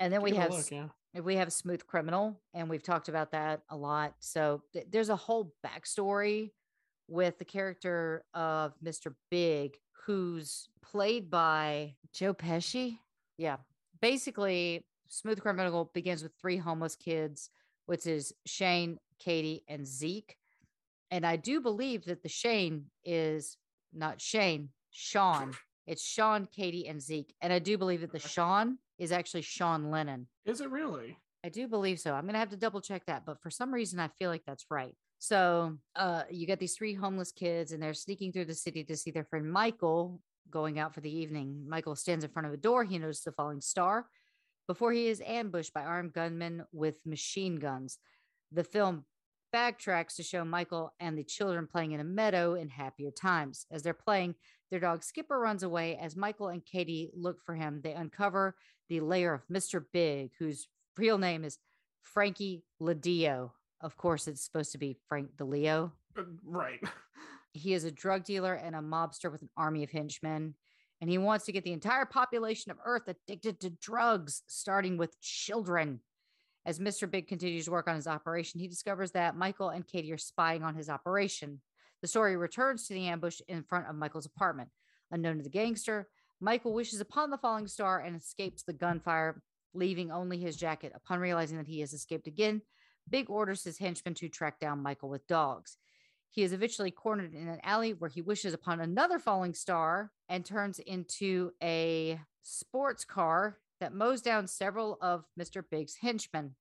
[0.00, 0.88] and then we Give a have look, yeah.
[1.14, 4.14] We have smooth criminal and we've talked about that a lot.
[4.20, 6.50] So th- there's a whole backstory
[7.08, 12.98] with the character of mr big who's played by joe pesci?
[13.38, 13.56] Yeah.
[14.00, 17.50] Basically smooth criminal begins with three homeless kids
[17.86, 20.36] which is shane katie and zeke.
[21.10, 23.56] And i do believe that the shane is
[23.92, 25.54] not shane sean
[25.88, 29.90] it's sean katie and zeke and i do believe that the sean is actually sean
[29.90, 31.18] lennon Is it really?
[31.44, 32.14] I do believe so.
[32.14, 34.66] I'm gonna have to double check that, but for some reason I feel like that's
[34.70, 34.94] right.
[35.18, 38.96] So uh you got these three homeless kids and they're sneaking through the city to
[38.96, 40.20] see their friend Michael
[40.50, 41.64] going out for the evening.
[41.68, 42.84] Michael stands in front of a door.
[42.84, 44.06] He notices the falling star
[44.66, 47.98] before he is ambushed by armed gunmen with machine guns.
[48.50, 49.04] The film
[49.54, 53.64] backtracks to show Michael and the children playing in a meadow in happier times.
[53.70, 54.34] As they're playing,
[54.70, 55.96] their dog Skipper runs away.
[55.96, 58.54] As Michael and Katie look for him, they uncover
[58.88, 59.84] the lair of Mr.
[59.92, 61.58] Big, whose real name is
[62.02, 63.50] Frankie LiDeo.
[63.80, 65.92] Of course, it's supposed to be Frank DiLeo.
[66.18, 66.80] Uh, Right.
[67.54, 70.54] He is a drug dealer and a mobster with an army of henchmen.
[71.00, 75.20] And he wants to get the entire population of Earth addicted to drugs, starting with
[75.20, 76.00] children.
[76.66, 77.10] As Mr.
[77.10, 80.62] Big continues to work on his operation, he discovers that Michael and Katie are spying
[80.62, 81.60] on his operation.
[82.02, 84.70] The story returns to the ambush in front of Michael's apartment.
[85.10, 86.08] Unknown to the gangster,
[86.40, 89.42] Michael wishes upon the falling star and escapes the gunfire,
[89.74, 90.92] leaving only his jacket.
[90.94, 92.62] Upon realizing that he has escaped again,
[93.10, 95.76] Big orders his henchmen to track down Michael with dogs.
[96.30, 100.44] He is eventually cornered in an alley where he wishes upon another falling star and
[100.44, 105.62] turns into a sports car that mows down several of Mr.
[105.68, 106.54] Big's henchmen.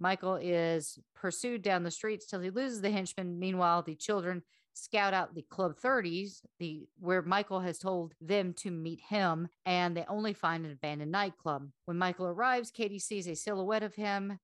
[0.00, 3.38] Michael is pursued down the streets till he loses the henchmen.
[3.38, 4.42] Meanwhile, the children
[4.74, 9.96] scout out the Club 30s, the where Michael has told them to meet him, and
[9.96, 11.68] they only find an abandoned nightclub.
[11.86, 14.38] When Michael arrives, Katie sees a silhouette of him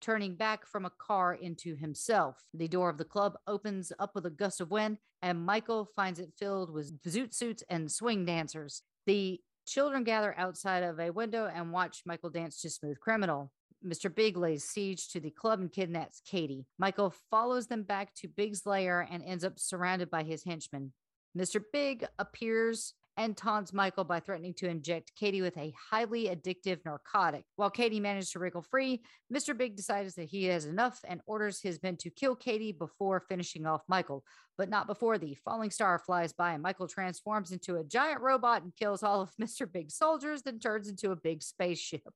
[0.00, 2.36] turning back from a car into himself.
[2.52, 6.18] The door of the club opens up with a gust of wind, and Michael finds
[6.18, 8.82] it filled with zoot suits and swing dancers.
[9.06, 13.50] The children gather outside of a window and watch Michael dance to Smooth Criminal.
[13.84, 14.14] Mr.
[14.14, 16.66] Big lays siege to the club and kidnaps Katie.
[16.78, 20.92] Michael follows them back to Big's lair and ends up surrounded by his henchmen.
[21.36, 21.62] Mr.
[21.72, 27.44] Big appears and taunts Michael by threatening to inject Katie with a highly addictive narcotic.
[27.56, 29.02] While Katie manages to wriggle free,
[29.32, 29.56] Mr.
[29.56, 33.66] Big decides that he has enough and orders his men to kill Katie before finishing
[33.66, 34.24] off Michael,
[34.58, 38.62] but not before the falling star flies by and Michael transforms into a giant robot
[38.62, 39.70] and kills all of Mr.
[39.70, 42.12] Big's soldiers, then turns into a big spaceship.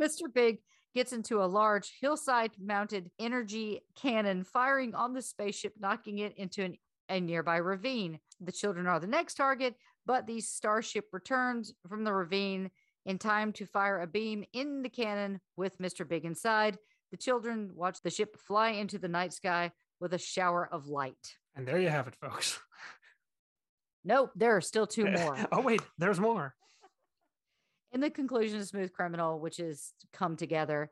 [0.00, 0.32] Mr.
[0.32, 0.58] Big
[0.94, 6.64] gets into a large hillside mounted energy cannon, firing on the spaceship, knocking it into
[6.64, 6.76] an,
[7.08, 8.18] a nearby ravine.
[8.40, 9.74] The children are the next target,
[10.06, 12.70] but the starship returns from the ravine
[13.06, 16.08] in time to fire a beam in the cannon with Mr.
[16.08, 16.76] Big inside.
[17.10, 21.36] The children watch the ship fly into the night sky with a shower of light.
[21.54, 22.58] And there you have it, folks.
[24.04, 25.36] Nope, there are still two more.
[25.52, 26.56] oh, wait, there's more.
[27.92, 30.90] In the conclusion of Smooth Criminal, which is come together,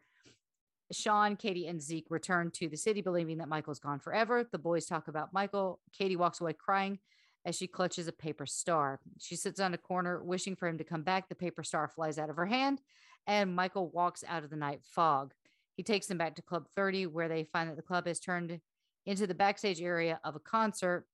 [0.92, 4.46] Sean, Katie, and Zeke return to the city believing that Michael's gone forever.
[4.50, 5.80] The boys talk about Michael.
[5.96, 6.98] Katie walks away crying
[7.46, 9.00] as she clutches a paper star.
[9.18, 11.28] She sits on a corner wishing for him to come back.
[11.28, 12.82] The paper star flies out of her hand,
[13.26, 15.32] and Michael walks out of the night fog.
[15.76, 18.60] He takes them back to Club 30, where they find that the club has turned
[19.06, 21.06] into the backstage area of a concert.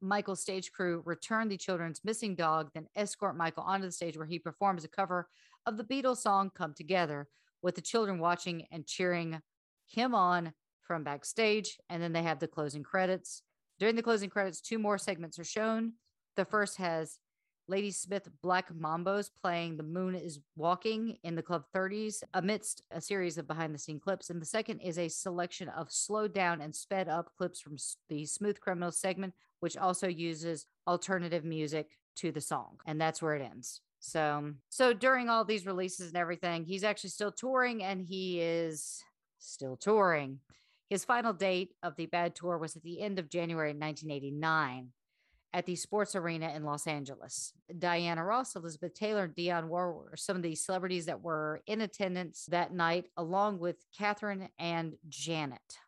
[0.00, 4.26] Michael's stage crew return the children's missing dog, then escort Michael onto the stage where
[4.26, 5.28] he performs a cover
[5.64, 7.28] of the Beatles song Come Together,
[7.62, 9.40] with the children watching and cheering
[9.86, 10.52] him on
[10.82, 11.78] from backstage.
[11.88, 13.42] And then they have the closing credits.
[13.78, 15.94] During the closing credits, two more segments are shown.
[16.36, 17.18] The first has
[17.68, 23.00] Lady Smith Black Mambos playing The Moon is Walking in the Club 30s amidst a
[23.00, 24.30] series of behind the scene clips.
[24.30, 27.76] And the second is a selection of slowed down and sped up clips from
[28.08, 32.78] the Smooth Criminal segment, which also uses alternative music to the song.
[32.86, 33.80] And that's where it ends.
[33.98, 39.02] So, so during all these releases and everything, he's actually still touring and he is
[39.38, 40.38] still touring.
[40.88, 44.92] His final date of the Bad Tour was at the end of January 1989
[45.52, 47.52] at the Sports Arena in Los Angeles.
[47.78, 52.46] Diana Ross, Elizabeth Taylor, and Dionne Warwick some of the celebrities that were in attendance
[52.50, 55.78] that night, along with Katherine and Janet.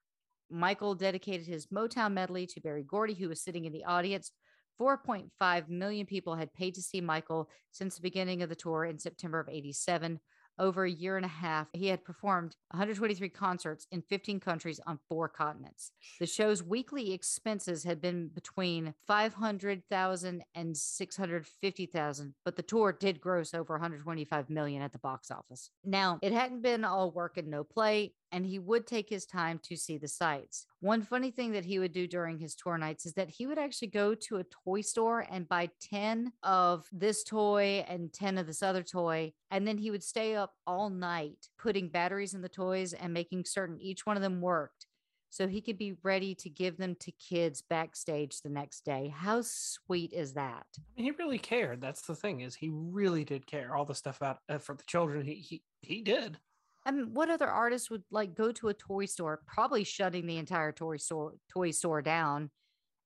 [0.50, 4.32] Michael dedicated his Motown medley to Berry Gordy, who was sitting in the audience.
[4.80, 8.98] 4.5 million people had paid to see Michael since the beginning of the tour in
[8.98, 10.20] September of 87.
[10.58, 14.98] Over a year and a half, he had performed 123 concerts in 15 countries on
[15.08, 15.92] four continents.
[16.18, 23.54] The show's weekly expenses had been between 500,000 and 650,000, but the tour did gross
[23.54, 25.70] over 125 million at the box office.
[25.84, 29.60] Now, it hadn't been all work and no play, and he would take his time
[29.64, 30.66] to see the sights.
[30.80, 33.58] One funny thing that he would do during his tour nights is that he would
[33.58, 38.46] actually go to a toy store and buy 10 of this toy and 10 of
[38.46, 39.32] this other toy.
[39.50, 43.44] And then he would stay up all night putting batteries in the toys and making
[43.44, 44.86] certain each one of them worked
[45.30, 49.12] so he could be ready to give them to kids backstage the next day.
[49.14, 50.66] How sweet is that?
[50.76, 51.80] I mean, he really cared.
[51.80, 53.74] That's the thing is he really did care.
[53.74, 56.38] All the stuff about uh, for the children, he he he did.
[56.86, 60.38] I mean, what other artist would like go to a toy store, probably shutting the
[60.38, 62.50] entire toy store toy store down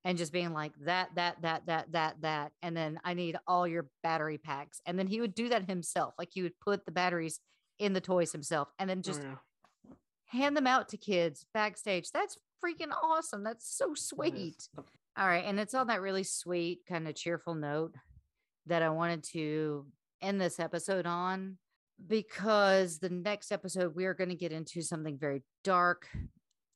[0.05, 3.69] and just being like that, that, that, that, that, that, and then I need all
[3.69, 4.81] your battery packs.
[4.85, 6.15] And then he would do that himself.
[6.19, 7.39] Like he would put the batteries
[7.79, 9.23] in the toys himself and then just
[10.27, 12.11] hand them out to kids backstage.
[12.13, 13.45] That's freaking awesome.
[13.45, 14.69] That's so sweet.
[15.17, 15.45] All right.
[15.45, 17.95] And it's on that really sweet, kind of cheerful note
[18.67, 19.87] that I wanted to
[20.21, 21.59] end this episode on
[22.07, 26.09] because the next episode we are going to get into something very dark,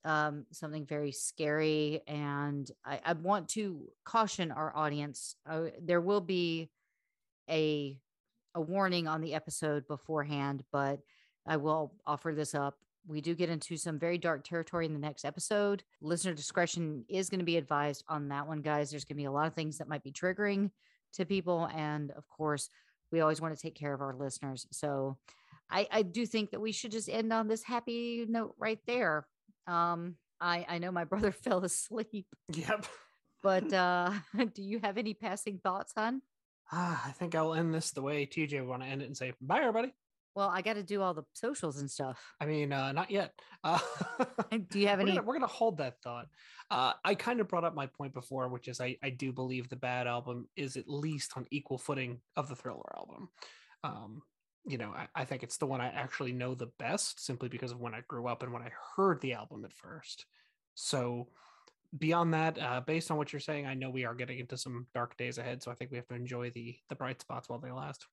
[0.05, 2.03] um, something very scary.
[2.07, 6.71] And I, I want to caution our audience uh, there will be
[7.51, 7.99] a
[8.55, 11.01] a warning on the episode beforehand, but
[11.47, 12.79] I will offer this up.
[13.07, 15.85] We do get into some very dark territory in the next episode.
[16.01, 18.91] Listener discretion is going to be advised on that one, guys.
[18.91, 20.71] There's going to be a lot of things that might be triggering
[21.13, 21.69] to people.
[21.75, 22.71] And of course,
[23.13, 24.67] we always want to take care of our listeners.
[24.71, 25.17] So
[25.71, 29.27] I, I do think that we should just end on this happy note right there.
[29.67, 32.27] Um, I, I know my brother fell asleep.
[32.53, 32.87] Yep.
[33.43, 34.13] But uh,
[34.55, 36.23] do you have any passing thoughts, hon?
[36.73, 39.17] Ah, I think I'll end this the way TJ would want to end it and
[39.17, 39.93] say bye, everybody.
[40.37, 42.23] Well, I got to do all the socials and stuff.
[42.43, 43.33] I mean, uh, not yet.
[43.65, 43.81] Uh,
[44.71, 45.11] do you have we're any?
[45.17, 46.29] Gonna, we're gonna hold that thought.
[46.71, 49.69] Uh, I kind of brought up my point before, which is I, I do believe
[49.69, 53.29] the Bad album is at least on equal footing of the Thriller album.
[53.83, 54.23] Um,
[54.65, 57.73] you know, I, I think it's the one I actually know the best simply because
[57.73, 60.27] of when I grew up and when I heard the album at first.
[60.75, 61.27] So
[61.99, 64.87] beyond that, uh, based on what you're saying, I know we are getting into some
[64.95, 65.61] dark days ahead.
[65.61, 68.07] So I think we have to enjoy the the bright spots while they last.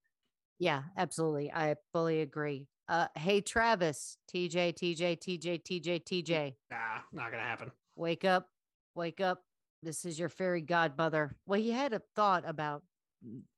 [0.60, 1.52] Yeah, absolutely.
[1.52, 2.68] I fully agree.
[2.88, 6.54] Uh, hey, Travis, TJ, TJ, TJ, TJ, TJ.
[6.70, 6.78] Nah,
[7.12, 7.72] not gonna happen.
[7.96, 8.48] Wake up,
[8.96, 9.42] wake up.
[9.82, 11.36] This is your fairy godmother.
[11.46, 12.84] Well, he had a thought about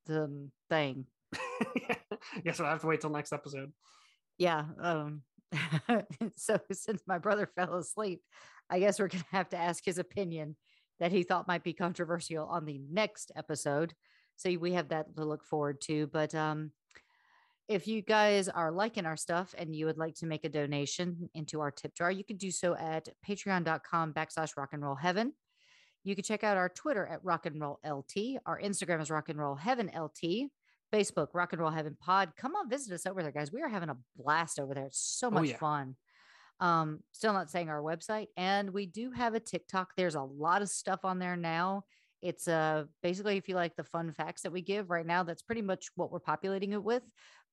[0.06, 1.06] the thing.
[2.44, 3.72] Guess we'll have to wait till next episode.
[4.38, 4.66] Yeah.
[4.80, 5.22] Um,
[6.36, 8.22] so since my brother fell asleep,
[8.70, 10.56] I guess we're gonna have to ask his opinion
[11.00, 13.94] that he thought might be controversial on the next episode.
[14.38, 16.08] So we have that to look forward to.
[16.08, 16.72] But um,
[17.68, 21.30] if you guys are liking our stuff and you would like to make a donation
[21.34, 25.34] into our tip jar, you can do so at patreon.com backslash rock and roll heaven.
[26.04, 28.38] You can check out our Twitter at rock and roll LT.
[28.46, 30.52] Our Instagram is rock and roll heaven LT.
[30.94, 32.34] Facebook, rock and roll heaven pod.
[32.38, 33.52] Come on, visit us over there, guys.
[33.52, 34.86] We are having a blast over there.
[34.86, 35.58] It's so Oh, much yeah.
[35.58, 35.96] fun.
[36.60, 38.28] Um, still not saying our website.
[38.38, 39.90] And we do have a TikTok.
[39.98, 41.84] There's a lot of stuff on there now.
[42.22, 45.42] It's uh basically if you like the fun facts that we give right now, that's
[45.42, 47.04] pretty much what we're populating it with.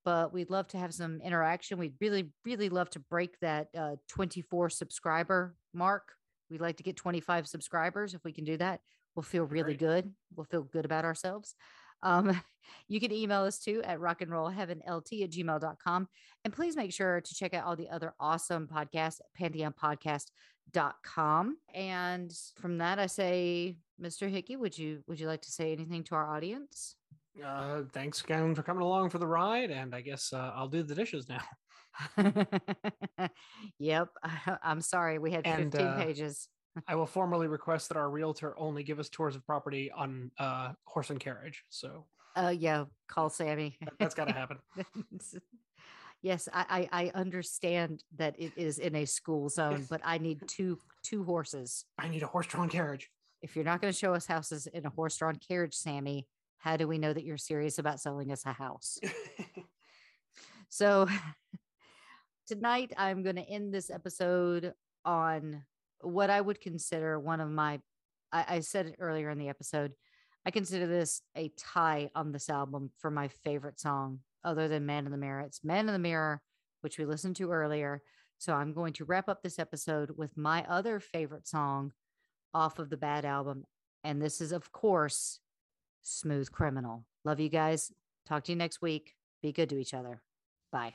[0.04, 1.78] But we'd love to have some interaction.
[1.78, 6.12] We'd really, really love to break that uh 24 subscriber mark.
[6.50, 8.14] We'd like to get 25 subscribers.
[8.14, 8.80] If we can do that,
[9.14, 10.12] we'll feel really good.
[10.34, 11.54] We'll feel good about ourselves.
[12.02, 12.40] Um,
[12.88, 16.08] you can email us too at rock and roll heaven lt at gmail.com.
[16.44, 21.56] And please make sure to check out all the other awesome podcasts at pantheonpodcast.com.
[21.74, 24.28] And from that, I say, Mr.
[24.28, 26.96] Hickey, would you would you like to say anything to our audience?
[27.44, 30.82] Uh, thanks again for coming along for the ride, and I guess uh, I'll do
[30.82, 31.42] the dishes now.
[33.78, 34.08] yep.
[34.62, 35.18] I'm sorry.
[35.18, 36.48] We had And, 15 uh, pages.
[36.88, 40.72] I will formally request that our realtor only give us tours of property on uh,
[40.84, 41.64] horse and carriage.
[41.68, 42.06] So
[42.36, 43.76] Uh, yeah, call Sammy.
[43.98, 44.58] that's got to happen.
[46.22, 50.40] yes, I, I I understand that it is in a school zone, but I need
[50.48, 51.84] two two horses.
[51.98, 53.10] I need a horse-drawn carriage.
[53.42, 56.26] If you're not going to show us houses in a horse-drawn carriage, Sammy,
[56.62, 59.00] how do we know that you're serious about selling us a house?
[60.68, 61.08] so
[62.46, 64.72] tonight I'm going to end this episode
[65.04, 65.64] on
[66.02, 67.80] what I would consider one of my,
[68.30, 69.92] I, I said it earlier in the episode,
[70.46, 75.04] I consider this a tie on this album for my favorite song, other than Man
[75.04, 75.40] in the Mirror.
[75.40, 76.42] It's Man in the Mirror,
[76.82, 78.02] which we listened to earlier.
[78.38, 81.92] So I'm going to wrap up this episode with my other favorite song
[82.54, 83.64] off of the Bad album.
[84.04, 85.40] And this is, of course,
[86.02, 87.04] Smooth Criminal.
[87.24, 87.92] Love you guys.
[88.26, 89.14] Talk to you next week.
[89.42, 90.22] Be good to each other.
[90.70, 90.94] Bye.